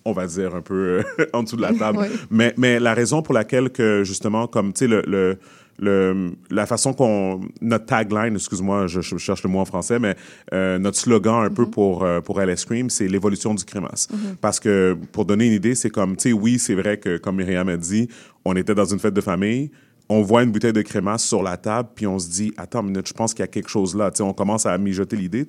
on 0.06 0.12
va 0.12 0.28
dire, 0.28 0.56
un 0.56 0.62
peu 0.62 1.04
euh, 1.20 1.26
en 1.34 1.44
dessous 1.44 1.56
de 1.56 1.62
la 1.62 1.74
table. 1.74 2.08
mais, 2.32 2.54
mais 2.58 2.80
la 2.80 2.94
raison 2.94 3.22
pour 3.22 3.34
laquelle 3.34 3.70
que, 3.70 4.04
justement, 4.04 4.48
comme, 4.48 4.74
tu 4.74 4.80
sais, 4.80 4.88
le, 4.88 5.04
le, 5.08 5.38
le, 5.80 6.32
la 6.50 6.66
façon 6.66 6.94
qu'on... 6.94 7.42
Notre 7.62 7.86
tagline, 7.86 8.36
excuse-moi, 8.36 8.88
je, 8.88 9.02
cherche 9.02 9.44
le 9.44 9.50
mot 9.50 9.60
en 9.60 9.66
français, 9.66 10.00
mais 10.00 10.16
euh, 10.54 10.78
notre 10.78 10.98
slogan 10.98 11.44
un 11.44 11.50
peu 11.50 11.64
mm-hmm. 11.64 11.70
pour, 11.70 12.04
euh, 12.04 12.22
pour 12.22 12.42
LS 12.42 12.66
Cream, 12.66 12.90
c'est 12.90 13.08
l'évolution 13.08 13.54
du 13.54 13.64
crémasse. 13.64 14.08
Mm-hmm. 14.12 14.36
Parce 14.42 14.60
que, 14.60 14.98
pour 15.12 15.26
donner 15.26 15.48
une 15.48 15.54
idée, 15.54 15.76
c'est 15.76 15.90
comme, 15.90 16.16
tu 16.16 16.30
sais, 16.30 16.34
oui, 16.34 16.60
c'est 16.60 16.76
vrai 16.76 16.98
que, 16.98 17.18
comme 17.18 17.38
Myriam 17.38 17.70
a 17.70 17.78
dit, 17.78 18.10
on 18.46 18.56
était 18.56 18.76
dans 18.76 18.86
une 18.86 19.00
fête 19.00 19.14
de 19.14 19.22
famille, 19.22 19.72
on 20.12 20.24
voit 20.24 20.42
une 20.42 20.52
bouteille 20.52 20.74
de 20.74 20.82
crémasse 20.82 21.24
sur 21.24 21.44
la 21.44 21.56
table, 21.56 21.90
puis 21.94 22.08
on 22.08 22.18
se 22.18 22.30
dit, 22.30 22.52
attends 22.58 22.82
une 22.82 22.88
minute, 22.88 23.08
je 23.08 23.14
pense 23.14 23.36
qu'il 23.36 23.44
y 23.44 23.44
a 23.44 23.48
quelque 23.48 23.70
chose 23.70 23.96
là. 23.96 24.12
on 24.22 24.34
commence 24.34 24.66
à 24.66 24.76
mijoter 24.80 25.16
l'idée. 25.16 25.46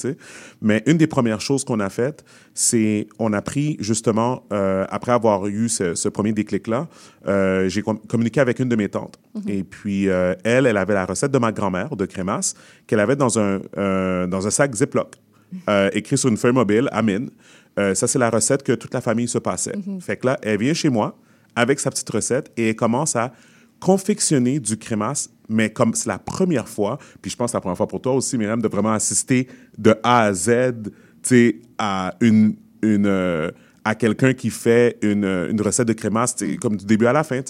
Mais 0.60 0.82
une 0.86 0.98
des 0.98 1.06
premières 1.06 1.40
choses 1.40 1.64
qu'on 1.64 1.80
a 1.80 1.88
faites, 1.88 2.24
c'est 2.52 3.08
on 3.18 3.32
a 3.32 3.40
pris 3.40 3.78
justement, 3.80 4.44
euh, 4.52 4.84
après 4.90 5.12
avoir 5.12 5.46
eu 5.46 5.70
ce, 5.70 6.08
premier 6.08 6.32
déclic-là, 6.32 6.88
euh, 7.26 7.68
j'ai 7.70 7.82
communiqué 7.82 8.40
avec 8.40 8.58
une 8.58 8.68
de 8.68 8.76
mes 8.76 8.90
tantes. 8.90 9.18
Mm-hmm. 9.34 9.50
Et 9.50 9.64
puis, 9.64 10.08
euh, 10.08 10.34
elle, 10.44 10.66
elle 10.66 10.76
avait 10.76 10.94
la 10.94 11.06
recette 11.06 11.32
de 11.32 11.38
ma 11.38 11.52
grand-mère 11.52 11.96
de 11.96 12.04
crémasse 12.04 12.54
qu'elle 12.86 13.00
avait 13.00 13.16
dans 13.16 13.38
un, 13.38 13.60
dans 14.26 14.46
un 14.46 14.50
sac 14.50 14.74
Ziploc, 14.74 15.16
écrit 15.92 16.18
sur 16.18 16.28
une 16.28 16.36
feuille 16.36 16.52
mobile, 16.52 16.88
Amine. 16.92 17.30
ça, 17.78 18.06
c'est 18.06 18.18
la 18.18 18.28
recette 18.28 18.62
que 18.62 18.72
toute 18.72 18.92
la 18.92 19.00
famille 19.00 19.28
se 19.28 19.38
passait. 19.38 19.72
Mm-hmm. 19.72 20.00
Fait 20.02 20.16
que 20.18 20.26
là, 20.26 20.38
elle 20.42 20.58
vient 20.58 20.74
chez 20.74 20.90
moi 20.90 21.16
avec 21.56 21.80
sa 21.80 21.90
petite 21.90 22.10
recette 22.10 22.52
et 22.58 22.68
elle 22.68 22.76
commence 22.76 23.16
à 23.16 23.32
confectionner 23.80 24.60
du 24.60 24.76
crémasse, 24.76 25.30
mais 25.48 25.70
comme 25.70 25.94
c'est 25.94 26.08
la 26.08 26.18
première 26.18 26.68
fois, 26.68 26.98
puis 27.20 27.30
je 27.30 27.36
pense 27.36 27.50
que 27.50 27.56
la 27.56 27.60
première 27.60 27.76
fois 27.76 27.88
pour 27.88 28.00
toi 28.00 28.14
aussi, 28.14 28.38
Myriam, 28.38 28.60
de 28.62 28.68
vraiment 28.68 28.92
assister 28.92 29.48
de 29.78 29.96
A 30.02 30.22
à 30.24 30.32
Z, 30.32 30.50
tu 30.84 30.90
sais, 31.22 31.56
à 31.78 32.14
une... 32.20 32.56
une 32.82 33.06
euh, 33.06 33.50
à 33.84 33.94
quelqu'un 33.94 34.34
qui 34.34 34.50
fait 34.50 34.98
une, 35.02 35.24
une, 35.24 35.60
recette 35.60 35.88
de 35.88 35.92
crémasse, 35.92 36.36
comme 36.60 36.76
du 36.76 36.84
début 36.84 37.06
à 37.06 37.12
la 37.12 37.24
fin. 37.24 37.40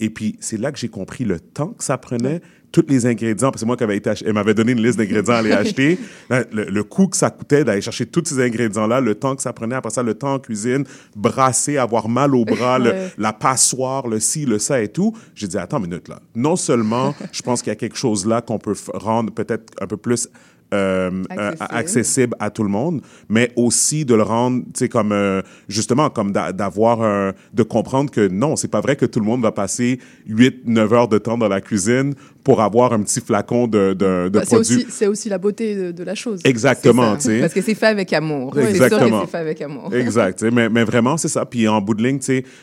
Et 0.00 0.10
puis, 0.10 0.36
c'est 0.40 0.58
là 0.58 0.70
que 0.72 0.78
j'ai 0.78 0.88
compris 0.88 1.24
le 1.24 1.40
temps 1.40 1.68
que 1.68 1.84
ça 1.84 1.98
prenait, 1.98 2.40
tous 2.74 2.84
les 2.88 3.06
ingrédients, 3.06 3.52
parce 3.52 3.62
que 3.62 3.66
moi, 3.66 3.76
qui 3.76 3.84
avait 3.84 3.96
été 3.96 4.10
elle 4.26 4.32
m'avait 4.32 4.52
donné 4.52 4.72
une 4.72 4.82
liste 4.82 4.98
d'ingrédients 4.98 5.34
à 5.34 5.38
aller 5.38 5.52
acheter, 5.52 5.96
le, 6.28 6.64
le, 6.64 6.82
coût 6.82 7.06
que 7.06 7.16
ça 7.16 7.30
coûtait 7.30 7.62
d'aller 7.62 7.80
chercher 7.80 8.04
tous 8.04 8.24
ces 8.26 8.40
ingrédients-là, 8.40 9.00
le 9.00 9.14
temps 9.14 9.36
que 9.36 9.42
ça 9.42 9.52
prenait, 9.52 9.76
après 9.76 9.90
ça, 9.90 10.02
le 10.02 10.14
temps 10.14 10.34
en 10.34 10.38
cuisine, 10.40 10.84
brasser, 11.14 11.76
avoir 11.78 12.08
mal 12.08 12.34
au 12.34 12.44
bras, 12.44 12.80
le, 12.80 12.92
la 13.16 13.32
passoire, 13.32 14.08
le 14.08 14.18
ci, 14.18 14.44
le 14.44 14.58
ça 14.58 14.82
et 14.82 14.88
tout. 14.88 15.16
J'ai 15.36 15.46
dit, 15.46 15.56
attends 15.56 15.78
une 15.78 15.84
minute 15.84 16.08
là. 16.08 16.18
Non 16.34 16.56
seulement, 16.56 17.14
je 17.32 17.42
pense 17.42 17.62
qu'il 17.62 17.70
y 17.70 17.72
a 17.72 17.76
quelque 17.76 17.96
chose 17.96 18.26
là 18.26 18.40
qu'on 18.40 18.58
peut 18.58 18.74
rendre 18.92 19.32
peut-être 19.32 19.72
un 19.80 19.86
peu 19.86 19.96
plus 19.96 20.28
euh, 20.72 21.10
euh, 21.30 21.50
accessible. 21.50 21.76
accessible. 21.76 22.36
à 22.40 22.50
tout 22.50 22.62
le 22.62 22.68
monde, 22.68 23.02
mais 23.28 23.52
aussi 23.56 24.04
de 24.04 24.14
le 24.14 24.22
rendre, 24.22 24.62
tu 24.66 24.70
sais, 24.74 24.88
comme 24.88 25.12
euh, 25.12 25.42
justement, 25.68 26.10
comme 26.10 26.32
d'avoir 26.32 27.34
de 27.52 27.62
comprendre 27.62 28.10
que 28.10 28.28
non, 28.28 28.56
c'est 28.56 28.68
pas 28.68 28.80
vrai 28.80 28.96
que 28.96 29.06
tout 29.06 29.20
le 29.20 29.26
monde 29.26 29.42
va 29.42 29.52
passer 29.52 30.00
8-9 30.28 30.94
heures 30.94 31.08
de 31.08 31.18
temps 31.18 31.38
dans 31.38 31.48
la 31.48 31.60
cuisine 31.60 32.14
pour 32.44 32.60
avoir 32.60 32.92
un 32.92 33.02
petit 33.02 33.20
flacon 33.20 33.66
de, 33.66 33.94
de, 33.94 34.28
de 34.28 34.28
bah, 34.28 34.42
produit. 34.42 34.86
C'est 34.88 35.06
aussi, 35.06 35.28
la 35.28 35.38
beauté 35.38 35.92
de, 35.92 36.04
la 36.04 36.14
chose. 36.14 36.40
Exactement. 36.44 37.12
Parce 37.12 37.54
que 37.54 37.62
c'est 37.62 37.74
fait 37.74 37.86
avec 37.86 38.12
amour. 38.12 38.56
Exactement. 38.58 39.22
C'est 39.22 39.30
fait 39.30 39.38
avec 39.38 39.62
amour. 39.62 39.92
exact. 39.94 40.42
Mais, 40.42 40.68
mais 40.68 40.84
vraiment, 40.84 41.16
c'est 41.16 41.28
ça. 41.28 41.44
Puis 41.46 41.66
en 41.66 41.80
bout 41.80 41.94
de 41.94 42.02
ligne, 42.02 42.20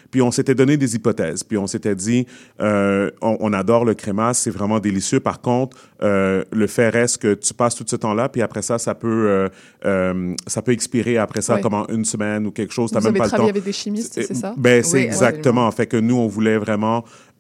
puis 0.09 0.21
on 0.21 0.31
s'était 0.31 0.55
donné 0.55 0.77
des 0.77 0.95
hypothèses. 0.95 1.43
Puis 1.43 1.57
on 1.57 1.67
s'était 1.67 1.95
dit, 1.95 2.25
on, 2.59 3.11
on, 3.21 3.53
adore 3.53 3.83
le 3.83 3.95
crémasse, 3.95 4.39
c'est 4.39 4.51
vraiment 4.51 4.79
délicieux. 4.79 5.19
Par 5.19 5.41
contre, 5.41 5.77
le 5.99 6.67
fait 6.67 6.89
reste 6.89 7.17
que 7.17 7.33
tu 7.33 7.53
passes 7.53 7.75
tout 7.75 7.83
ce 7.87 7.95
temps-là, 7.95 8.29
puis 8.29 8.41
après 8.41 8.61
ça, 8.61 8.77
ça 8.77 8.95
peut, 8.95 9.27
euh, 9.27 9.49
euh, 9.85 10.35
ça 10.47 10.61
peut 10.61 10.71
expirer 10.71 11.17
après 11.17 11.41
ça, 11.41 11.59
comme 11.59 11.73
en 11.73 11.87
une 11.87 12.05
semaine 12.05 12.45
ou 12.47 12.51
quelque 12.51 12.73
chose. 12.73 12.91
Vous 12.91 13.07
avez 13.07 13.19
travaillé 13.19 13.49
avec 13.49 13.63
des 13.63 13.71
chimistes, 13.71 14.13
c'est 14.13 14.33
ça? 14.33 14.53
Ben, 14.57 14.83
c'est 14.83 15.01
exactement. 15.01 15.69
Fait 15.71 15.87
que 15.87 15.97
nous, 15.97 16.15
on 16.15 16.27
voulait 16.27 16.57
vraiment 16.57 16.99
euh, 16.99 17.30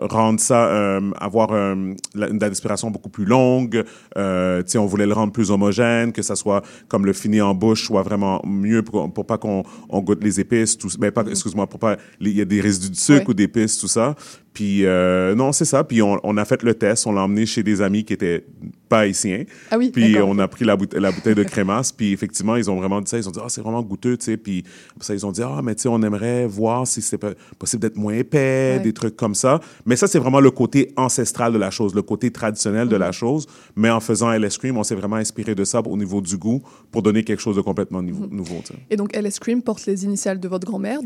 rendre 0.00 0.40
ça, 0.40 0.66
euh, 0.66 1.10
avoir 1.18 1.52
euh, 1.52 1.74
une 1.74 2.38
date 2.38 2.50
d'expiration 2.50 2.90
beaucoup 2.90 3.08
plus 3.08 3.24
longue. 3.24 3.84
Euh, 4.16 4.62
on 4.76 4.86
voulait 4.86 5.06
le 5.06 5.12
rendre 5.12 5.32
plus 5.32 5.50
homogène, 5.50 6.12
que 6.12 6.22
ça 6.22 6.36
soit 6.36 6.62
comme 6.88 7.06
le 7.06 7.12
fini 7.12 7.40
en 7.40 7.54
bouche 7.54 7.86
soit 7.86 8.02
vraiment 8.02 8.40
mieux 8.46 8.82
pour, 8.82 9.12
pour 9.12 9.26
pas 9.26 9.38
qu'on 9.38 9.62
on 9.88 10.00
goûte 10.00 10.22
les 10.22 10.40
épices, 10.40 10.76
tout, 10.76 10.88
ben 10.98 11.10
pas, 11.10 11.22
mm-hmm. 11.22 11.30
excuse-moi, 11.30 11.66
pour 11.66 11.80
pas, 11.80 11.96
il 12.20 12.36
y 12.36 12.40
a 12.40 12.44
des 12.44 12.60
résidus 12.60 12.90
de 12.90 12.96
sucre 12.96 13.30
ou 13.30 13.34
d'épices, 13.34 13.78
tout 13.78 13.88
ça. 13.88 14.14
Puis 14.52 14.84
euh, 14.84 15.34
non, 15.34 15.52
c'est 15.52 15.64
ça. 15.64 15.84
Puis 15.84 16.02
on, 16.02 16.18
on, 16.22 16.36
a 16.36 16.44
fait 16.44 16.62
le 16.62 16.74
test, 16.74 17.06
on 17.06 17.12
l'a 17.12 17.22
emmené 17.22 17.46
chez 17.46 17.62
des 17.62 17.80
amis 17.82 18.04
qui 18.04 18.12
étaient 18.12 18.44
pas 18.90 19.00
haïtiens. 19.00 19.44
Ah 19.70 19.78
oui, 19.78 19.90
Puis 19.90 20.18
on 20.18 20.38
a 20.38 20.48
pris 20.48 20.64
la, 20.64 20.76
bouteille, 20.76 21.00
la 21.00 21.12
bouteille 21.12 21.36
de 21.36 21.44
crémasse. 21.44 21.92
Puis 21.92 22.12
effectivement, 22.12 22.56
ils 22.56 22.68
ont 22.68 22.76
vraiment 22.76 23.00
dit 23.00 23.08
ça. 23.08 23.16
Ils 23.16 23.28
ont 23.28 23.30
dit, 23.30 23.38
ah, 23.42 23.48
c'est 23.48 23.60
vraiment 23.60 23.82
goûteux, 23.82 24.18
tu 24.18 24.24
sais. 24.24 24.36
Puis 24.36 24.64
ça, 25.00 25.14
ils 25.14 25.24
ont 25.24 25.30
dit, 25.30 25.42
ah, 25.42 25.60
mais 25.62 25.76
tu 25.76 25.82
sais, 25.82 25.88
on 25.88 26.02
aimerait 26.02 26.46
voir 26.46 26.86
si 26.86 27.00
c'est 27.00 27.18
possible 27.58 27.80
d'être 27.80 27.96
moins 27.96 28.14
épais, 28.14 28.80
des 28.80 28.92
trucs 28.92 29.16
comme 29.16 29.36
ça. 29.36 29.60
Mais 29.86 29.94
ça, 29.94 30.08
c'est 30.08 30.18
vraiment 30.18 30.40
le 30.40 30.50
côté 30.50 30.92
ancestral 30.96 31.52
de 31.52 31.58
la 31.58 31.70
chose, 31.70 31.94
le 31.94 32.02
côté 32.02 32.32
traditionnel 32.32 32.88
de 32.88 32.96
la 32.96 33.06
mhm. 33.06 33.12
chose. 33.12 33.46
Mais 33.76 33.90
en 33.90 34.00
faisant 34.00 34.32
LS 34.32 34.58
Cream, 34.58 34.76
on 34.76 34.82
s'est 34.82 34.96
vraiment 34.96 35.16
inspiré 35.16 35.54
de 35.54 35.64
ça 35.64 35.80
au 35.86 35.96
niveau 35.96 36.20
du 36.20 36.36
goût 36.36 36.60
pour 36.90 37.02
donner 37.02 37.22
quelque 37.22 37.40
chose 37.40 37.56
de 37.56 37.62
complètement 37.62 38.02
nouveau. 38.02 38.26
Mhm. 38.26 38.36
nouveau 38.36 38.62
Et 38.90 38.96
donc, 38.96 39.16
LS 39.16 39.38
Cream 39.38 39.62
porte 39.62 39.86
les 39.86 40.04
initiales 40.04 40.40
de 40.40 40.48
votre 40.48 40.66
grand-mère, 40.66 40.98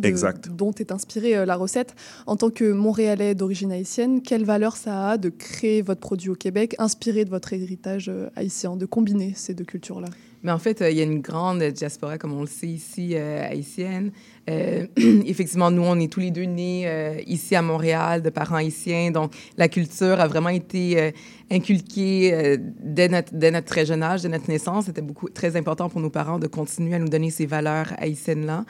dont 0.50 0.72
est 0.72 0.90
inspirée 0.90 1.36
euh, 1.36 1.44
la 1.44 1.56
recette. 1.56 1.94
En 2.26 2.36
tant 2.36 2.48
que 2.48 2.72
Montréalais 2.72 3.33
d'origine 3.34 3.72
haïtienne, 3.72 4.22
quelle 4.22 4.44
valeur 4.44 4.76
ça 4.76 5.10
a 5.10 5.18
de 5.18 5.28
créer 5.28 5.82
votre 5.82 6.00
produit 6.00 6.30
au 6.30 6.34
Québec, 6.34 6.74
inspiré 6.78 7.24
de 7.24 7.30
votre 7.30 7.52
héritage 7.52 8.08
euh, 8.08 8.28
haïtien, 8.36 8.76
de 8.76 8.86
combiner 8.86 9.32
ces 9.34 9.54
deux 9.54 9.64
cultures-là? 9.64 10.08
Mais 10.42 10.52
en 10.52 10.58
fait, 10.58 10.82
euh, 10.82 10.90
il 10.90 10.96
y 10.96 11.00
a 11.00 11.04
une 11.04 11.20
grande 11.20 11.62
diaspora, 11.62 12.18
comme 12.18 12.34
on 12.34 12.42
le 12.42 12.46
sait 12.46 12.68
ici, 12.68 13.16
haïtienne. 13.16 14.12
Euh, 14.50 14.86
effectivement, 15.26 15.70
nous, 15.70 15.82
on 15.82 15.98
est 15.98 16.12
tous 16.12 16.20
les 16.20 16.30
deux 16.30 16.44
nés 16.44 16.84
euh, 16.86 17.18
ici 17.26 17.56
à 17.56 17.62
Montréal, 17.62 18.22
de 18.22 18.30
parents 18.30 18.56
haïtiens. 18.56 19.10
Donc, 19.10 19.32
la 19.56 19.68
culture 19.68 20.20
a 20.20 20.26
vraiment 20.26 20.50
été 20.50 21.00
euh, 21.00 21.10
inculquée 21.50 22.58
dès, 22.80 23.08
notre, 23.08 23.34
dès, 23.34 23.50
notre, 23.50 23.66
très 23.66 23.86
jeune 23.86 24.02
âge, 24.02 24.22
dès 24.22 24.28
notre 24.28 24.48
naissance. 24.48 24.86
C'était 24.86 25.02
beaucoup 25.02 25.28
très 25.28 25.56
important 25.56 25.88
pour 25.88 26.00
nos 26.00 26.10
parents 26.10 26.38
de 26.38 26.46
continuer 26.46 26.94
à 26.94 26.98
nous 26.98 27.08
donner 27.08 27.30
ces 27.30 27.46
valeurs 27.46 27.92
haïtiennes-là. 27.98 28.64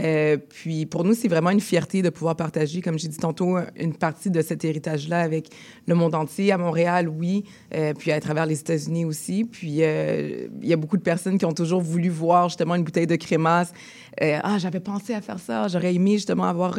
Euh, 0.00 0.36
puis 0.36 0.86
pour 0.86 1.04
nous, 1.04 1.14
c'est 1.14 1.28
vraiment 1.28 1.50
une 1.50 1.60
fierté 1.60 2.02
de 2.02 2.10
pouvoir 2.10 2.36
partager, 2.36 2.80
comme 2.80 2.98
j'ai 2.98 3.08
dit 3.08 3.16
tantôt, 3.16 3.56
une 3.76 3.94
partie 3.94 4.30
de 4.30 4.42
cet 4.42 4.64
héritage-là 4.64 5.20
avec 5.20 5.50
le 5.86 5.94
monde 5.94 6.14
entier, 6.14 6.52
à 6.52 6.58
Montréal, 6.58 7.08
oui, 7.08 7.44
euh, 7.74 7.92
puis 7.96 8.10
à 8.10 8.20
travers 8.20 8.46
les 8.46 8.58
États-Unis 8.60 9.04
aussi. 9.04 9.44
Puis 9.44 9.78
euh, 9.80 10.48
il 10.60 10.68
y 10.68 10.72
a 10.72 10.76
beaucoup 10.76 10.96
de 10.96 11.02
personnes 11.02 11.38
qui 11.38 11.44
ont 11.44 11.52
toujours 11.52 11.80
voulu 11.80 12.08
voir 12.08 12.48
justement 12.48 12.74
une 12.74 12.82
bouteille 12.82 13.06
de 13.06 13.16
crémasse. 13.16 13.72
ah, 14.20 14.58
j'avais 14.58 14.80
pensé 14.80 15.14
à 15.14 15.20
faire 15.20 15.38
ça, 15.38 15.68
j'aurais 15.68 15.94
aimé 15.94 16.12
justement 16.12 16.44
avoir... 16.44 16.78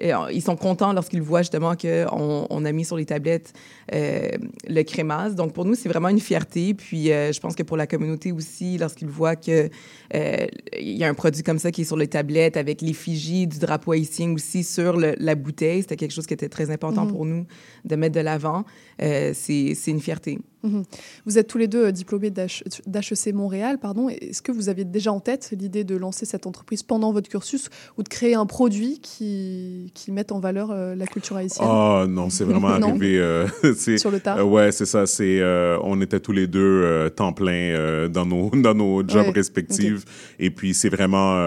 ils 0.00 0.42
sont 0.42 0.56
contents 0.56 0.92
lorsqu'ils 0.92 1.22
voient 1.22 1.42
justement 1.42 1.74
qu'on 1.76 2.46
on 2.50 2.64
a 2.64 2.72
mis 2.72 2.84
sur 2.84 2.96
les 2.96 3.06
tablettes 3.06 3.52
le 3.92 4.82
crémasse. 4.82 5.34
Donc 5.34 5.52
pour 5.52 5.64
nous, 5.64 5.74
c'est 5.74 5.88
vraiment 5.88 6.08
une 6.08 6.20
fierté. 6.20 6.74
Puis 6.74 7.06
je 7.06 7.40
pense 7.40 7.54
que 7.54 7.62
pour 7.62 7.76
la 7.76 7.86
communauté 7.86 8.32
aussi, 8.32 8.78
lorsqu'ils 8.78 9.08
voient 9.08 9.36
qu'il 9.36 9.70
y 10.12 11.04
a 11.04 11.08
un 11.08 11.14
produit 11.14 11.42
comme 11.42 11.58
ça 11.58 11.70
qui 11.70 11.82
est 11.82 11.84
sur 11.84 11.96
les 11.96 12.08
tablettes, 12.08 12.47
avec 12.56 12.80
l'effigie 12.82 13.46
du 13.46 13.58
drapeau 13.58 13.92
haïtien 13.92 14.32
aussi 14.32 14.64
sur 14.64 14.96
la 14.96 15.34
bouteille. 15.34 15.82
C'était 15.82 15.96
quelque 15.96 16.12
chose 16.12 16.26
qui 16.26 16.34
était 16.34 16.48
très 16.48 16.70
important 16.70 17.04
mhm. 17.04 17.12
pour 17.12 17.24
nous 17.26 17.46
de 17.84 17.96
mettre 17.96 18.14
de 18.14 18.20
l'avant. 18.20 18.64
Euh, 19.02 19.32
c'est 19.34 19.74
une 19.86 20.00
fierté. 20.00 20.38
Mhm. 20.64 20.82
Vous 21.24 21.38
êtes 21.38 21.46
tous 21.46 21.58
les 21.58 21.68
deux 21.68 21.86
euh, 21.86 21.92
diplômés 21.92 22.30
d'HEC 22.30 23.32
Montréal. 23.32 23.78
pardon. 23.78 24.08
Est-ce 24.08 24.42
que 24.42 24.50
vous 24.50 24.68
aviez 24.68 24.84
déjà 24.84 25.12
en 25.12 25.20
tête 25.20 25.54
l'idée 25.58 25.84
de 25.84 25.96
lancer 25.96 26.26
cette 26.26 26.46
entreprise 26.46 26.82
pendant 26.82 27.12
votre 27.12 27.28
cursus 27.28 27.68
ou 27.96 28.02
de 28.02 28.08
créer 28.08 28.34
un 28.34 28.46
produit 28.46 28.98
qui, 29.00 29.92
qui 29.94 30.10
mette 30.10 30.32
en 30.32 30.40
valeur 30.40 30.70
euh, 30.70 30.94
la 30.96 31.06
culture 31.06 31.36
haïtienne? 31.36 31.68
Oh 31.70 32.04
non, 32.08 32.28
c'est 32.30 32.44
vraiment 32.44 32.68
arrivé. 32.68 33.46
Sur 33.98 34.10
le 34.10 34.20
tard 34.20 34.46
Ouais, 34.48 34.72
c'est 34.72 34.86
ça. 34.86 35.06
C'est, 35.06 35.40
on 35.82 36.00
était 36.00 36.20
tous 36.20 36.32
les 36.32 36.46
deux 36.46 37.08
temps 37.14 37.32
plein 37.32 38.08
dans, 38.08 38.26
nos, 38.26 38.50
dans 38.54 38.74
nos 38.74 39.06
jobs 39.06 39.32
respectifs. 39.34 40.04
Et 40.38 40.50
puis, 40.50 40.74
c'est 40.74 40.88
vraiment 40.88 41.38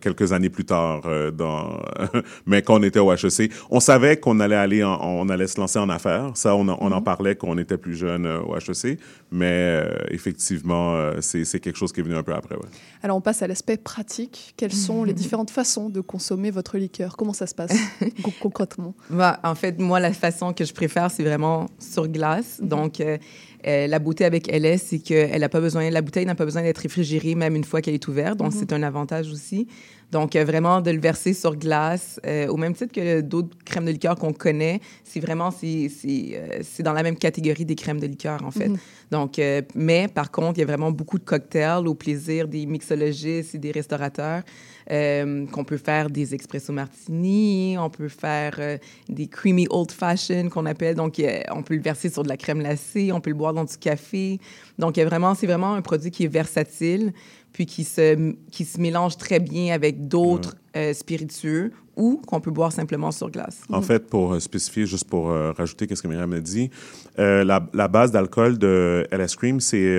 quelques 0.00 0.32
années 0.32 0.50
plus 0.50 0.64
tard, 0.64 1.02
dans... 1.36 1.78
mais 2.46 2.62
quand 2.62 2.80
on 2.80 2.82
était 2.82 2.98
au 2.98 3.12
HEC, 3.12 3.52
on 3.70 3.80
savait 3.80 4.16
qu'on 4.16 4.40
allait 4.40 4.56
aller, 4.56 4.84
on 4.84 5.28
allait 5.28 5.46
se 5.46 5.60
lancer 5.60 5.78
en 5.78 5.88
affaires. 5.88 6.32
Ça, 6.34 6.54
on, 6.56 6.68
on 6.68 6.92
en 6.92 6.98
mhm. 6.98 7.04
parlait 7.04 7.36
quand 7.36 7.48
on 7.48 7.58
était 7.58 7.78
plus 7.78 7.94
jeune 7.94 8.26
au 8.48 8.56
HEC, 8.56 8.98
mais 9.30 9.46
euh, 9.50 9.88
effectivement, 10.10 10.94
euh, 10.94 11.20
c'est 11.20 11.60
quelque 11.60 11.76
chose 11.76 11.92
qui 11.92 12.00
est 12.00 12.02
venu 12.02 12.16
un 12.16 12.22
peu 12.22 12.34
après. 12.34 12.56
Alors, 13.02 13.16
on 13.16 13.20
passe 13.20 13.42
à 13.42 13.46
l'aspect 13.46 13.76
pratique. 13.76 14.54
Quelles 14.56 14.72
sont 14.72 15.04
les 15.04 15.12
différentes 15.12 15.50
façons 15.50 15.88
de 15.88 16.00
consommer 16.00 16.50
votre 16.50 16.78
liqueur? 16.78 17.16
Comment 17.16 17.32
ça 17.32 17.46
se 17.46 17.54
passe 17.54 17.74
concrètement? 18.42 18.94
Bah, 19.10 19.38
En 19.44 19.54
fait, 19.54 19.78
moi, 19.78 20.00
la 20.00 20.12
façon 20.12 20.52
que 20.52 20.64
je 20.64 20.72
préfère, 20.72 21.10
c'est 21.10 21.24
vraiment 21.24 21.66
sur 21.78 22.08
glace. 22.08 22.58
Mhm. 22.60 22.68
Donc, 22.68 23.00
euh, 23.00 23.18
la 23.68 23.98
beauté 23.98 24.24
avec 24.24 24.48
LS, 24.48 24.82
c'est 24.82 24.98
que 24.98 25.38
n'a 25.38 25.48
pas 25.48 25.60
besoin, 25.60 25.90
la 25.90 26.02
bouteille 26.02 26.26
n'a 26.26 26.34
pas 26.34 26.44
besoin 26.44 26.62
d'être 26.62 26.78
réfrigérée 26.78 27.34
même 27.34 27.54
une 27.54 27.64
fois 27.64 27.80
qu'elle 27.80 27.94
est 27.94 28.08
ouverte. 28.08 28.38
Donc, 28.38 28.52
mhm. 28.52 28.58
c'est 28.58 28.72
un 28.72 28.82
avantage 28.82 29.30
aussi. 29.30 29.68
Donc, 30.10 30.36
euh, 30.36 30.44
vraiment, 30.44 30.80
de 30.80 30.90
le 30.90 31.00
verser 31.00 31.34
sur 31.34 31.54
glace, 31.56 32.18
euh, 32.26 32.46
au 32.48 32.56
même 32.56 32.72
titre 32.72 32.92
que 32.92 33.20
d'autres 33.20 33.56
crèmes 33.64 33.84
de 33.84 33.90
liqueur 33.90 34.16
qu'on 34.16 34.32
connaît, 34.32 34.80
c'est 35.04 35.20
vraiment, 35.20 35.50
c'est 35.50 35.90
euh, 36.02 36.62
dans 36.80 36.94
la 36.94 37.02
même 37.02 37.16
catégorie 37.16 37.66
des 37.66 37.74
crèmes 37.74 38.00
de 38.00 38.06
liqueur, 38.06 38.42
en 38.44 38.50
fait. 38.50 38.68
Mhm. 38.68 38.78
Donc, 39.10 39.40
mais 39.74 40.06
par 40.06 40.30
contre, 40.30 40.58
il 40.58 40.60
y 40.60 40.64
a 40.64 40.66
vraiment 40.66 40.90
beaucoup 40.90 41.18
de 41.18 41.24
cocktails 41.24 41.86
au 41.86 41.94
plaisir 41.94 42.46
des 42.46 42.66
mixologistes 42.66 43.54
et 43.54 43.58
des 43.58 43.72
restaurateurs. 43.72 44.42
Qu'on 44.88 45.64
peut 45.64 45.76
faire 45.76 46.08
des 46.08 46.34
espresso 46.34 46.72
martini, 46.72 47.76
on 47.78 47.90
peut 47.90 48.08
faire 48.08 48.78
des 49.08 49.26
creamy 49.26 49.66
old 49.68 49.92
fashioned 49.92 50.48
qu'on 50.48 50.66
appelle. 50.66 50.94
Donc, 50.94 51.20
on 51.52 51.62
peut 51.62 51.74
le 51.74 51.82
verser 51.82 52.08
sur 52.08 52.22
de 52.22 52.28
la 52.28 52.36
crème 52.36 52.60
glacée, 52.60 53.12
on 53.12 53.20
peut 53.20 53.30
le 53.30 53.36
boire 53.36 53.52
dans 53.52 53.64
du 53.64 53.76
café. 53.76 54.40
Donc, 54.78 54.98
vraiment, 54.98 55.34
c'est 55.34 55.46
vraiment 55.46 55.74
un 55.74 55.82
produit 55.82 56.10
qui 56.10 56.24
est 56.24 56.32
versatile 56.32 57.12
puis 57.52 57.66
qui 57.66 57.84
se, 57.84 58.34
qui 58.50 58.64
se 58.64 58.80
mélange 58.80 59.16
très 59.16 59.40
bien 59.40 59.74
avec 59.74 60.08
d'autres 60.08 60.56
euh, 60.76 60.92
spiritueux 60.92 61.72
ou 61.96 62.22
qu'on 62.24 62.40
peut 62.40 62.52
boire 62.52 62.70
simplement 62.70 63.10
sur 63.10 63.30
glace. 63.30 63.62
En 63.70 63.82
fait, 63.82 64.08
pour 64.08 64.34
euh, 64.34 64.38
spécifier, 64.38 64.86
juste 64.86 65.08
pour 65.08 65.30
euh, 65.30 65.50
rajouter 65.52 65.92
ce 65.92 66.00
que 66.00 66.06
Myriam 66.06 66.32
a 66.32 66.40
dit, 66.40 66.70
la, 67.16 67.66
la, 67.72 67.88
base 67.88 68.12
d'alcool 68.12 68.58
de 68.58 69.06
LS 69.10 69.34
Cream, 69.34 69.58
c'est 69.58 69.98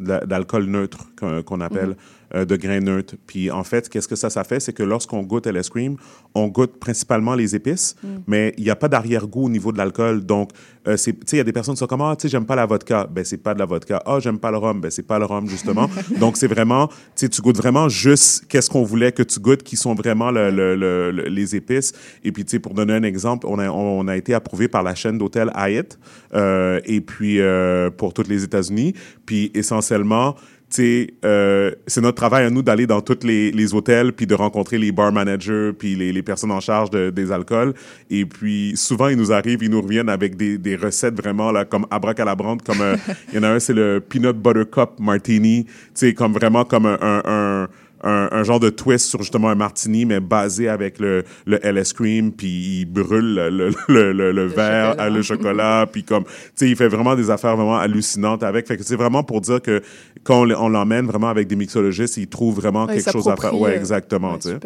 l'alcool 0.00 0.64
neutre 0.64 1.10
qu'on 1.44 1.60
appelle. 1.60 1.90
Mhm. 1.90 1.96
Euh, 2.21 2.21
de 2.34 2.56
grains 2.56 2.80
neutres. 2.80 3.14
Puis 3.26 3.50
en 3.50 3.64
fait, 3.64 3.88
qu'est-ce 3.88 4.08
que 4.08 4.16
ça, 4.16 4.30
ça 4.30 4.44
fait? 4.44 4.60
C'est 4.60 4.72
que 4.72 4.82
lorsqu'on 4.82 5.22
goûte 5.22 5.46
LS 5.46 5.68
Cream, 5.70 5.96
on 6.34 6.48
goûte 6.48 6.78
principalement 6.78 7.34
les 7.34 7.54
épices, 7.54 7.96
mm. 8.02 8.08
mais 8.26 8.54
il 8.56 8.64
n'y 8.64 8.70
a 8.70 8.76
pas 8.76 8.88
d'arrière-goût 8.88 9.44
au 9.44 9.48
niveau 9.48 9.72
de 9.72 9.78
l'alcool. 9.78 10.24
Donc, 10.24 10.50
euh, 10.88 10.96
tu 10.96 11.02
sais, 11.02 11.16
il 11.32 11.36
y 11.36 11.40
a 11.40 11.44
des 11.44 11.52
personnes 11.52 11.74
qui 11.74 11.78
sont 11.78 11.86
comme, 11.86 12.02
ah, 12.02 12.16
tu 12.16 12.22
sais, 12.22 12.28
j'aime 12.28 12.44
pas 12.44 12.56
la 12.56 12.66
vodka. 12.66 13.06
Ben, 13.10 13.24
c'est 13.24 13.36
pas 13.36 13.54
de 13.54 13.58
la 13.58 13.66
vodka. 13.66 14.02
Ah, 14.04 14.18
j'aime 14.20 14.38
pas 14.38 14.50
le 14.50 14.56
rhum. 14.56 14.80
Ben, 14.80 14.90
c'est 14.90 15.06
pas 15.06 15.18
le 15.18 15.24
rhum, 15.24 15.48
justement. 15.48 15.88
Donc, 16.18 16.36
c'est 16.36 16.48
vraiment, 16.48 16.88
tu 16.88 16.94
sais, 17.14 17.28
tu 17.28 17.40
goûtes 17.40 17.56
vraiment 17.56 17.88
juste 17.88 18.46
qu'est-ce 18.48 18.68
qu'on 18.68 18.82
voulait 18.82 19.12
que 19.12 19.22
tu 19.22 19.38
goûtes, 19.38 19.62
qui 19.62 19.76
sont 19.76 19.94
vraiment 19.94 20.30
le, 20.30 20.50
le, 20.50 20.74
le, 20.74 21.10
les 21.10 21.56
épices. 21.56 21.92
Et 22.24 22.32
puis, 22.32 22.44
tu 22.44 22.52
sais, 22.52 22.58
pour 22.58 22.74
donner 22.74 22.94
un 22.94 23.02
exemple, 23.02 23.46
on 23.46 23.58
a, 23.58 23.68
on 23.70 24.08
a 24.08 24.16
été 24.16 24.34
approuvé 24.34 24.68
par 24.68 24.82
la 24.82 24.94
chaîne 24.94 25.18
d'hôtels 25.18 25.52
Hyatt, 25.54 25.98
euh, 26.34 26.80
et 26.84 27.00
puis 27.00 27.40
euh, 27.40 27.90
pour 27.90 28.12
toutes 28.12 28.28
les 28.28 28.42
États-Unis. 28.42 28.94
Puis 29.24 29.50
essentiellement, 29.54 30.34
euh, 30.80 31.70
c'est 31.86 32.00
notre 32.00 32.16
travail 32.16 32.44
à 32.44 32.50
nous 32.50 32.62
d'aller 32.62 32.86
dans 32.86 33.00
tous 33.00 33.24
les, 33.24 33.50
les, 33.50 33.74
hôtels 33.74 34.12
puis 34.12 34.26
de 34.26 34.34
rencontrer 34.34 34.78
les 34.78 34.92
bar 34.92 35.12
managers 35.12 35.72
puis 35.78 35.94
les, 35.94 36.12
les 36.12 36.22
personnes 36.22 36.50
en 36.50 36.60
charge 36.60 36.90
de, 36.90 37.10
des 37.10 37.32
alcools. 37.32 37.74
Et 38.10 38.24
puis 38.24 38.72
souvent, 38.76 39.08
ils 39.08 39.16
nous 39.16 39.32
arrivent, 39.32 39.62
ils 39.62 39.70
nous 39.70 39.82
reviennent 39.82 40.08
avec 40.08 40.36
des, 40.36 40.58
des 40.58 40.76
recettes 40.76 41.14
vraiment 41.14 41.52
là, 41.52 41.64
comme 41.64 41.86
abracalabrante. 41.90 42.62
Comme 42.62 42.78
il 43.32 43.36
y 43.36 43.38
en 43.38 43.42
a 43.42 43.48
un, 43.50 43.58
c'est 43.58 43.74
le 43.74 44.00
peanut 44.00 44.36
butter 44.36 44.64
cup 44.70 44.98
martini. 44.98 45.66
Tu 45.94 46.14
comme 46.14 46.32
vraiment 46.32 46.64
comme 46.64 46.86
un, 46.86 46.98
un, 47.00 47.22
un 47.24 47.68
un, 48.02 48.42
genre 48.42 48.60
de 48.60 48.70
twist 48.70 49.06
sur 49.06 49.20
justement 49.20 49.48
un 49.48 49.54
martini, 49.54 50.04
mais 50.04 50.20
basé 50.20 50.68
avec 50.68 50.98
le, 50.98 51.24
le 51.46 51.58
LS 51.62 51.92
Cream, 51.92 52.32
puis 52.32 52.80
il 52.80 52.84
brûle 52.86 53.34
le, 53.34 53.70
le, 53.88 54.12
le, 54.12 54.32
le 54.32 54.46
verre, 54.46 54.90
chocolat. 54.90 55.10
le 55.10 55.22
chocolat, 55.22 55.86
puis 55.92 56.02
comme, 56.02 56.24
tu 56.24 56.30
sais, 56.54 56.68
il 56.68 56.76
fait 56.76 56.88
vraiment 56.88 57.14
des 57.14 57.30
affaires 57.30 57.56
vraiment 57.56 57.78
hallucinantes 57.78 58.42
avec. 58.42 58.66
Fait 58.66 58.76
que 58.76 58.82
c'est 58.82 58.96
vraiment 58.96 59.22
pour 59.22 59.40
dire 59.40 59.60
que 59.60 59.82
quand 60.24 60.42
on 60.42 60.68
l'emmène 60.68 61.06
vraiment 61.06 61.28
avec 61.28 61.48
des 61.48 61.56
mixologistes, 61.56 62.16
il 62.16 62.28
trouve 62.28 62.56
vraiment 62.56 62.86
ouais, 62.86 62.96
quelque 62.96 63.12
chose 63.12 63.28
à 63.28 63.36
faire. 63.36 63.58
Ouais, 63.58 63.70
euh, 63.70 63.78
exactement, 63.78 64.32
ouais, 64.32 64.38
tu 64.38 64.48
sais. 64.48 64.58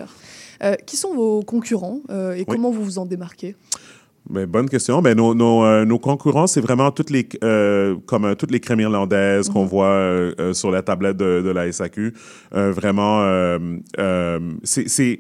Euh, 0.62 0.74
qui 0.86 0.96
sont 0.96 1.14
vos 1.14 1.42
concurrents 1.42 2.00
euh, 2.08 2.32
et 2.32 2.46
comment 2.46 2.70
vous 2.70 2.82
vous 2.82 2.98
en 2.98 3.04
démarquez? 3.04 3.56
Ben, 4.28 4.44
bonne 4.46 4.68
question. 4.68 5.00
Ben, 5.02 5.16
nos, 5.16 5.34
nos, 5.34 5.64
euh, 5.64 5.84
nos 5.84 5.98
concurrents, 5.98 6.46
c'est 6.46 6.60
vraiment 6.60 6.90
toutes 6.90 7.10
les, 7.10 7.28
euh, 7.44 7.94
comme 8.06 8.24
euh, 8.24 8.34
toutes 8.34 8.50
les 8.50 8.60
crèmes 8.60 8.80
irlandaises 8.80 9.48
qu'on 9.48 9.62
Mhm. 9.62 9.68
voit 9.68 9.86
euh, 9.86 10.52
sur 10.52 10.70
la 10.70 10.82
tablette 10.82 11.16
de, 11.16 11.42
de 11.42 11.50
la 11.50 11.70
SAQ. 11.72 12.12
Vraiment, 12.52 13.24
c'est, 14.64 15.18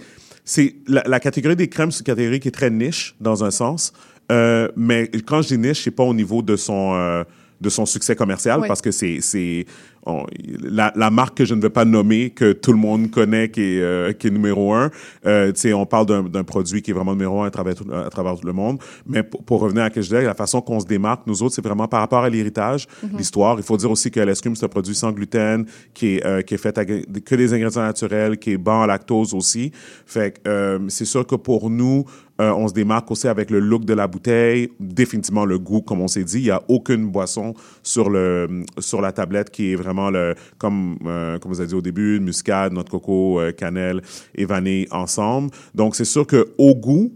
la, 0.86 1.02
la 1.06 1.20
catégorie 1.20 1.56
des 1.56 1.68
crèmes, 1.68 1.90
c'est 1.90 2.00
une 2.00 2.04
catégorie 2.06 2.40
qui 2.40 2.48
est 2.48 2.52
très 2.52 2.70
niche 2.70 3.14
dans 3.20 3.44
un 3.44 3.50
sens. 3.50 3.92
Mais 4.30 5.10
quand 5.26 5.42
je 5.42 5.48
dis 5.48 5.58
niche, 5.58 5.84
c'est 5.84 5.90
pas 5.90 6.04
au 6.04 6.14
niveau 6.14 6.42
de 6.42 6.56
son 6.56 7.24
de 7.58 7.70
son 7.70 7.86
succès 7.86 8.14
commercial 8.14 8.60
parce 8.68 8.82
que 8.82 8.90
c'est 8.90 9.64
on- 10.06 10.24
la, 10.62 10.92
la 10.96 11.10
marque 11.10 11.36
que 11.38 11.44
je 11.44 11.54
ne 11.54 11.60
vais 11.60 11.70
pas 11.70 11.84
nommer 11.84 12.30
que 12.30 12.52
tout 12.52 12.72
le 12.72 12.78
monde 12.78 13.10
connaît 13.10 13.50
qui 13.50 13.60
est 13.62 13.80
euh, 13.82 14.12
qui 14.12 14.28
est 14.28 14.30
numéro 14.30 14.72
un. 14.72 14.90
Euh, 15.26 15.52
tu 15.52 15.60
sais, 15.60 15.72
on 15.72 15.84
parle 15.86 16.06
d'un 16.30 16.44
produit 16.44 16.80
qui 16.82 16.90
est 16.92 16.94
vraiment 16.94 17.12
numéro 17.12 17.42
un 17.42 17.46
à 17.46 17.50
travers 17.50 17.74
tout, 17.74 17.86
à 17.92 18.08
travers 18.10 18.36
tout 18.38 18.46
le 18.46 18.52
monde. 18.52 18.78
Mais 19.06 19.22
pour, 19.22 19.42
pour 19.44 19.60
revenir 19.60 19.82
à 19.84 19.88
ce 19.88 19.94
que 19.94 20.00
je 20.02 20.08
disais, 20.08 20.22
la 20.22 20.34
façon 20.34 20.60
qu'on 20.60 20.80
se 20.80 20.86
démarque, 20.86 21.26
nous 21.26 21.42
autres, 21.42 21.54
c'est 21.54 21.64
vraiment 21.64 21.88
par 21.88 22.00
rapport 22.00 22.22
à 22.24 22.30
l'héritage, 22.30 22.86
Mhm. 23.02 23.18
l'histoire. 23.18 23.56
Il 23.58 23.62
faut 23.64 23.76
dire 23.76 23.90
aussi 23.90 24.10
que 24.10 24.20
l'escume, 24.20 24.54
c'est 24.56 24.64
un 24.64 24.68
produit 24.68 24.94
sans 24.94 25.12
gluten 25.12 25.66
qui 25.94 26.16
est 26.16 26.26
euh, 26.26 26.42
qui 26.42 26.54
est 26.54 26.58
fait 26.58 26.78
avec 26.78 27.24
que 27.24 27.34
des 27.34 27.52
ingrédients 27.52 27.82
naturels, 27.82 28.38
qui 28.38 28.52
est 28.52 28.56
bas 28.58 28.74
en 28.74 28.86
lactose 28.86 29.34
aussi. 29.34 29.72
Fait 30.06 30.32
que 30.42 30.48
euh, 30.48 30.78
c'est 30.88 31.04
sûr 31.04 31.26
que 31.26 31.34
pour 31.34 31.68
nous, 31.70 32.04
euh, 32.40 32.52
on 32.52 32.68
se 32.68 32.74
démarque 32.74 33.10
aussi 33.10 33.28
avec 33.28 33.50
le 33.50 33.60
look 33.60 33.84
de 33.84 33.94
la 33.94 34.06
bouteille, 34.06 34.70
définitivement 34.78 35.44
le 35.46 35.58
goût, 35.58 35.80
comme 35.80 36.00
on 36.02 36.08
s'est 36.08 36.24
dit. 36.24 36.38
Il 36.38 36.44
n'y 36.44 36.50
a 36.50 36.62
aucune 36.68 37.06
boisson 37.08 37.54
sur, 37.82 38.10
le, 38.10 38.64
sur 38.78 39.00
la 39.00 39.12
tablette 39.12 39.50
qui 39.50 39.72
est 39.72 39.76
vraiment, 39.76 40.10
le, 40.10 40.34
comme, 40.58 40.98
euh, 41.06 41.38
comme 41.38 41.52
vous 41.52 41.60
avez 41.60 41.68
dit 41.68 41.74
au 41.74 41.80
début, 41.82 42.20
muscade, 42.20 42.72
noix 42.72 42.82
de 42.82 42.90
coco, 42.90 43.40
euh, 43.40 43.52
cannelle 43.52 44.02
et 44.34 44.44
vanille 44.44 44.86
ensemble. 44.90 45.50
Donc, 45.74 45.96
c'est 45.96 46.04
sûr 46.04 46.26
qu'au 46.26 46.74
goût, 46.74 47.10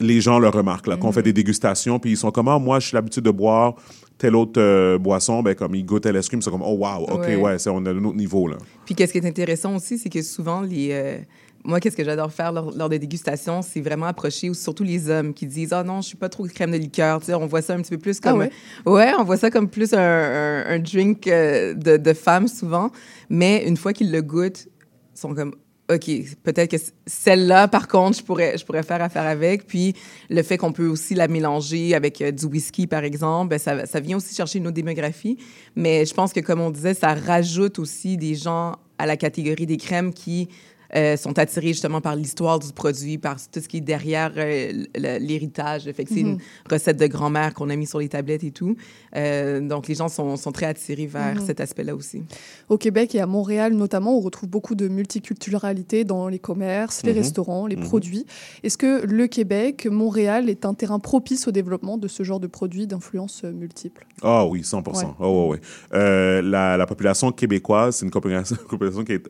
les 0.00 0.20
gens 0.20 0.38
le 0.38 0.48
remarquent. 0.48 0.88
Là, 0.88 0.96
Quand 1.00 1.08
on 1.08 1.12
fait 1.12 1.22
des 1.22 1.32
dégustations, 1.32 1.98
puis 1.98 2.10
ils 2.10 2.16
sont 2.16 2.30
comme, 2.30 2.48
ah, 2.48 2.58
moi, 2.58 2.80
je 2.80 2.88
suis 2.88 2.94
l'habitude 2.96 3.22
de 3.24 3.30
boire 3.30 3.76
telle 4.18 4.34
autre 4.34 4.60
euh, 4.60 4.98
boisson, 4.98 5.42
ben, 5.42 5.54
comme 5.54 5.74
ils 5.74 5.84
goûtent 5.84 6.06
à 6.06 6.12
l'escrime, 6.12 6.40
c'est 6.42 6.50
comme, 6.50 6.62
oh, 6.64 6.74
wow, 6.78 7.04
OK, 7.04 7.20
ouais, 7.26 7.36
Ouais. 7.36 7.56
on 7.68 7.84
a 7.86 7.90
un 7.90 8.04
autre 8.04 8.16
niveau, 8.16 8.48
là. 8.48 8.56
Puis 8.86 8.94
qu'est-ce 8.94 9.12
qui 9.12 9.18
est 9.18 9.26
intéressant 9.26 9.76
aussi, 9.76 9.98
c'est 9.98 10.08
que 10.08 10.22
souvent, 10.22 10.62
les, 10.62 10.88
euh, 10.92 11.18
moi, 11.66 11.80
qu'est-ce 11.80 11.96
que 11.96 12.04
j'adore 12.04 12.32
faire 12.32 12.52
lors, 12.52 12.70
lors 12.76 12.88
des 12.88 12.98
dégustations, 12.98 13.60
c'est 13.62 13.80
vraiment 13.80 14.06
approcher, 14.06 14.48
ou 14.50 14.54
surtout 14.54 14.84
les 14.84 15.10
hommes 15.10 15.34
qui 15.34 15.46
disent 15.46 15.72
Ah 15.72 15.82
non, 15.84 16.00
je 16.00 16.08
suis 16.08 16.16
pas 16.16 16.28
trop 16.28 16.44
crème 16.46 16.70
de 16.70 16.76
liqueur. 16.78 17.20
Tu 17.20 17.26
sais, 17.26 17.34
on 17.34 17.46
voit 17.46 17.62
ça 17.62 17.74
un 17.74 17.82
petit 17.82 17.90
peu 17.90 17.98
plus 17.98 18.18
Ah 18.22 18.30
comme. 18.30 18.38
ouais? 18.38 18.50
Ouais, 18.86 19.12
on 19.18 19.24
voit 19.24 19.36
ça 19.36 19.50
comme 19.50 19.68
plus 19.68 19.92
un, 19.92 19.98
un- 19.98 20.64
un 20.66 20.78
drink 20.78 21.26
euh, 21.26 21.74
de, 21.74 21.96
de 21.96 22.12
femmes 22.12 22.48
souvent. 22.48 22.90
Mais 23.28 23.66
une 23.66 23.76
fois 23.76 23.92
qu'ils 23.92 24.12
le 24.12 24.22
goûtent, 24.22 24.66
ils 25.14 25.18
sont 25.20 25.34
comme 25.34 25.54
OK, 25.88 26.10
peut-être 26.42 26.68
que 26.72 26.76
celle-là, 27.06 27.68
par 27.68 27.86
contre, 27.86 28.18
je 28.18 28.22
pourrais, 28.24 28.58
je 28.58 28.64
pourrais 28.64 28.82
faire 28.82 29.00
affaire 29.00 29.22
avec. 29.24 29.68
Puis 29.68 29.94
le 30.30 30.42
fait 30.42 30.56
qu'on 30.58 30.72
peut 30.72 30.88
aussi 30.88 31.14
la 31.14 31.28
mélanger 31.28 31.94
avec 31.94 32.20
euh, 32.22 32.32
du 32.32 32.46
whisky, 32.46 32.88
par 32.88 33.04
exemple, 33.04 33.50
ben, 33.50 33.58
ça, 33.60 33.86
ça 33.86 34.00
vient 34.00 34.16
aussi 34.16 34.34
chercher 34.34 34.58
une 34.58 34.66
autre 34.66 34.74
démographie. 34.74 35.38
Mais 35.76 36.04
je 36.04 36.12
pense 36.12 36.32
que, 36.32 36.40
comme 36.40 36.60
on 36.60 36.70
disait, 36.70 36.94
ça 36.94 37.14
rajoute 37.14 37.78
aussi 37.78 38.16
des 38.16 38.34
gens 38.34 38.72
à 38.98 39.06
la 39.06 39.16
catégorie 39.16 39.66
des 39.66 39.76
crèmes 39.76 40.12
qui 40.12 40.48
euh, 40.96 41.16
sont 41.16 41.38
attirés 41.38 41.68
justement 41.68 42.00
par 42.00 42.16
l'histoire 42.16 42.58
du 42.58 42.72
produit, 42.72 43.18
par 43.18 43.36
tout 43.36 43.60
ce 43.60 43.68
qui 43.68 43.78
est 43.78 43.80
derrière 43.80 44.32
euh, 44.36 44.84
l'héritage. 45.20 45.84
Fait 45.92 46.04
que 46.04 46.12
c'est 46.14 46.22
Mhm. 46.22 46.30
une 46.32 46.38
recette 46.70 46.96
de 46.98 47.06
grand-mère 47.06 47.52
qu'on 47.54 47.68
a 47.70 47.76
mis 47.76 47.86
sur 47.86 47.98
les 47.98 48.08
tablettes 48.08 48.44
et 48.44 48.50
tout. 48.50 48.76
Euh, 49.14 49.60
donc, 49.60 49.88
les 49.88 49.94
gens 49.94 50.08
sont, 50.08 50.36
sont 50.36 50.52
très 50.52 50.66
attirés 50.66 51.06
vers 51.06 51.34
Mhm. 51.36 51.46
cet 51.46 51.60
aspect-là 51.60 51.94
aussi. 51.94 52.22
Au 52.68 52.78
Québec 52.78 53.14
et 53.14 53.20
à 53.20 53.26
Montréal 53.26 53.74
notamment, 53.74 54.16
on 54.16 54.20
retrouve 54.20 54.48
beaucoup 54.48 54.74
de 54.74 54.88
multiculturalité 54.88 56.04
dans 56.04 56.28
les 56.28 56.38
commerces, 56.38 57.02
les 57.04 57.12
Mhm. 57.12 57.18
restaurants, 57.18 57.66
les 57.66 57.76
Mhm. 57.76 57.84
produits. 57.84 58.26
Est-ce 58.62 58.78
que 58.78 59.04
le 59.04 59.26
Québec, 59.26 59.86
Montréal 59.90 60.48
est 60.48 60.64
un 60.64 60.74
terrain 60.74 60.98
propice 60.98 61.46
au 61.48 61.50
développement 61.50 61.98
de 61.98 62.08
ce 62.08 62.22
genre 62.22 62.40
de 62.40 62.46
produits 62.46 62.86
d'influence 62.86 63.42
euh, 63.44 63.52
multiple? 63.52 64.06
Ah 64.22 64.46
oui, 64.46 64.64
100 64.64 64.82
Ouais. 64.86 65.04
Oh, 65.20 65.48
ouais, 65.48 65.48
ouais. 65.52 65.60
Euh, 65.94 66.42
la, 66.42 66.76
la 66.76 66.86
population 66.86 67.32
québécoise, 67.32 67.96
c'est 67.96 68.04
une 68.04 68.10
population, 68.10 68.56
population 68.68 69.04
qui 69.04 69.12
est 69.12 69.22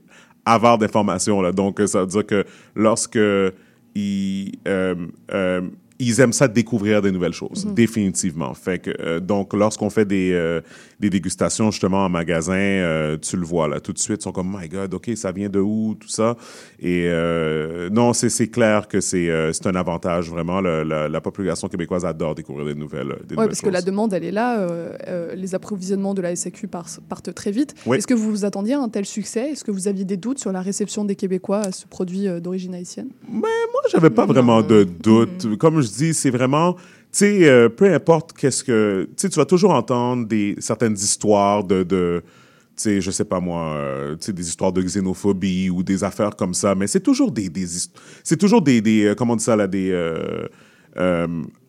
avare 0.46 0.78
d'informations. 0.78 1.50
Donc, 1.50 1.80
ça 1.86 2.00
veut 2.00 2.06
dire 2.06 2.24
que 2.26 2.44
lorsque 2.74 3.18
ils, 3.96 4.52
euh, 4.68 4.94
euh, 5.32 5.62
ils 5.98 6.20
aiment 6.20 6.32
ça 6.32 6.48
découvrir 6.48 7.00
des 7.02 7.10
nouvelles 7.10 7.32
choses, 7.32 7.64
Mhm. 7.66 7.74
définitivement. 7.74 8.52
Fait 8.54 8.78
que, 8.78 8.90
euh, 9.00 9.20
donc, 9.20 9.54
lorsqu'on 9.54 9.90
fait 9.90 10.04
des, 10.04 10.32
euh, 10.32 10.60
des 11.00 11.10
dégustations 11.10 11.70
justement 11.70 12.04
en 12.04 12.08
magasin, 12.08 12.54
euh, 12.54 13.16
tu 13.16 13.36
le 13.36 13.44
vois 13.44 13.68
là, 13.68 13.80
tout 13.80 13.92
de 13.92 13.98
suite, 13.98 14.20
ils 14.20 14.24
sont 14.24 14.32
comme, 14.32 14.56
my 14.60 14.68
God, 14.68 14.92
OK, 14.94 15.10
ça 15.16 15.32
vient 15.32 15.48
de 15.48 15.58
où, 15.60 15.94
tout 15.98 16.08
ça? 16.08 16.36
Et 16.80 17.08
non, 17.92 18.12
c'est 18.12 18.48
clair 18.48 18.88
que 18.88 19.00
c'est 19.00 19.30
un 19.66 19.74
avantage, 19.74 20.30
vraiment. 20.30 20.60
Le- 20.60 20.82
la, 20.82 21.08
la 21.08 21.20
population 21.20 21.68
québécoise 21.68 22.04
adore 22.04 22.34
découvrir 22.34 22.66
des 22.66 22.74
nouvelles, 22.74 23.06
des 23.08 23.12
Oui, 23.12 23.18
nouvelles 23.30 23.48
parce 23.48 23.60
choses. 23.60 23.68
que 23.68 23.72
la 23.72 23.82
demande, 23.82 24.12
elle 24.12 24.24
est 24.24 24.30
là. 24.30 24.66
les 25.34 25.54
approvisionnements 25.54 26.14
de 26.14 26.22
la 26.22 26.34
SAQ 26.34 26.68
par- 26.68 26.86
partent 27.08 27.32
très 27.34 27.50
vite. 27.50 27.74
Oui. 27.86 27.96
Est-ce 27.98 28.06
que 28.06 28.14
vous 28.14 28.30
vous 28.30 28.44
attendiez 28.44 28.74
à 28.74 28.80
un 28.80 28.88
tel 28.88 29.04
succès? 29.06 29.50
Est-ce 29.52 29.64
que 29.64 29.70
vous 29.70 29.88
aviez 29.88 30.04
des 30.04 30.16
doutes 30.16 30.38
sur 30.38 30.52
la 30.52 30.60
réception 30.60 31.04
des 31.04 31.14
Québécois 31.16 31.58
à 31.60 31.72
ce 31.72 31.86
produit 31.86 32.26
d'origine 32.40 32.74
haïtienne? 32.74 33.08
Moi, 33.28 33.48
j'avais 33.90 34.10
pas 34.10 34.26
vraiment 34.26 34.62
de 34.62 34.84
doute. 34.84 35.56
Comme 35.58 35.80
je 35.86 35.92
dis, 35.92 36.14
c'est 36.14 36.30
vraiment, 36.30 36.74
tu 36.74 36.80
sais, 37.12 37.48
euh, 37.48 37.68
peu 37.68 37.92
importe 37.92 38.32
qu'est-ce 38.34 38.62
que, 38.62 39.04
tu 39.10 39.12
sais, 39.16 39.28
tu 39.28 39.38
vas 39.38 39.46
toujours 39.46 39.72
entendre 39.72 40.26
des 40.26 40.54
certaines 40.58 40.94
histoires 40.94 41.64
de, 41.64 41.82
de 41.82 42.22
tu 42.76 42.82
sais, 42.82 43.00
je 43.00 43.10
sais 43.10 43.24
pas 43.24 43.40
moi, 43.40 43.62
euh, 43.74 44.16
tu 44.16 44.26
sais, 44.26 44.32
des 44.34 44.46
histoires 44.46 44.72
de 44.72 44.82
xénophobie 44.82 45.70
ou 45.70 45.82
des 45.82 46.04
affaires 46.04 46.36
comme 46.36 46.52
ça, 46.52 46.74
mais 46.74 46.86
c'est 46.86 47.00
toujours 47.00 47.32
des, 47.32 47.48
des 47.48 47.66
c'est 48.22 48.36
toujours 48.36 48.60
des, 48.60 48.82
des 48.82 49.04
euh, 49.06 49.14
comment 49.14 49.32
on 49.32 49.36
dit 49.36 49.44
ça 49.44 49.56
là, 49.56 49.66
des 49.66 49.90
euh, 49.92 50.46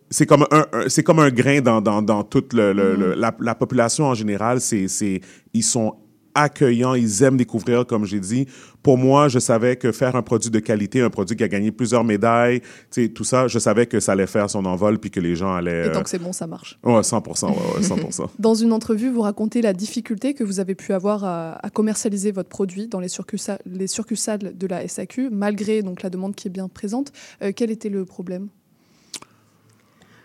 c'est 0.10 0.26
comme 0.26 0.46
un, 0.52 0.66
un- 0.74 0.90
c'est 0.90 1.04
comme 1.04 1.20
un 1.20 1.30
grain 1.30 1.60
dans, 1.62 1.82
dans, 1.82 2.02
dans 2.02 2.24
toute 2.24 2.54
le, 2.54 2.72
le- 2.74 2.96
le- 2.96 3.14
la, 3.16 3.36
la 3.40 3.56
population 3.56 4.06
en 4.06 4.14
général. 4.14 4.62
C'est, 4.62 4.88
c'est, 4.88 5.20
ils 5.54 5.64
sont 5.64 5.96
accueillants, 6.38 6.94
ils 6.94 7.24
aiment 7.24 7.38
découvrir, 7.38 7.86
comme 7.86 8.06
j'ai 8.06 8.20
dit. 8.20 8.48
Pour 8.84 8.98
moi, 8.98 9.28
je 9.28 9.40
savais 9.40 9.76
que 9.76 9.92
faire 9.92 10.16
un 10.16 10.22
produit 10.22 10.50
de 10.50 10.60
qualité, 10.60 11.02
un 11.02 11.10
produit 11.10 11.36
qui 11.36 11.44
a 11.44 11.48
gagné 11.48 11.72
plusieurs 11.72 12.04
médailles, 12.04 12.62
tu 12.62 13.04
sais, 13.04 13.10
tout 13.10 13.24
ça, 13.24 13.48
je 13.48 13.60
savais 13.60 13.86
que 13.88 14.00
ça 14.00 14.14
allait 14.14 14.28
faire 14.28 14.50
son 14.50 14.66
envol 14.66 15.00
puis 15.00 15.12
que 15.12 15.20
les 15.20 15.36
gens 15.36 15.54
allaient. 15.54 15.88
Et 15.88 15.92
tant 15.92 16.00
euh, 16.00 16.04
que 16.04 16.10
c'est 16.10 16.20
bon, 16.20 16.32
ça 16.32 16.48
marche. 16.48 16.80
Ouais, 16.84 17.04
100 17.04 17.28
ouais, 17.28 17.50
ouais, 17.76 17.84
100 17.84 18.32
Dans 18.40 18.54
une 18.54 18.72
entrevue, 18.72 19.10
vous 19.10 19.22
racontez 19.22 19.62
la 19.62 19.74
difficulté 19.74 20.34
que 20.34 20.44
vous 20.44 20.60
avez 20.60 20.76
pu 20.76 20.94
avoir 20.94 21.24
à, 21.26 21.54
à 21.66 21.70
commercialiser 21.70 22.32
votre 22.32 22.50
produit 22.50 22.88
dans 22.88 23.00
les, 23.00 23.10
succursales, 23.10 23.60
les 23.66 23.88
succursales 23.88 24.56
de 24.56 24.68
la 24.68 24.88
SAQ, 24.88 25.30
malgré 25.32 25.82
donc, 25.82 26.04
la 26.04 26.10
demande 26.10 26.36
qui 26.36 26.48
est 26.48 26.52
bien 26.52 26.70
présente. 26.70 27.12
Euh, 27.42 27.52
quel 27.56 27.72
était 27.72 27.90
le 27.90 28.06
problème? 28.06 28.48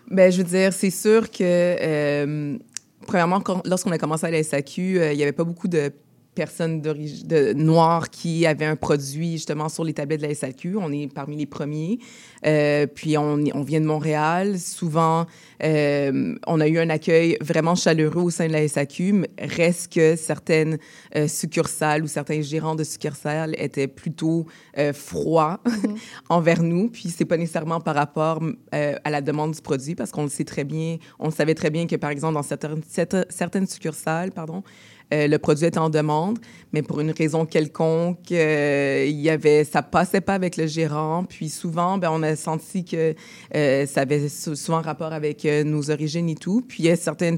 Ben, 0.09 0.31
je 0.31 0.37
veux 0.37 0.43
dire, 0.43 0.73
c'est 0.73 0.89
sûr 0.89 1.31
que, 1.31 1.41
euh, 1.41 2.57
premièrement, 3.05 3.39
quand- 3.41 3.65
lorsqu'on 3.67 3.91
a 3.91 3.97
commencé 3.97 4.25
à 4.25 4.31
la 4.31 4.39
SAQ, 4.43 4.99
euh, 4.99 5.13
il 5.13 5.17
n'y 5.17 5.23
avait 5.23 5.31
pas 5.31 5.43
beaucoup 5.43 5.67
de 5.67 5.91
personnes 6.33 6.81
de 6.81 7.53
noires 7.53 8.09
qui 8.09 8.45
avaient 8.45 8.65
un 8.65 8.75
produit 8.75 9.33
justement 9.33 9.69
sur 9.69 9.83
les 9.83 9.93
tablettes 9.93 10.21
de 10.21 10.27
la 10.27 10.35
SAQ. 10.35 10.77
On 10.77 10.91
est 10.91 11.11
parmi 11.11 11.37
les 11.37 11.45
premiers. 11.45 11.99
Euh, 12.45 12.87
puis 12.87 13.17
on, 13.17 13.39
on 13.53 13.61
vient 13.61 13.81
de 13.81 13.85
Montréal. 13.85 14.59
Souvent, 14.59 15.25
euh, 15.63 16.35
on 16.47 16.59
a 16.59 16.67
eu 16.67 16.79
un 16.79 16.89
accueil 16.89 17.37
vraiment 17.41 17.75
chaleureux 17.75 18.23
au 18.23 18.29
sein 18.29 18.47
de 18.47 18.53
la 18.53 18.67
SAQ. 18.67 19.13
mais 19.13 19.29
Reste 19.39 19.93
que 19.93 20.15
certaines 20.15 20.77
euh, 21.15 21.27
succursales 21.27 22.03
ou 22.03 22.07
certains 22.07 22.41
gérants 22.41 22.75
de 22.75 22.83
succursales 22.83 23.55
étaient 23.57 23.87
plutôt 23.87 24.45
froids 24.93 25.61
envers 26.29 26.63
nous. 26.63 26.89
Puis 26.89 27.13
c'est 27.15 27.25
pas 27.25 27.37
nécessairement 27.37 27.79
par 27.79 27.95
rapport 27.95 28.41
à 28.71 29.09
la 29.09 29.21
demande 29.21 29.51
du 29.51 29.61
produit, 29.61 29.95
parce 29.95 30.11
qu'on 30.11 30.23
le 30.23 30.29
sait 30.29 30.43
très 30.43 30.63
bien, 30.63 30.97
on 31.19 31.25
le 31.25 31.31
savait 31.31 31.53
très 31.53 31.69
bien 31.69 31.85
que 31.87 31.95
par 31.95 32.09
exemple 32.09 32.33
dans 32.33 32.43
certaines 32.43 32.81
certaines 33.29 33.67
succursales, 33.67 34.31
pardon, 34.31 34.63
euh, 35.13 35.27
le 35.27 35.37
produit 35.37 35.65
était 35.67 35.77
en 35.77 35.89
demande, 35.89 36.39
mais 36.73 36.81
pour 36.81 36.99
une 36.99 37.11
raison 37.11 37.45
quelconque, 37.45 38.31
euh, 38.31 39.05
il 39.07 39.21
y 39.21 39.29
avait, 39.29 39.63
ça 39.63 39.81
passait 39.83 40.21
pas 40.21 40.33
avec 40.33 40.57
le 40.57 40.65
gérant. 40.67 41.23
Puis 41.23 41.49
souvent, 41.49 41.97
ben, 41.97 42.09
on 42.11 42.23
a 42.23 42.35
senti 42.35 42.83
que 42.83 43.13
euh, 43.55 43.85
ça 43.85 44.01
avait 44.01 44.27
souvent 44.27 44.81
rapport 44.81 45.13
avec 45.13 45.45
euh, 45.45 45.63
nos 45.63 45.91
origines 45.91 46.29
et 46.29 46.35
tout. 46.35 46.61
Puis 46.67 46.83
il 46.83 46.85
y 46.87 46.89
a 46.89 46.95
certaines, 46.95 47.37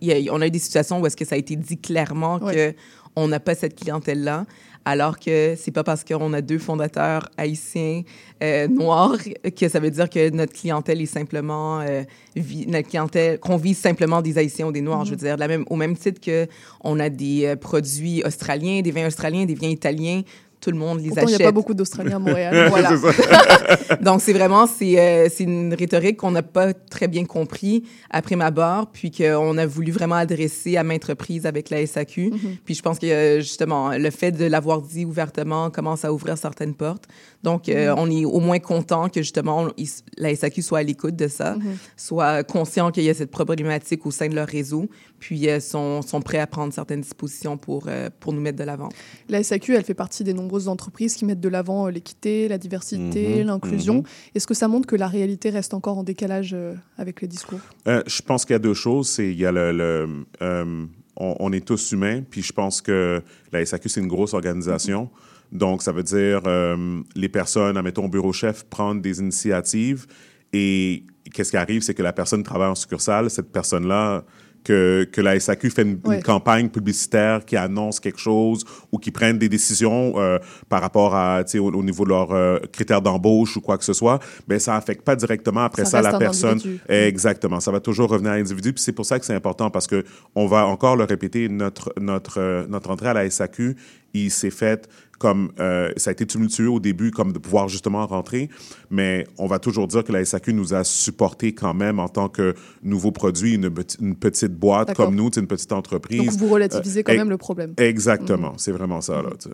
il 0.00 0.08
y 0.08 0.28
a- 0.28 0.32
on 0.34 0.40
a 0.40 0.46
eu 0.46 0.50
des 0.50 0.58
situations 0.58 1.00
où 1.00 1.06
est-ce 1.06 1.16
que 1.16 1.24
ça 1.26 1.34
a 1.34 1.38
été 1.38 1.54
dit 1.56 1.78
clairement 1.78 2.38
Ouais. 2.42 2.54
que 2.54 2.74
on 3.16 3.26
n'a 3.26 3.40
pas 3.40 3.56
cette 3.56 3.74
clientèle-là, 3.74 4.46
alors 4.84 5.18
que 5.18 5.54
c'est 5.56 5.70
pas 5.70 5.84
parce 5.84 6.04
qu'on 6.04 6.32
a 6.32 6.40
deux 6.40 6.58
fondateurs 6.58 7.28
haïtiens 7.36 8.02
euh, 8.42 8.66
noirs 8.68 9.16
que 9.56 9.68
ça 9.68 9.78
veut 9.78 9.90
dire 9.90 10.08
que 10.08 10.30
notre 10.30 10.52
clientèle 10.54 11.00
est 11.02 11.06
simplement 11.06 11.80
euh, 11.80 12.02
vi- 12.34 12.66
notre 12.66 12.88
clientèle 12.88 13.38
qu'on 13.38 13.56
vise 13.58 13.78
simplement 13.78 14.22
des 14.22 14.38
haïtiens 14.38 14.66
ou 14.68 14.72
des 14.72 14.80
noirs. 14.80 15.04
Je 15.04 15.10
veux 15.10 15.16
dire, 15.16 15.34
de 15.34 15.40
la 15.40 15.48
même, 15.48 15.64
au 15.68 15.76
même 15.76 15.96
titre 15.96 16.20
que 16.20 16.46
on 16.82 16.98
a 16.98 17.10
des 17.10 17.44
euh, 17.44 17.56
produits 17.56 18.22
australiens, 18.24 18.80
des 18.80 18.90
vins 18.90 19.06
australiens, 19.06 19.44
des 19.44 19.54
vins 19.54 19.68
italiens. 19.68 20.22
Tout 20.60 20.70
le 20.70 20.76
monde 20.76 21.00
les 21.00 21.08
Pourtant, 21.08 21.22
il 21.22 21.26
n'y 21.28 21.34
achète. 21.34 21.46
a 21.46 21.48
pas 21.48 21.52
beaucoup 21.52 21.72
d'Australiens 21.74 22.16
à 22.16 22.18
Montréal. 22.18 22.68
Voilà. 22.70 22.90
Donc, 24.00 24.20
c'est 24.20 24.32
vraiment, 24.32 24.66
c'est 24.66 24.98
euh, 24.98 25.28
c'est 25.34 25.44
une 25.44 25.72
rhétorique 25.74 26.18
qu'on 26.18 26.30
n'a 26.30 26.42
pas 26.42 26.72
très 26.74 27.08
bien 27.08 27.24
compris 27.24 27.84
après 28.10 28.36
ma 28.36 28.50
barre, 28.50 28.90
puis 28.92 29.10
qu'on 29.10 29.56
a 29.58 29.66
voulu 29.66 29.90
vraiment 29.92 30.16
adresser 30.16 30.76
à 30.76 30.84
maintes 30.84 31.04
reprises 31.04 31.46
avec 31.46 31.70
la 31.70 31.84
SAQ. 31.86 32.30
Puis 32.64 32.74
je 32.74 32.82
pense 32.82 32.98
que, 32.98 33.06
euh, 33.06 33.40
justement, 33.40 33.90
le 33.96 34.10
fait 34.10 34.32
de 34.32 34.44
l'avoir 34.44 34.82
dit 34.82 35.04
ouvertement 35.04 35.70
commence 35.70 36.04
à 36.04 36.12
ouvrir 36.12 36.36
certaines 36.36 36.74
portes. 36.74 37.04
Donc, 37.42 37.68
euh, 37.68 37.92
Mhm. 37.92 37.98
on 37.98 38.10
est 38.10 38.24
au 38.26 38.40
moins 38.40 38.58
content 38.58 39.08
que, 39.08 39.22
justement, 39.22 39.68
il- 39.78 39.88
la 40.18 40.30
SAQ 40.34 40.60
soit 40.62 40.80
à 40.80 40.82
l'écoute 40.82 41.16
de 41.16 41.26
ça, 41.28 41.54
Mhm. 41.54 41.76
soit 41.96 42.42
conscient 42.44 42.90
qu'il 42.90 43.04
y 43.04 43.08
a 43.10 43.14
cette 43.14 43.30
problématique 43.30 44.04
au 44.04 44.10
sein 44.10 44.28
de 44.28 44.34
leur 44.34 44.46
réseau, 44.46 44.88
puis 45.20 45.48
euh, 45.48 45.60
sont, 45.60 46.02
sont 46.02 46.20
prêts 46.20 46.38
à 46.38 46.46
prendre 46.48 46.72
certaines 46.72 47.02
dispositions 47.02 47.56
pour, 47.56 47.84
euh, 47.86 48.10
pour 48.18 48.32
nous 48.32 48.40
mettre 48.40 48.58
de 48.58 48.64
l'avant. 48.64 48.88
La 49.28 49.42
SAQ, 49.44 49.76
elle 49.76 49.84
fait 49.84 49.94
partie 49.94 50.24
des 50.24 50.34
nombreuses 50.34 50.66
entreprises 50.66 51.14
qui 51.14 51.24
mettent 51.24 51.40
de 51.40 51.48
l'avant 51.48 51.86
euh, 51.86 51.90
l'équité, 51.90 52.48
la 52.48 52.58
diversité, 52.58 53.40
Mhm, 53.40 53.46
l'inclusion. 53.46 53.94
mhm. 53.98 54.02
Est-ce 54.34 54.46
que 54.48 54.54
ça 54.54 54.66
montre 54.66 54.88
que 54.88 54.96
la 54.96 55.06
réalité 55.06 55.50
reste 55.50 55.74
encore 55.74 55.98
en 55.98 56.02
décalage 56.02 56.52
euh, 56.54 56.74
avec 56.98 57.20
les 57.20 57.28
discours? 57.28 57.60
Euh, 57.86 58.02
je 58.06 58.22
pense 58.22 58.44
qu'il 58.44 58.54
y 58.54 58.56
a 58.56 58.58
deux 58.60 58.74
choses. 58.74 59.08
C'est 59.08 59.30
il 59.30 59.38
y 59.38 59.46
a 59.46 59.52
le, 59.52 59.70
le, 59.72 60.08
euh, 60.42 60.84
on, 61.16 61.36
on 61.38 61.52
est 61.52 61.64
tous 61.64 61.92
humains, 61.92 62.22
puis 62.28 62.42
je 62.42 62.52
pense 62.52 62.80
que 62.80 63.22
la 63.52 63.64
SAQ 63.64 63.88
c'est 63.88 64.00
une 64.00 64.08
grosse 64.08 64.32
organisation. 64.34 65.10
Donc 65.52 65.82
ça 65.82 65.92
veut 65.92 66.04
dire 66.04 66.42
euh, 66.46 67.00
les 67.14 67.28
personnes, 67.28 67.76
admettons 67.76 68.04
au 68.06 68.08
bureau 68.08 68.32
chef, 68.32 68.64
prendre 68.64 69.02
des 69.02 69.18
initiatives 69.18 70.06
et 70.52 71.04
qu'est-ce 71.34 71.50
qui 71.50 71.56
arrive, 71.56 71.82
c'est 71.82 71.94
que 71.94 72.02
la 72.02 72.12
personne 72.12 72.42
travaille 72.42 72.68
en 72.70 72.74
succursale. 72.74 73.30
Cette 73.30 73.52
personne-là 73.52 74.24
que, 74.64 75.08
que 75.10 75.20
la 75.20 75.38
SAQ 75.38 75.70
fait 75.70 75.82
une, 75.82 76.00
campagne 76.22 76.68
publicitaire 76.68 77.44
qui 77.44 77.56
annonce 77.56 78.00
quelque 78.00 78.18
chose 78.18 78.64
ou 78.92 78.98
qui 78.98 79.10
prennent 79.10 79.38
des 79.38 79.48
décisions 79.48 80.14
euh, 80.16 80.38
par 80.68 80.80
rapport 80.80 81.14
à, 81.14 81.42
au, 81.54 81.58
au 81.58 81.82
niveau 81.82 82.04
de 82.04 82.10
leurs 82.10 82.32
euh, 82.32 82.58
critères 82.72 83.02
d'embauche 83.02 83.56
ou 83.56 83.60
quoi 83.60 83.78
que 83.78 83.84
ce 83.84 83.92
soit, 83.92 84.20
ben 84.46 84.58
ça 84.58 84.76
affecte 84.76 85.02
pas 85.02 85.16
directement 85.16 85.62
après 85.62 85.84
Ça 85.84 86.02
la 86.02 86.18
personne. 86.18 86.52
individu. 86.52 86.80
Exactement. 86.88 87.60
Ça 87.60 87.70
va 87.70 87.80
toujours 87.80 88.10
revenir 88.10 88.32
à 88.32 88.36
l'individu. 88.36 88.72
Puis 88.72 88.82
c'est 88.82 88.92
pour 88.92 89.06
ça 89.06 89.18
que 89.18 89.24
c'est 89.24 89.34
important 89.34 89.70
parce 89.70 89.86
que 89.86 90.04
on 90.34 90.46
va 90.46 90.66
encore 90.66 90.96
le 90.96 91.04
répéter, 91.04 91.48
notre, 91.48 91.92
notre, 91.98 92.40
euh, 92.40 92.66
notre 92.68 92.90
entrée 92.90 93.08
à 93.08 93.14
la 93.14 93.28
SAQ, 93.28 93.76
il 94.14 94.30
s'est 94.30 94.50
fait 94.50 94.88
comme 95.20 95.52
euh, 95.60 95.92
ça 95.98 96.08
a 96.08 96.12
été 96.14 96.24
tumultueux 96.26 96.70
au 96.70 96.80
début, 96.80 97.10
comme 97.10 97.32
de 97.32 97.38
pouvoir 97.38 97.68
justement 97.68 98.06
rentrer, 98.06 98.48
mais 98.90 99.26
on 99.36 99.46
va 99.46 99.58
toujours 99.58 99.86
dire 99.86 100.02
que 100.02 100.12
la 100.12 100.24
SAQ 100.24 100.54
nous 100.54 100.72
a 100.72 100.82
supporté 100.82 101.52
quand 101.54 101.74
même 101.74 101.98
en 102.00 102.08
tant 102.08 102.30
que 102.30 102.54
nouveau 102.82 103.12
produit, 103.12 103.54
une, 103.54 103.68
peti- 103.68 103.98
une 104.00 104.16
petite 104.16 104.54
boîte 104.54 104.94
comme 104.94 105.14
nous, 105.14 105.28
une 105.30 105.46
petite 105.46 105.72
entreprise. 105.72 106.24
Donc 106.24 106.30
vous 106.38 106.48
relativisez 106.48 107.02
quand 107.04 107.12
Euh, 107.12 107.16
même 107.18 107.28
le 107.28 107.36
problème. 107.36 107.74
Exactement, 107.76 108.54
c'est 108.56 108.72
vraiment 108.72 109.02
ça. 109.02 109.20
Là, 109.22 109.28
sais. 109.38 109.50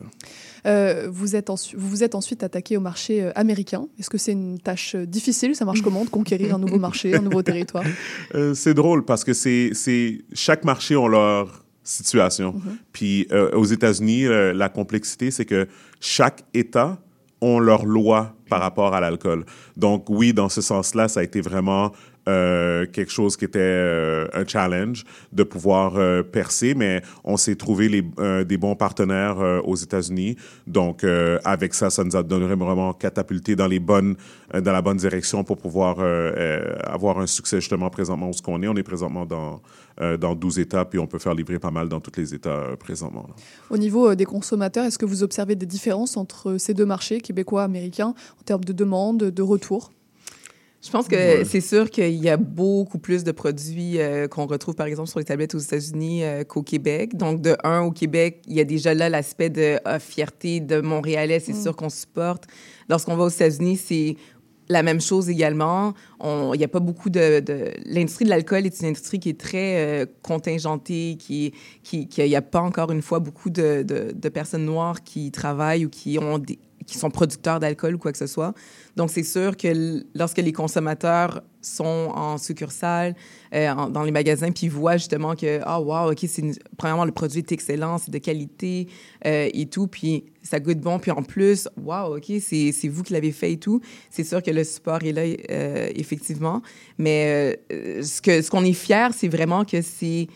Euh, 0.67 1.09
vous, 1.11 1.35
êtes 1.37 1.49
vous 1.51 1.89
vous 1.89 2.03
êtes 2.05 2.15
ensuite 2.15 2.43
attaqué 2.45 2.77
au 2.77 2.81
marché 2.81 3.31
américain. 3.35 3.87
Est-ce 3.99 4.09
que 4.11 4.19
c'est 4.19 4.33
une 4.33 4.59
tâche 4.61 4.95
difficile? 4.95 5.55
Ça 5.57 5.65
marche 5.65 5.83
comment 5.83 6.05
de 6.05 6.11
conquérir 6.11 6.55
un 6.55 6.59
nouveau 6.59 6.79
marché, 6.79 7.15
un 7.15 7.21
nouveau 7.23 7.43
territoire? 7.51 7.85
C'est 8.55 8.75
drôle 8.75 9.05
parce 9.05 9.25
que 9.25 9.33
c'est, 9.33 9.73
chaque 10.33 10.65
marché 10.65 10.95
a 10.95 11.09
leur 11.09 11.66
situation. 11.87 12.55
Puis 12.93 13.27
euh, 13.33 13.51
aux 13.53 13.65
États-Unis, 13.65 14.27
euh, 14.27 14.53
la 14.53 14.69
complexité, 14.69 15.31
c'est 15.31 15.45
que 15.45 15.69
chaque 16.01 16.45
État 16.53 16.99
ont 17.41 17.59
leur 17.59 17.85
loi 17.85 18.35
par 18.49 18.61
rapport 18.61 18.95
à 18.95 19.01
l'alcool. 19.01 19.45
Donc 19.77 20.09
oui, 20.09 20.33
dans 20.33 20.49
ce 20.49 20.61
sens-là, 20.61 21.09
ça 21.09 21.21
a 21.21 21.23
été 21.23 21.41
vraiment 21.41 21.93
euh, 22.29 22.87
quelque 22.87 23.13
chose 23.13 23.37
qui 23.37 23.45
était 23.45 23.61
euh, 23.61 24.27
un 24.33 24.45
challenge 24.45 25.05
de 25.33 25.45
pouvoir 25.45 25.97
euh, 25.97 26.25
percer, 26.25 26.75
mais 26.75 27.01
on 27.23 27.37
s'est 27.37 27.55
trouvé 27.55 27.89
des 27.89 28.57
bons 28.57 28.75
partenaires 28.75 29.39
aux 29.65 29.77
États-Unis. 29.77 30.37
Donc 30.67 31.05
avec 31.45 31.75
ça, 31.75 31.91
ça 31.91 32.03
nous 32.03 32.17
a 32.17 32.23
donné 32.23 32.47
vraiment 32.55 32.93
catapulté 32.93 33.55
dans 33.55 33.69
la 33.69 33.79
bonne 33.79 34.97
direction 34.97 35.45
pour 35.45 35.57
pouvoir 35.57 35.99
avoir 36.83 37.19
un 37.19 37.27
succès 37.27 37.61
justement 37.61 37.91
présentement 37.91 38.29
où 38.29 38.33
ce 38.33 38.43
qu'on 38.43 38.63
est. 38.63 38.69
On 38.69 38.77
est 38.77 38.83
présentement 38.83 39.27
dans 39.27 39.61
dans 40.19 40.35
12 40.35 40.59
États, 40.59 40.85
puis 40.85 40.99
on 40.99 41.07
peut 41.07 41.19
faire 41.19 41.35
livrer 41.35 41.59
pas 41.59 41.71
mal 41.71 41.89
dans 41.89 42.01
tous 42.01 42.19
les 42.19 42.35
États 42.35 42.77
présentement. 42.79 43.27
Au 43.71 43.79
niveau 43.79 44.15
des 44.15 44.27
consommateurs, 44.27 44.85
est-ce 44.85 44.99
que 44.99 45.07
vous 45.07 45.23
observez 45.23 45.55
des 45.55 45.67
différences 45.67 46.17
entre 46.17 46.59
ces 46.59 46.75
deux 46.75 46.85
marchés, 46.85 47.21
québécois, 47.21 47.65
américains, 47.65 48.15
en 48.39 48.43
termes 48.45 48.65
de 48.65 48.73
demande, 48.73 49.19
de 49.19 49.43
retour 49.43 49.91
Je 50.85 50.91
pense 50.91 51.09
que 51.09 51.17
Ouais. 51.17 51.45
c'est 51.45 51.61
sûr 51.61 51.91
qu'il 51.91 52.15
y 52.15 52.29
a 52.29 52.37
beaucoup 52.37 52.99
plus 52.99 53.25
de 53.25 53.33
produits 53.33 53.99
euh, 54.01 54.29
qu'on 54.29 54.47
retrouve, 54.47 54.75
par 54.75 54.87
exemple, 54.87 55.09
sur 55.09 55.19
les 55.19 55.25
tablettes 55.25 55.55
aux 55.55 55.59
États-Unis 55.59 56.23
euh, 56.23 56.45
qu'au 56.45 56.63
Québec. 56.63 57.17
Donc, 57.17 57.41
de 57.41 57.57
un, 57.65 57.81
au 57.81 57.91
Québec, 57.91 58.43
il 58.47 58.55
y 58.55 58.61
a 58.61 58.65
déjà 58.65 58.95
là 58.95 59.09
l'aspect 59.09 59.51
de 59.51 59.79
ah, 59.85 59.99
fierté 59.99 60.61
de 60.61 60.81
Montréalais, 60.81 61.41
c'est 61.41 61.55
Mm. 61.55 61.63
sûr 61.63 61.77
qu'on 61.77 61.89
supporte. 61.91 62.45
Lorsqu'on 62.89 63.17
va 63.17 63.25
aux 63.25 63.29
États-Unis, 63.31 63.79
c'est 63.79 64.17
la 64.69 64.83
même 64.83 65.01
chose 65.01 65.29
également. 65.29 65.95
Il 66.23 66.59
n'y 66.59 66.65
a 66.65 66.69
pas 66.69 66.81
beaucoup 66.81 67.09
de... 67.11 67.41
de- 67.41 67.71
L'industrie 67.85 68.25
de 68.25 68.31
l'alcool 68.31 68.67
est 68.67 68.81
une 68.81 68.87
industrie 68.89 69.19
qui 69.21 69.31
est 69.31 69.41
très 69.41 70.03
euh, 70.03 70.07
contingentée, 70.23 71.17
qui, 71.19 71.53
qui, 71.83 72.07
qui- 72.09 72.21
il 72.23 72.29
n'y 72.29 72.37
a 72.37 72.43
pas 72.43 72.61
encore 72.61 72.91
une 72.93 73.03
fois 73.03 73.19
beaucoup 73.21 73.49
de, 73.51 73.83
de, 73.83 74.13
de 74.15 74.29
personnes 74.29 74.65
noires 74.65 75.03
qui 75.05 75.31
travaillent 75.33 75.87
ou 75.87 75.89
qui 75.89 76.19
ont 76.19 76.39
des- 76.39 76.59
qui 76.87 76.99
sont 76.99 77.11
producteurs 77.11 77.61
d'alcool 77.61 77.97
ou 77.97 77.99
quoi 77.99 78.13
que 78.13 78.19
ce 78.19 78.27
soit. 78.27 78.55
Donc, 78.97 79.11
c'est 79.11 79.25
sûr 79.25 79.57
que 79.57 80.03
lorsque 80.15 80.39
les 80.39 80.53
consommateurs 80.53 81.43
sont 81.61 82.13
en 82.15 82.39
succursale, 82.39 83.15
euh, 83.53 83.75
dans 83.91 84.05
les 84.05 84.13
magasins, 84.13 84.53
puis 84.53 84.69
voient 84.69 84.97
justement 84.97 85.35
que, 85.35 85.61
ah, 85.65 85.81
wow, 85.81 86.13
OK, 86.13 86.25
c'est 86.29 86.43
premièrement, 86.77 87.05
le 87.05 87.13
produit 87.13 87.41
est 87.41 87.53
excellent, 87.53 87.99
c'est 87.99 88.11
de 88.11 88.19
qualité 88.19 88.87
euh, 89.27 89.51
et 89.53 89.67
tout, 89.67 89.89
puis 89.89 90.25
ça 90.43 90.61
goûte 90.61 90.79
bon, 90.79 90.99
puis 91.01 91.11
en 91.11 91.23
plus, 91.23 91.69
wow, 91.77 92.17
OK, 92.17 92.33
c'est 92.41 92.89
vous 92.89 93.03
qui 93.03 93.13
l'avez 93.13 93.33
fait 93.33 93.53
et 93.53 93.57
tout. 93.59 93.81
C'est 94.11 94.25
sûr 94.25 94.43
que 94.43 94.51
le 94.51 94.63
support 94.63 95.03
est 95.03 95.13
là, 95.13 95.23
euh, 95.51 95.91
effectivement. 95.97 96.63
Mais 96.99 97.61
ce 97.69 98.23
que 98.23 98.41
ce 98.41 98.51
qu'on 98.51 98.65
est 98.65 98.73
fier, 98.73 99.11
c'est 99.13 99.29
vraiment 99.29 99.65
que 99.65 99.83
c'est 99.83 100.29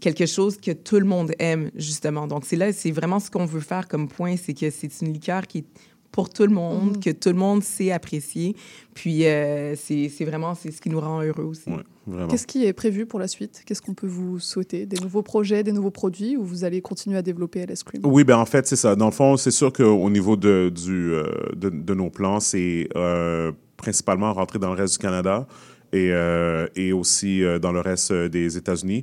quelque 0.00 0.26
chose 0.26 0.58
que 0.58 0.72
tout 0.72 0.98
le 0.98 1.06
monde 1.06 1.32
aime, 1.38 1.70
justement. 1.74 2.26
Donc, 2.26 2.44
c'est 2.44 2.56
là, 2.56 2.72
c'est 2.72 2.90
vraiment 2.90 3.18
ce 3.18 3.30
qu'on 3.30 3.46
veut 3.46 3.60
faire 3.60 3.88
comme 3.88 4.08
point, 4.08 4.36
c'est 4.36 4.54
que 4.54 4.70
c'est 4.70 5.00
une 5.00 5.12
liqueur 5.12 5.46
qui 5.46 5.58
est 5.58 5.66
pour 6.12 6.30
tout 6.30 6.44
le 6.44 6.52
monde, 6.52 6.96
Mhm. 6.96 7.00
que 7.02 7.10
tout 7.10 7.28
le 7.28 7.34
monde 7.34 7.62
sait 7.62 7.90
apprécier. 7.92 8.56
Puis, 8.94 9.26
euh, 9.26 9.74
c'est 9.76 10.08
c'est 10.08 10.24
vraiment 10.24 10.54
c'est 10.54 10.70
ce 10.70 10.80
qui 10.80 10.88
nous 10.88 11.00
rend 11.00 11.22
heureux 11.22 11.44
aussi. 11.44 11.68
Ouais. 11.68 12.26
Qu'est-ce 12.28 12.46
qui 12.46 12.64
est 12.64 12.72
prévu 12.72 13.04
pour 13.04 13.18
la 13.18 13.26
suite? 13.28 13.62
Qu'est-ce 13.66 13.82
qu'on 13.82 13.94
peut 13.94 14.06
vous 14.06 14.38
souhaiter? 14.38 14.86
Des 14.86 14.98
nouveaux 15.00 15.22
projets, 15.22 15.64
des 15.64 15.72
nouveaux 15.72 15.90
produits 15.90 16.36
ou 16.36 16.44
vous 16.44 16.62
allez 16.64 16.80
continuer 16.80 17.16
à 17.18 17.22
développer 17.22 17.60
LS 17.66 17.82
Cream? 17.82 18.02
Oui, 18.04 18.22
ben 18.22 18.36
en 18.38 18.46
fait, 18.46 18.66
c'est 18.66 18.76
ça. 18.76 18.94
Dans 18.94 19.06
le 19.06 19.10
fond, 19.12 19.36
c'est 19.36 19.50
sûr 19.50 19.72
qu'au 19.72 20.08
niveau 20.08 20.36
de, 20.36 20.70
du, 20.74 21.12
euh, 21.12 21.24
de, 21.56 21.68
de 21.68 21.94
nos 21.94 22.08
plans, 22.10 22.38
c'est 22.38 22.88
euh, 22.96 23.50
principalement 23.76 24.32
rentrer 24.32 24.58
dans 24.60 24.68
le 24.72 24.76
reste 24.80 24.92
du 24.94 24.98
Canada 24.98 25.48
et, 25.92 26.10
euh, 26.12 26.68
et 26.76 26.92
aussi 26.92 27.42
euh, 27.42 27.58
dans 27.58 27.72
le 27.72 27.80
reste 27.80 28.12
des 28.12 28.56
États-Unis. 28.56 29.02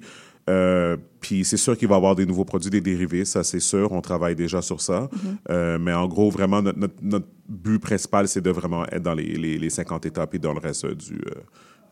Euh, 0.50 0.98
puis 1.20 1.46
c'est 1.46 1.58
sûr 1.58 1.78
qu'il 1.78 1.88
va 1.88 1.96
y 1.96 1.98
avoir 1.98 2.16
des 2.16 2.26
nouveaux 2.26 2.44
produits, 2.44 2.70
des 2.70 2.82
dérivés, 2.82 3.26
ça 3.26 3.44
c'est 3.44 3.60
sûr. 3.60 3.92
On 3.92 4.02
travaille 4.02 4.36
déjà 4.36 4.62
sur 4.62 4.82
ça. 4.82 5.10
Euh, 5.50 5.78
mais 5.80 5.94
en 5.94 6.08
gros, 6.08 6.30
vraiment, 6.30 6.62
notre, 6.62 6.80
notre, 6.80 6.96
notre 7.02 7.28
but 7.48 7.80
principal, 7.80 8.28
c'est 8.28 8.42
de 8.42 8.50
vraiment 8.50 8.86
être 8.88 9.02
dans 9.02 9.14
les, 9.14 9.36
les, 9.36 9.58
les 9.58 9.70
50 9.70 10.06
étapes 10.06 10.36
et 10.36 10.40
dans 10.40 10.54
le 10.54 10.60
reste 10.60 10.86
euh, 10.86 10.96
du, 10.96 11.22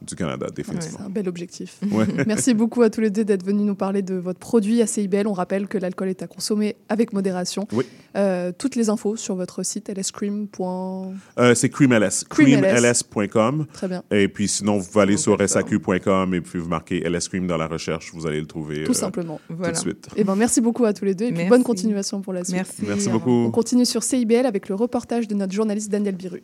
du 0.05 0.15
Canada, 0.15 0.47
définitivement. 0.55 0.97
C'est 0.99 1.05
un 1.05 1.09
bel 1.09 1.27
objectif. 1.29 1.77
Ouais. 1.91 2.05
Merci 2.27 2.53
beaucoup 2.53 2.81
à 2.83 2.89
tous 2.89 3.01
les 3.01 3.09
deux 3.09 3.25
d'être 3.25 3.45
venus 3.45 3.65
nous 3.65 3.75
parler 3.75 4.01
de 4.01 4.15
votre 4.15 4.39
produit 4.39 4.81
à 4.81 4.87
CIBL. 4.87 5.27
On 5.27 5.33
rappelle 5.33 5.67
que 5.67 5.77
l'alcool 5.77 6.07
est 6.09 6.21
à 6.23 6.27
consommer 6.27 6.75
avec 6.89 7.11
modération. 7.13 7.67
Oui. 7.73 7.85
Euh, 8.15 8.51
toutes 8.57 8.75
les 8.75 8.89
infos 8.89 9.15
sur 9.17 9.35
votre 9.35 9.63
site 9.63 9.89
lscream.com. 9.89 11.17
Euh, 11.37 11.53
c'est 11.55 11.69
CreamLS. 11.69 12.25
Cream 12.29 12.61
LS. 12.61 13.03
CreamLS.com. 13.03 13.65
Très 13.73 13.87
bien. 13.87 14.03
Et 14.11 14.27
puis 14.27 14.47
sinon, 14.47 14.77
vous 14.77 14.99
allez 14.99 15.17
sur 15.17 15.37
Plateforme. 15.37 15.63
saq.com 15.69 16.33
et 16.33 16.41
puis 16.41 16.59
vous 16.59 16.69
marquez 16.69 17.01
LS 17.07 17.27
Cream 17.27 17.47
dans 17.47 17.57
la 17.57 17.67
recherche, 17.67 18.11
vous 18.13 18.25
allez 18.27 18.39
le 18.39 18.47
trouver 18.47 18.83
Tout 18.83 18.91
euh, 18.91 18.95
simplement. 18.95 19.39
tout 19.47 19.55
Voilà. 19.55 19.73
de 19.73 19.77
suite. 19.77 20.07
Eh 20.15 20.23
ben, 20.23 20.35
merci 20.35 20.61
beaucoup 20.61 20.85
à 20.85 20.93
tous 20.93 21.05
les 21.05 21.15
deux 21.15 21.25
et 21.25 21.33
puis 21.33 21.45
bonne 21.45 21.63
continuation 21.63 22.21
pour 22.21 22.33
la 22.33 22.43
suite. 22.43 22.55
Merci. 22.55 22.83
Merci 22.87 23.07
Au 23.09 23.11
beaucoup. 23.13 23.31
On 23.31 23.51
continue 23.51 23.85
sur 23.85 24.03
CIBL 24.03 24.45
avec 24.45 24.69
le 24.69 24.75
reportage 24.75 25.27
de 25.27 25.35
notre 25.35 25.53
journaliste 25.53 25.89
Daniel 25.91 26.15
Biru. 26.15 26.43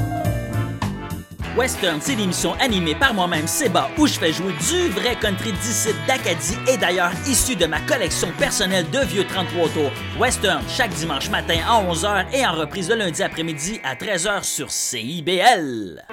Western, 1.57 1.99
c'est 2.01 2.15
l'émission 2.15 2.53
animée 2.61 2.95
par 2.95 3.13
moi-même, 3.13 3.45
Seba, 3.45 3.89
où 3.97 4.07
je 4.07 4.13
fais 4.13 4.31
jouer 4.31 4.53
du 4.53 4.89
vrai 4.89 5.17
country 5.19 5.51
d'ici 5.51 5.89
d'Acadie 6.07 6.57
et 6.67 6.77
d'ailleurs 6.77 7.11
issu 7.27 7.55
de 7.55 7.65
ma 7.65 7.79
collection 7.81 8.29
personnelle 8.37 8.89
de 8.89 8.99
vieux 8.99 9.25
33 9.25 9.69
tours. 9.69 9.91
Western, 10.17 10.63
chaque 10.69 10.91
dimanche 10.91 11.29
matin 11.29 11.57
à 11.67 11.83
11h 11.83 12.25
et 12.33 12.45
en 12.45 12.53
reprise 12.53 12.89
le 12.89 12.95
lundi 12.95 13.21
après-midi 13.21 13.81
à 13.83 13.95
13h 13.95 14.43
sur 14.43 14.71
CIBL. 14.71 16.03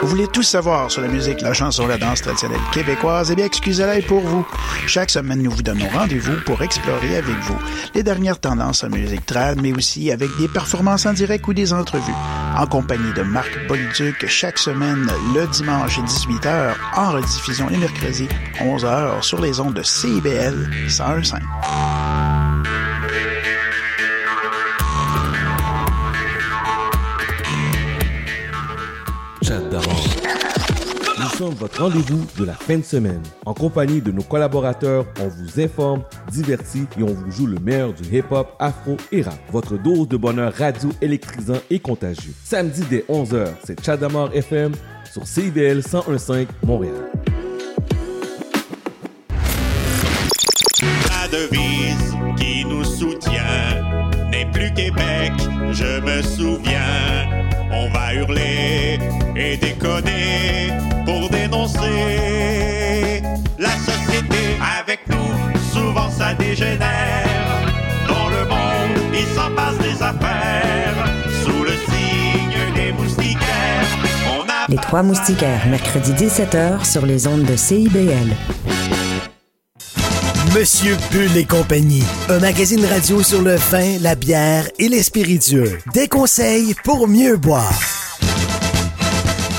Vous 0.00 0.08
voulez 0.08 0.28
tout 0.28 0.42
savoir 0.42 0.90
sur 0.90 1.02
la 1.02 1.08
musique, 1.08 1.42
la 1.42 1.52
chanson, 1.52 1.86
la 1.86 1.98
danse 1.98 2.22
traditionnelle 2.22 2.60
québécoise? 2.72 3.30
Eh 3.30 3.36
bien, 3.36 3.46
excusez-la 3.46 4.00
pour 4.02 4.20
vous. 4.20 4.46
Chaque 4.86 5.10
semaine, 5.10 5.42
nous 5.42 5.50
vous 5.50 5.62
donnons 5.62 5.88
rendez-vous 5.88 6.40
pour 6.44 6.62
explorer 6.62 7.16
avec 7.16 7.36
vous 7.42 7.58
les 7.94 8.02
dernières 8.02 8.40
tendances 8.40 8.82
en 8.84 8.88
musique 8.88 9.26
trad, 9.26 9.60
mais 9.60 9.72
aussi 9.72 10.10
avec 10.10 10.30
des 10.38 10.48
performances 10.48 11.06
en 11.06 11.12
direct 11.12 11.46
ou 11.48 11.54
des 11.54 11.72
entrevues. 11.72 12.12
En 12.56 12.66
compagnie 12.66 13.12
de 13.14 13.22
Marc 13.22 13.66
Bolduc, 13.74 14.24
chaque 14.28 14.58
semaine, 14.58 15.04
le 15.34 15.48
dimanche 15.48 15.98
18h, 15.98 16.74
en 16.94 17.10
rediffusion 17.10 17.68
les 17.68 17.76
mercredis 17.76 18.28
11h 18.60 19.20
sur 19.22 19.40
les 19.40 19.58
ondes 19.58 19.74
de 19.74 19.82
CIBL 19.82 20.70
101.5. 20.86 22.43
sommes 31.36 31.54
votre 31.54 31.82
rendez-vous 31.82 32.24
de 32.38 32.44
la 32.44 32.52
fin 32.52 32.78
de 32.78 32.84
semaine. 32.84 33.22
En 33.44 33.54
compagnie 33.54 34.00
de 34.00 34.12
nos 34.12 34.22
collaborateurs, 34.22 35.04
on 35.20 35.28
vous 35.28 35.60
informe, 35.60 36.02
divertit 36.30 36.86
et 36.98 37.02
on 37.02 37.12
vous 37.12 37.30
joue 37.30 37.46
le 37.46 37.58
meilleur 37.58 37.92
du 37.92 38.04
hip-hop, 38.16 38.54
afro 38.60 38.96
et 39.10 39.22
rap. 39.22 39.38
Votre 39.50 39.76
dose 39.76 40.06
de 40.08 40.16
bonheur 40.16 40.52
radio 40.52 40.90
électrisant 41.00 41.58
et 41.70 41.80
contagieux. 41.80 42.32
Samedi 42.44 42.82
dès 42.88 43.04
11h, 43.08 43.48
c'est 43.64 43.84
Chadamar 43.84 44.30
FM 44.34 44.72
sur 45.10 45.26
CIBL 45.26 45.82
1015 45.82 46.46
Montréal. 46.64 46.94
La 50.80 51.28
devise 51.28 52.16
qui 52.36 52.64
nous 52.64 52.84
soutient 52.84 54.30
n'est 54.30 54.50
plus 54.52 54.72
Québec, 54.72 55.32
je 55.72 56.00
me 56.00 56.22
souviens. 56.22 56.80
On 57.72 57.92
va 57.92 58.14
hurler 58.14 59.00
et 59.34 59.56
déconner 59.56 60.70
la 63.58 63.70
société 63.70 64.58
avec 64.80 65.00
nous. 65.08 65.72
Souvent 65.72 66.10
ça 66.10 66.34
dégénère. 66.34 67.26
Dans 68.08 68.28
le 68.28 68.44
monde, 68.48 68.98
il 69.12 69.26
s'en 69.34 69.50
passe 69.54 69.78
des 69.78 70.02
affaires. 70.02 71.06
Sous 71.42 71.62
le 71.64 71.72
signe 71.72 72.74
des 72.74 72.92
moustiquaires, 72.92 73.86
on 74.26 74.42
a 74.42 74.66
Les 74.68 74.76
Trois 74.76 75.02
Moustiquaires, 75.02 75.66
mercredi 75.68 76.12
17h 76.12 76.84
sur 76.84 77.06
les 77.06 77.26
ondes 77.26 77.44
de 77.44 77.56
CIBL. 77.56 78.34
Monsieur 80.54 80.96
Bull 81.10 81.36
et 81.36 81.44
compagnie, 81.44 82.04
un 82.28 82.38
magazine 82.38 82.84
radio 82.84 83.22
sur 83.24 83.42
le 83.42 83.56
vin, 83.56 83.98
la 84.00 84.14
bière 84.14 84.68
et 84.78 84.88
les 84.88 85.02
spiritueux. 85.02 85.78
Des 85.92 86.06
conseils 86.06 86.74
pour 86.84 87.08
mieux 87.08 87.36
boire. 87.36 87.72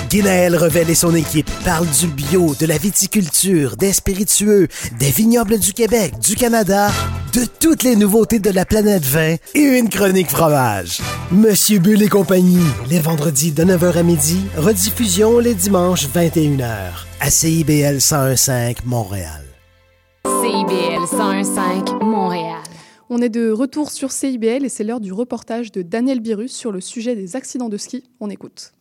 Guinaël 0.09 0.55
Revel 0.55 0.89
et 0.89 0.95
son 0.95 1.15
équipe 1.15 1.49
parlent 1.63 1.89
du 1.99 2.07
bio, 2.07 2.55
de 2.59 2.65
la 2.65 2.77
viticulture, 2.77 3.75
des 3.77 3.93
spiritueux, 3.93 4.67
des 4.99 5.09
vignobles 5.09 5.59
du 5.59 5.73
Québec, 5.73 6.19
du 6.19 6.35
Canada, 6.35 6.89
de 7.33 7.45
toutes 7.59 7.83
les 7.83 7.95
nouveautés 7.95 8.39
de 8.39 8.49
la 8.49 8.65
planète 8.65 9.05
vin 9.05 9.35
et 9.53 9.59
une 9.59 9.89
chronique 9.89 10.29
fromage. 10.29 11.01
Monsieur 11.31 11.79
Bull 11.79 12.01
et 12.01 12.07
compagnie, 12.07 12.65
les 12.89 12.99
vendredis 12.99 13.51
de 13.51 13.63
9h 13.63 13.97
à 13.97 14.03
midi, 14.03 14.41
rediffusion 14.57 15.39
les 15.39 15.55
dimanches 15.55 16.07
21h 16.07 16.91
à 17.19 17.29
CIBL 17.29 17.95
1015 17.95 18.75
Montréal. 18.85 19.43
CIBL 20.25 21.05
101.5 21.05 22.03
Montréal. 22.03 22.61
On 23.09 23.21
est 23.21 23.29
de 23.29 23.51
retour 23.51 23.91
sur 23.91 24.11
CIBL 24.11 24.65
et 24.65 24.69
c'est 24.69 24.83
l'heure 24.83 24.99
du 24.99 25.13
reportage 25.13 25.71
de 25.71 25.81
Daniel 25.83 26.19
Birus 26.19 26.51
sur 26.51 26.71
le 26.71 26.81
sujet 26.81 27.15
des 27.15 27.35
accidents 27.35 27.69
de 27.69 27.77
ski. 27.77 28.03
On 28.19 28.29
écoute. 28.29 28.71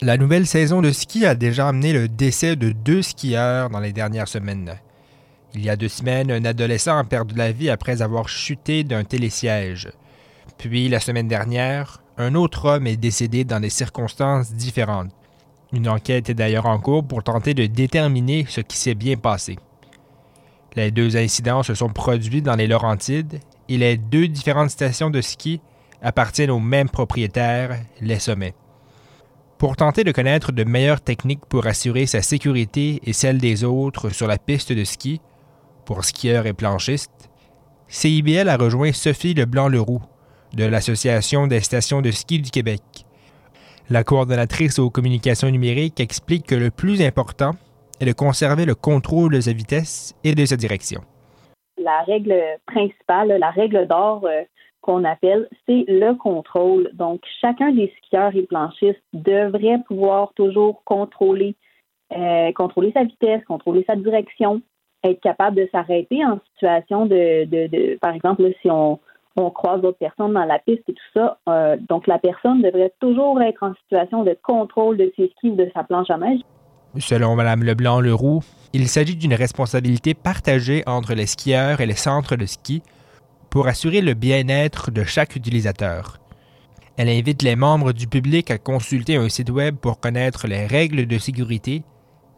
La 0.00 0.16
nouvelle 0.16 0.46
saison 0.46 0.80
de 0.80 0.92
ski 0.92 1.26
a 1.26 1.34
déjà 1.34 1.66
amené 1.66 1.92
le 1.92 2.06
décès 2.06 2.54
de 2.54 2.70
deux 2.70 3.02
skieurs 3.02 3.68
dans 3.68 3.80
les 3.80 3.92
dernières 3.92 4.28
semaines. 4.28 4.76
Il 5.54 5.64
y 5.64 5.70
a 5.70 5.74
deux 5.74 5.88
semaines, 5.88 6.30
un 6.30 6.44
adolescent 6.44 6.96
a 6.96 7.02
perdu 7.02 7.34
la 7.34 7.50
vie 7.50 7.68
après 7.68 8.00
avoir 8.00 8.28
chuté 8.28 8.84
d'un 8.84 9.02
télésiège. 9.02 9.88
Puis, 10.56 10.88
la 10.88 11.00
semaine 11.00 11.26
dernière, 11.26 12.00
un 12.16 12.36
autre 12.36 12.66
homme 12.66 12.86
est 12.86 12.96
décédé 12.96 13.42
dans 13.42 13.58
des 13.58 13.70
circonstances 13.70 14.52
différentes. 14.52 15.10
Une 15.72 15.88
enquête 15.88 16.30
est 16.30 16.34
d'ailleurs 16.34 16.66
en 16.66 16.78
cours 16.78 17.04
pour 17.04 17.24
tenter 17.24 17.54
de 17.54 17.66
déterminer 17.66 18.46
ce 18.48 18.60
qui 18.60 18.76
s'est 18.76 18.94
bien 18.94 19.16
passé. 19.16 19.58
Les 20.76 20.92
deux 20.92 21.16
incidents 21.16 21.64
se 21.64 21.74
sont 21.74 21.88
produits 21.88 22.42
dans 22.42 22.54
les 22.54 22.68
Laurentides 22.68 23.40
et 23.68 23.78
les 23.78 23.96
deux 23.96 24.28
différentes 24.28 24.70
stations 24.70 25.10
de 25.10 25.20
ski 25.20 25.60
appartiennent 26.02 26.52
au 26.52 26.60
même 26.60 26.88
propriétaire, 26.88 27.80
les 28.00 28.20
sommets. 28.20 28.54
Pour 29.58 29.74
tenter 29.74 30.04
de 30.04 30.12
connaître 30.12 30.52
de 30.52 30.62
meilleures 30.62 31.00
techniques 31.00 31.44
pour 31.46 31.66
assurer 31.66 32.06
sa 32.06 32.22
sécurité 32.22 33.00
et 33.04 33.12
celle 33.12 33.38
des 33.38 33.64
autres 33.64 34.10
sur 34.10 34.28
la 34.28 34.38
piste 34.38 34.72
de 34.72 34.84
ski, 34.84 35.20
pour 35.84 36.04
skieurs 36.04 36.46
et 36.46 36.52
planchistes, 36.52 37.28
CIBL 37.88 38.48
a 38.48 38.56
rejoint 38.56 38.92
Sophie 38.92 39.34
Leblanc-Leroux 39.34 40.00
de 40.54 40.64
l'Association 40.64 41.48
des 41.48 41.58
stations 41.58 42.02
de 42.02 42.12
ski 42.12 42.38
du 42.38 42.52
Québec. 42.52 42.82
La 43.90 44.04
coordonnatrice 44.04 44.78
aux 44.78 44.90
communications 44.90 45.50
numériques 45.50 45.98
explique 45.98 46.46
que 46.46 46.54
le 46.54 46.70
plus 46.70 47.02
important 47.02 47.50
est 47.98 48.06
de 48.06 48.12
conserver 48.12 48.64
le 48.64 48.76
contrôle 48.76 49.32
de 49.32 49.40
sa 49.40 49.52
vitesse 49.52 50.14
et 50.22 50.36
de 50.36 50.44
sa 50.46 50.56
direction. 50.56 51.00
La 51.82 52.02
règle 52.02 52.34
principale, 52.66 53.36
la 53.40 53.50
règle 53.50 53.88
d'or 53.88 54.24
euh, 54.24 54.44
qu'on 54.80 55.04
appelle, 55.04 55.48
c'est 55.66 55.84
le 55.88 56.14
contrôle. 56.14 56.90
Donc, 56.94 57.20
chacun 57.40 57.72
des 57.72 57.92
skieurs 57.98 58.34
et 58.34 58.42
planchistes 58.42 59.02
devrait 59.12 59.80
pouvoir 59.86 60.32
toujours 60.34 60.82
contrôler, 60.84 61.54
euh, 62.16 62.52
contrôler 62.52 62.92
sa 62.92 63.04
vitesse, 63.04 63.44
contrôler 63.44 63.84
sa 63.86 63.96
direction, 63.96 64.62
être 65.04 65.20
capable 65.20 65.56
de 65.56 65.68
s'arrêter 65.72 66.24
en 66.24 66.40
situation 66.52 67.06
de, 67.06 67.96
par 67.98 68.14
exemple, 68.14 68.50
si 68.62 68.70
on, 68.70 68.98
on 69.36 69.50
croise 69.50 69.80
d'autres 69.80 69.98
personnes 69.98 70.32
dans 70.32 70.44
la 70.44 70.58
piste 70.58 70.82
et 70.88 70.94
tout 70.94 71.10
ça. 71.14 71.38
Euh, 71.48 71.76
donc, 71.88 72.06
la 72.06 72.18
personne 72.18 72.62
devrait 72.62 72.92
toujours 73.00 73.40
être 73.42 73.62
en 73.62 73.74
situation 73.74 74.24
de 74.24 74.36
contrôle 74.42 74.96
de 74.96 75.12
ses 75.16 75.32
skis 75.36 75.50
ou 75.50 75.56
de 75.56 75.70
sa 75.74 75.84
planche 75.84 76.10
à 76.10 76.18
neige. 76.18 76.40
Selon 76.98 77.36
Mme 77.36 77.64
Leblanc-Leroux, 77.64 78.40
il 78.72 78.88
s'agit 78.88 79.16
d'une 79.16 79.34
responsabilité 79.34 80.14
partagée 80.14 80.82
entre 80.86 81.14
les 81.14 81.26
skieurs 81.26 81.80
et 81.80 81.86
les 81.86 81.94
centres 81.94 82.34
de 82.34 82.46
ski 82.46 82.82
pour 83.50 83.66
assurer 83.66 84.00
le 84.00 84.14
bien-être 84.14 84.90
de 84.90 85.04
chaque 85.04 85.36
utilisateur. 85.36 86.18
Elle 86.96 87.08
invite 87.08 87.42
les 87.42 87.54
membres 87.54 87.92
du 87.92 88.08
public 88.08 88.50
à 88.50 88.58
consulter 88.58 89.16
un 89.16 89.28
site 89.28 89.50
web 89.50 89.76
pour 89.76 90.00
connaître 90.00 90.48
les 90.48 90.66
règles 90.66 91.06
de 91.06 91.18
sécurité 91.18 91.82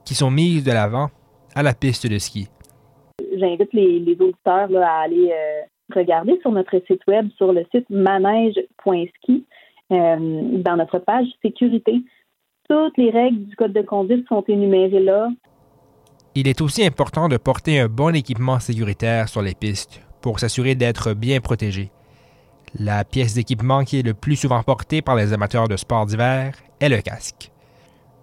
qui 0.05 0.15
sont 0.15 0.31
mises 0.31 0.65
de 0.65 0.73
l'avant 0.73 1.09
à 1.55 1.63
la 1.63 1.73
piste 1.73 2.07
de 2.07 2.19
ski. 2.19 2.49
J'invite 3.39 3.73
les, 3.73 4.01
les 4.01 4.13
auditeurs 4.13 4.69
là, 4.69 4.87
à 4.87 5.05
aller 5.05 5.33
euh, 5.33 5.63
regarder 5.95 6.39
sur 6.43 6.53
notre 6.53 6.79
site 6.87 7.01
web, 7.09 7.29
sur 7.37 7.53
le 7.53 7.65
site 7.75 7.89
manège.ski, 7.89 9.47
euh, 9.93 10.17
dans 10.59 10.77
notre 10.77 10.99
page 10.99 11.27
sécurité. 11.43 12.03
Toutes 12.69 12.99
les 12.99 13.11
règles 13.11 13.47
du 13.47 13.57
code 13.57 13.73
de 13.73 13.83
conduite 13.83 14.29
sont 14.29 14.45
énumérées 14.47 15.01
là. 15.01 15.31
Il 16.35 16.47
est 16.47 16.61
aussi 16.61 16.85
important 16.85 17.29
de 17.29 17.39
porter 17.39 17.81
un 17.81 17.89
bon 17.89 18.15
équipement 18.15 18.61
sécuritaire 18.61 19.29
sur 19.29 19.43
les 19.43 19.55
pistes 19.55 20.03
pour 20.23 20.41
s'assurer 20.41 20.75
d'être 20.75 21.15
bien 21.15 21.41
protégé. 21.41 21.91
La 22.79 23.05
pièce 23.05 23.35
d'équipement 23.35 23.85
qui 23.85 23.99
est 23.99 24.07
le 24.07 24.15
plus 24.15 24.37
souvent 24.37 24.63
portée 24.63 25.03
par 25.03 25.17
les 25.17 25.33
amateurs 25.33 25.69
de 25.69 25.77
sport 25.77 26.07
d'hiver 26.07 26.55
est 26.81 26.89
le 26.89 27.01
casque. 27.01 27.51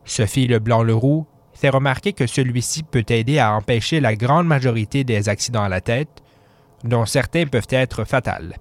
Sophie 0.05 0.47
Leblanc-Leroux 0.47 1.25
fait 1.53 1.69
remarquer 1.69 2.13
que 2.13 2.27
celui-ci 2.27 2.83
peut 2.83 3.05
aider 3.09 3.39
à 3.39 3.53
empêcher 3.53 3.99
la 3.99 4.15
grande 4.15 4.47
majorité 4.47 5.03
des 5.03 5.27
accidents 5.27 5.63
à 5.63 5.69
la 5.69 5.81
tête, 5.81 6.23
dont 6.83 7.05
certains 7.05 7.45
peuvent 7.45 7.67
être 7.71 8.05
fatals. 8.05 8.53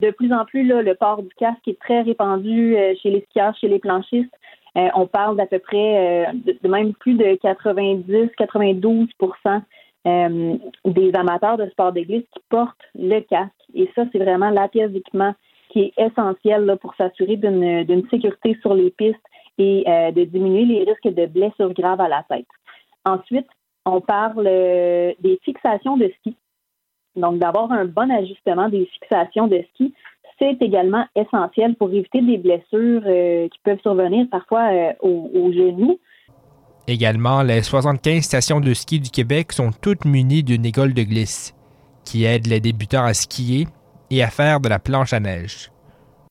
De 0.00 0.10
plus 0.10 0.32
en 0.32 0.44
plus, 0.44 0.64
le 0.64 0.94
port 0.94 1.22
du 1.22 1.28
casque 1.36 1.68
est 1.68 1.78
très 1.78 2.02
répandu 2.02 2.76
euh, 2.76 2.94
chez 3.02 3.10
les 3.10 3.24
skieurs, 3.30 3.54
chez 3.60 3.68
les 3.68 3.78
planchistes. 3.78 4.34
Euh, 4.76 4.88
on 4.94 5.06
parle 5.06 5.36
d'à 5.36 5.46
peu 5.46 5.58
près 5.58 6.26
euh, 6.26 6.32
de, 6.32 6.68
même 6.68 6.94
plus 6.94 7.14
de 7.14 7.24
90-92 7.24 9.08
euh, 10.06 10.56
des 10.84 11.14
amateurs 11.14 11.56
de 11.56 11.68
sport 11.70 11.92
de 11.92 12.00
glisse 12.00 12.26
qui 12.32 12.40
portent 12.48 12.76
le 12.96 13.20
casque. 13.20 13.52
Et 13.74 13.88
ça, 13.94 14.04
c'est 14.10 14.18
vraiment 14.18 14.50
la 14.50 14.68
pièce 14.68 14.90
d'équipement 14.90 15.34
qui 15.70 15.80
est 15.80 15.92
essentielle 15.96 16.76
pour 16.80 16.94
s'assurer 16.96 17.36
d'une 17.36 18.08
sécurité 18.10 18.58
sur 18.60 18.74
les 18.74 18.90
pistes 18.90 19.24
et 19.58 19.84
euh, 19.86 20.10
de 20.10 20.24
diminuer 20.24 20.64
les 20.64 20.84
risques 20.84 21.14
de 21.14 21.26
blessures 21.26 21.72
graves 21.72 22.00
à 22.00 22.08
la 22.08 22.24
tête. 22.28 22.48
Ensuite, 23.04 23.46
on 23.86 24.00
parle 24.00 24.46
euh, 24.46 25.12
des 25.20 25.38
fixations 25.44 25.96
de 25.96 26.10
ski. 26.18 26.36
Donc, 27.14 27.38
d'avoir 27.38 27.70
un 27.70 27.84
bon 27.84 28.10
ajustement 28.10 28.68
des 28.68 28.86
fixations 28.86 29.46
de 29.46 29.62
ski, 29.72 29.94
c'est 30.38 30.60
également 30.60 31.04
essentiel 31.14 31.76
pour 31.76 31.90
éviter 31.90 32.22
des 32.22 32.38
blessures 32.38 33.04
qui 33.04 33.58
peuvent 33.62 33.80
survenir 33.82 34.26
parfois 34.30 34.70
aux 35.00 35.52
genoux 35.52 36.00
Également, 36.88 37.42
les 37.42 37.62
75 37.62 38.22
stations 38.22 38.60
de 38.60 38.74
ski 38.74 38.98
du 38.98 39.10
Québec 39.10 39.52
sont 39.52 39.70
toutes 39.70 40.04
munies 40.04 40.42
d'une 40.42 40.66
école 40.66 40.94
de 40.94 41.02
glisse 41.02 41.54
qui 42.04 42.24
aide 42.24 42.48
les 42.48 42.58
débutants 42.60 43.04
à 43.04 43.14
skier 43.14 43.66
et 44.10 44.22
à 44.22 44.28
faire 44.28 44.60
de 44.60 44.68
la 44.68 44.80
planche 44.80 45.12
à 45.12 45.20
neige. 45.20 45.70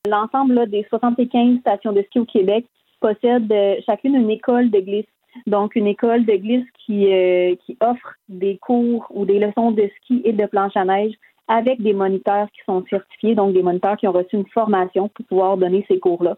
L'ensemble 0.09 0.69
des 0.69 0.85
75 0.89 1.59
stations 1.59 1.93
de 1.93 2.01
ski 2.01 2.19
au 2.19 2.25
Québec 2.25 2.65
possèdent 2.99 3.51
euh, 3.51 3.75
chacune 3.85 4.15
une 4.15 4.29
école 4.29 4.69
de 4.69 4.79
glisse. 4.79 5.05
Donc, 5.47 5.75
une 5.75 5.87
école 5.87 6.25
de 6.25 6.35
glisse 6.35 6.67
euh, 6.89 7.55
qui 7.65 7.77
offre 7.79 8.15
des 8.27 8.57
cours 8.57 9.07
ou 9.09 9.25
des 9.25 9.39
leçons 9.39 9.71
de 9.71 9.89
ski 9.97 10.21
et 10.25 10.33
de 10.33 10.45
planche 10.45 10.75
à 10.75 10.83
neige 10.83 11.13
avec 11.47 11.81
des 11.81 11.93
moniteurs 11.93 12.47
qui 12.51 12.61
sont 12.65 12.83
certifiés, 12.89 13.35
donc 13.35 13.53
des 13.53 13.63
moniteurs 13.63 13.97
qui 13.97 14.07
ont 14.07 14.11
reçu 14.11 14.35
une 14.35 14.47
formation 14.47 15.09
pour 15.09 15.25
pouvoir 15.25 15.57
donner 15.57 15.85
ces 15.87 15.99
cours-là. 15.99 16.37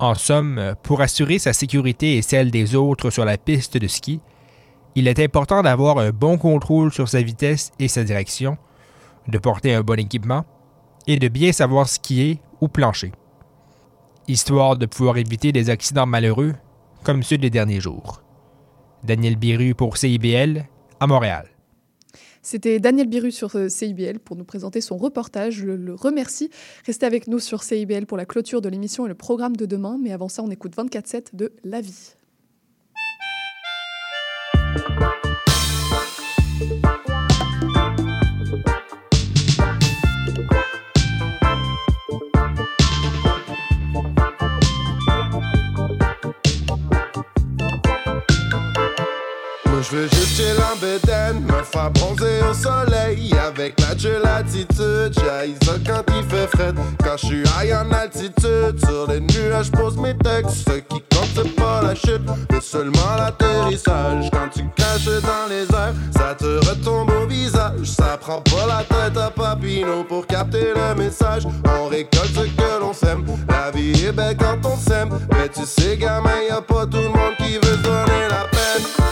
En 0.00 0.14
somme, 0.14 0.76
pour 0.82 1.02
assurer 1.02 1.38
sa 1.38 1.52
sécurité 1.52 2.16
et 2.16 2.22
celle 2.22 2.50
des 2.50 2.74
autres 2.74 3.10
sur 3.10 3.26
la 3.26 3.36
piste 3.36 3.76
de 3.76 3.86
ski, 3.86 4.20
il 4.94 5.06
est 5.06 5.18
important 5.18 5.62
d'avoir 5.62 5.98
un 5.98 6.08
bon 6.08 6.38
contrôle 6.38 6.90
sur 6.90 7.06
sa 7.06 7.20
vitesse 7.20 7.70
et 7.78 7.86
sa 7.86 8.02
direction, 8.02 8.56
de 9.28 9.36
porter 9.36 9.74
un 9.74 9.82
bon 9.82 10.00
équipement 10.00 10.46
et 11.06 11.18
de 11.18 11.28
bien 11.28 11.52
savoir 11.52 11.86
skier 11.86 12.40
ou 12.62 12.68
plancher, 12.68 13.12
histoire 14.26 14.78
de 14.78 14.86
pouvoir 14.86 15.18
éviter 15.18 15.52
des 15.52 15.68
accidents 15.68 16.06
malheureux 16.06 16.54
comme 17.04 17.22
ceux 17.22 17.38
des 17.38 17.50
derniers 17.50 17.80
jours. 17.80 18.22
Daniel 19.04 19.36
Biru 19.36 19.74
pour 19.74 19.98
CIBL 19.98 20.64
à 20.98 21.06
Montréal. 21.06 21.46
C'était 22.42 22.78
Daniel 22.78 23.08
Biru 23.08 23.30
sur 23.30 23.54
euh, 23.56 23.68
CIBL 23.68 24.18
pour 24.18 24.36
nous 24.36 24.44
présenter 24.44 24.80
son 24.80 24.96
reportage. 24.96 25.54
Je 25.54 25.66
le 25.66 25.94
remercie. 25.94 26.50
Restez 26.86 27.06
avec 27.06 27.26
nous 27.26 27.38
sur 27.38 27.62
CIBL 27.62 28.06
pour 28.06 28.16
la 28.16 28.24
clôture 28.24 28.60
de 28.60 28.68
l'émission 28.68 29.06
et 29.06 29.08
le 29.08 29.14
programme 29.14 29.56
de 29.56 29.66
demain. 29.66 29.98
Mais 30.00 30.12
avant 30.12 30.28
ça, 30.28 30.42
on 30.42 30.50
écoute 30.50 30.74
24-7 30.76 31.34
de 31.34 31.52
La 31.64 31.80
vie. 31.80 32.14
Je 49.90 49.96
veux 49.96 50.08
juste 50.08 50.36
chill 50.36 50.56
en 50.60 50.76
me 51.40 51.62
faire 51.64 51.90
bronzer 51.90 52.42
au 52.48 52.54
soleil 52.54 53.32
avec 53.34 53.74
la 53.80 53.94
latitude. 54.20 55.12
J'haïs 55.18 55.56
ça 55.64 55.72
quand 55.84 56.02
il 56.16 56.24
fait 56.28 56.46
frais, 56.46 56.72
quand 57.02 57.16
je 57.16 57.26
suis 57.26 57.42
high 57.42 57.72
en 57.72 57.90
altitude. 57.92 58.78
Sur 58.84 59.08
les 59.08 59.20
nuages, 59.20 59.70
pose 59.72 59.96
mes 59.96 60.16
textes. 60.18 60.68
Ce 60.68 60.78
qui 60.78 61.02
compte, 61.10 61.28
c'est 61.34 61.56
pas 61.56 61.82
la 61.82 61.94
chute, 61.94 62.22
mais 62.50 62.60
seulement 62.60 63.16
l'atterrissage. 63.16 64.30
Quand 64.30 64.48
tu 64.52 64.64
caches 64.76 65.22
dans 65.22 65.48
les 65.48 65.62
airs, 65.62 65.94
ça 66.16 66.34
te 66.34 66.68
retombe 66.68 67.10
au 67.10 67.26
visage. 67.26 67.84
Ça 67.84 68.16
prend 68.18 68.42
pas 68.42 68.66
la 68.68 68.84
tête 68.84 69.16
à 69.16 69.30
Papineau 69.30 70.04
pour 70.04 70.26
capter 70.26 70.72
le 70.74 70.94
message. 70.94 71.46
On 71.64 71.88
récolte 71.88 72.34
ce 72.34 72.42
que 72.42 72.80
l'on 72.80 72.92
sème. 72.92 73.24
La 73.48 73.70
vie 73.70 74.04
est 74.04 74.12
belle 74.12 74.36
quand 74.36 74.58
on 74.64 74.76
s'aime. 74.76 75.10
Mais 75.32 75.48
tu 75.48 75.64
sais, 75.64 75.96
gamin, 75.96 76.42
y 76.48 76.50
a 76.50 76.60
pas 76.60 76.86
tout 76.86 76.98
le 76.98 77.08
monde 77.08 77.36
qui 77.38 77.54
veut 77.54 77.76
donner 77.78 78.28
la 78.28 78.46
peine. 78.50 79.09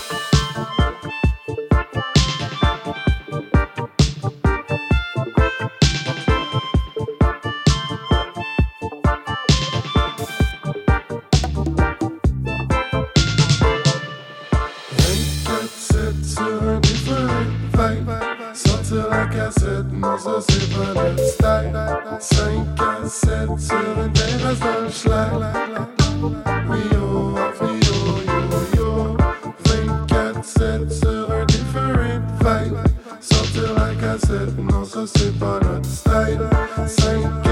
7, 19.46 19.92
non 19.92 20.18
ça 20.18 20.40
c'est 20.48 20.68
pas 20.74 21.00
le 21.00 21.16
style 21.16 21.72
5 22.18 22.80
à 22.80 23.08
7 23.08 23.30
sur 23.58 24.04
une 24.04 24.12
terrasse 24.12 24.58
dans 24.58 24.80
le 24.84 24.90
schlag 24.90 25.32
Oui 26.68 26.78
yo, 26.92 27.34
oui 27.60 27.80
yo, 27.86 27.98
yo, 28.26 28.76
yo 28.76 29.16
24, 29.64 30.44
7 30.44 30.92
sur 30.92 31.30
un 31.30 31.44
different 31.46 32.20
vibe 32.40 32.76
Sortir 33.20 33.74
la 33.76 33.94
cassette, 33.94 34.58
non 34.58 34.84
ça 34.84 35.04
c'est 35.06 35.38
pas 35.38 35.60
notre 35.62 35.88
style 35.88 36.40
5 36.86 37.47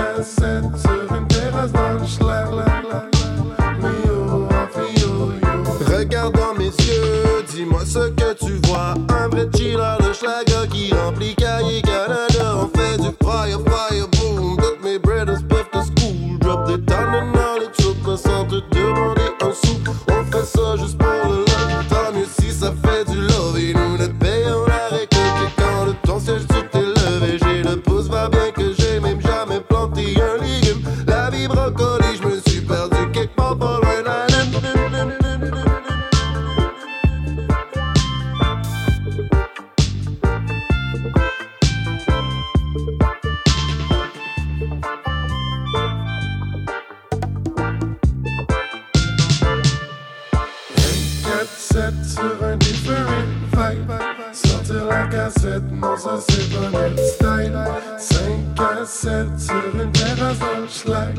set 58.87 59.41
sitting 59.41 59.93
deras 59.93 60.41
omslag 60.41 61.15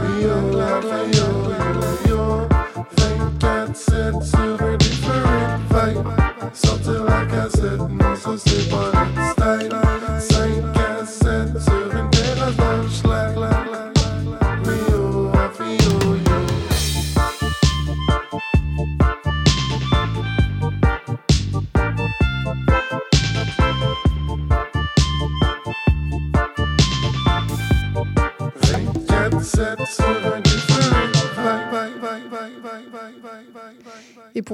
Vi 0.00 0.22
jobbar, 0.22 0.82
vi 0.82 1.18
jobbar, 1.18 1.78
jag 2.08 2.50
Tänk 2.96 3.44
att 3.44 3.76
set 3.76 4.26
sitting 4.26 4.78
different 4.78 5.62
vibe 5.70 6.14
Så 6.54 6.76
tillbaka 6.76 7.48
sätt 7.50 7.80
måste 7.90 8.50
se 8.50 8.70
på 8.70 8.78
ett 8.78 9.32
style 9.32 9.87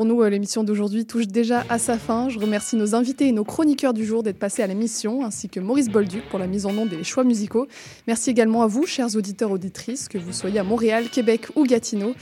pour 0.04 0.14
nous, 0.14 0.22
euh, 0.22 0.28
l'émission 0.28 0.64
d'aujourd'hui 0.64 1.06
touche 1.06 1.28
déjà 1.28 1.64
à 1.70 1.78
sa 1.78 1.96
fin. 1.96 2.28
Je 2.28 2.38
remercie 2.38 2.76
nos 2.76 2.94
invités 2.94 3.28
et 3.28 3.32
nos 3.32 3.42
chroniqueurs 3.42 3.94
du 3.94 4.04
jour 4.04 4.22
d'être 4.22 4.38
passés 4.38 4.62
à 4.62 4.66
l'émission, 4.66 5.24
ainsi 5.24 5.48
que 5.48 5.60
Maurice 5.60 5.88
Bolduc 5.88 6.28
pour 6.28 6.38
la 6.38 6.46
mise 6.46 6.66
en 6.66 6.76
onde 6.76 6.90
des 6.90 7.04
choix 7.04 7.24
musicaux. 7.24 7.66
Merci 8.06 8.28
également 8.28 8.62
à 8.62 8.66
vous, 8.66 8.84
chers 8.84 9.16
auditeurs 9.16 9.50
auditrices, 9.50 10.08
que 10.08 10.18
vous 10.18 10.34
soyez 10.34 10.58
à 10.58 10.62
Montréal, 10.62 11.08
Québec 11.08 11.46
ou 11.56 11.64
Gatineau. 11.64 12.12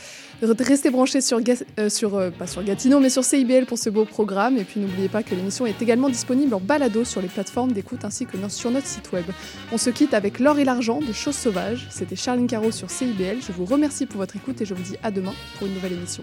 Restez 0.42 0.90
branchés 0.90 1.20
sur, 1.20 1.38
euh, 1.38 1.90
euh, 2.04 2.30
pas 2.30 2.46
sur 2.46 2.62
Gatineau, 2.62 3.00
mais 3.00 3.10
sur 3.10 3.24
CIBL 3.24 3.66
pour 3.66 3.78
ce 3.78 3.90
beau 3.90 4.04
programme. 4.04 4.58
Et 4.58 4.64
puis 4.64 4.78
n'oubliez 4.78 5.08
pas 5.08 5.24
que 5.24 5.34
l'émission 5.34 5.66
est 5.66 5.82
également 5.82 6.08
disponible 6.08 6.54
en 6.54 6.60
balado 6.60 7.04
sur 7.04 7.20
les 7.20 7.26
plateformes 7.26 7.72
d'écoute 7.72 8.04
ainsi 8.04 8.26
que 8.26 8.36
sur 8.48 8.70
notre 8.70 8.86
site 8.86 9.10
web. 9.10 9.24
On 9.72 9.76
se 9.76 9.90
quitte 9.90 10.14
avec 10.14 10.38
L'or 10.38 10.60
et 10.60 10.64
l'argent 10.64 11.00
de 11.00 11.12
Choses 11.12 11.36
Sauvages. 11.36 11.88
C'était 11.90 12.14
Charline 12.14 12.46
Caro 12.46 12.70
sur 12.70 12.90
CIBL. 12.90 13.38
Je 13.44 13.50
vous 13.50 13.64
remercie 13.64 14.06
pour 14.06 14.18
votre 14.18 14.36
écoute 14.36 14.60
et 14.60 14.66
je 14.66 14.72
vous 14.72 14.82
dis 14.84 14.96
à 15.02 15.10
demain 15.10 15.34
pour 15.58 15.66
une 15.66 15.74
nouvelle 15.74 15.94
émission. 15.94 16.22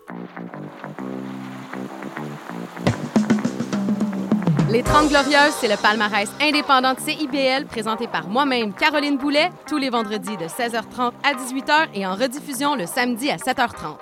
30 4.93 5.07
Glorieuses, 5.07 5.53
c'est 5.61 5.69
le 5.69 5.77
palmarès 5.77 6.29
indépendant 6.41 6.93
de 6.93 6.99
CIBL 6.99 7.65
présenté 7.65 8.07
par 8.07 8.27
moi-même, 8.27 8.73
Caroline 8.73 9.17
Boulet, 9.17 9.49
tous 9.65 9.77
les 9.77 9.89
vendredis 9.89 10.35
de 10.35 10.43
16h30 10.43 11.13
à 11.23 11.33
18h 11.33 11.87
et 11.93 12.05
en 12.05 12.13
rediffusion 12.13 12.75
le 12.75 12.85
samedi 12.85 13.31
à 13.31 13.37
7h30. 13.37 13.95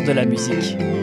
De 0.00 0.14
la 0.14 0.24
musique. 0.24 1.01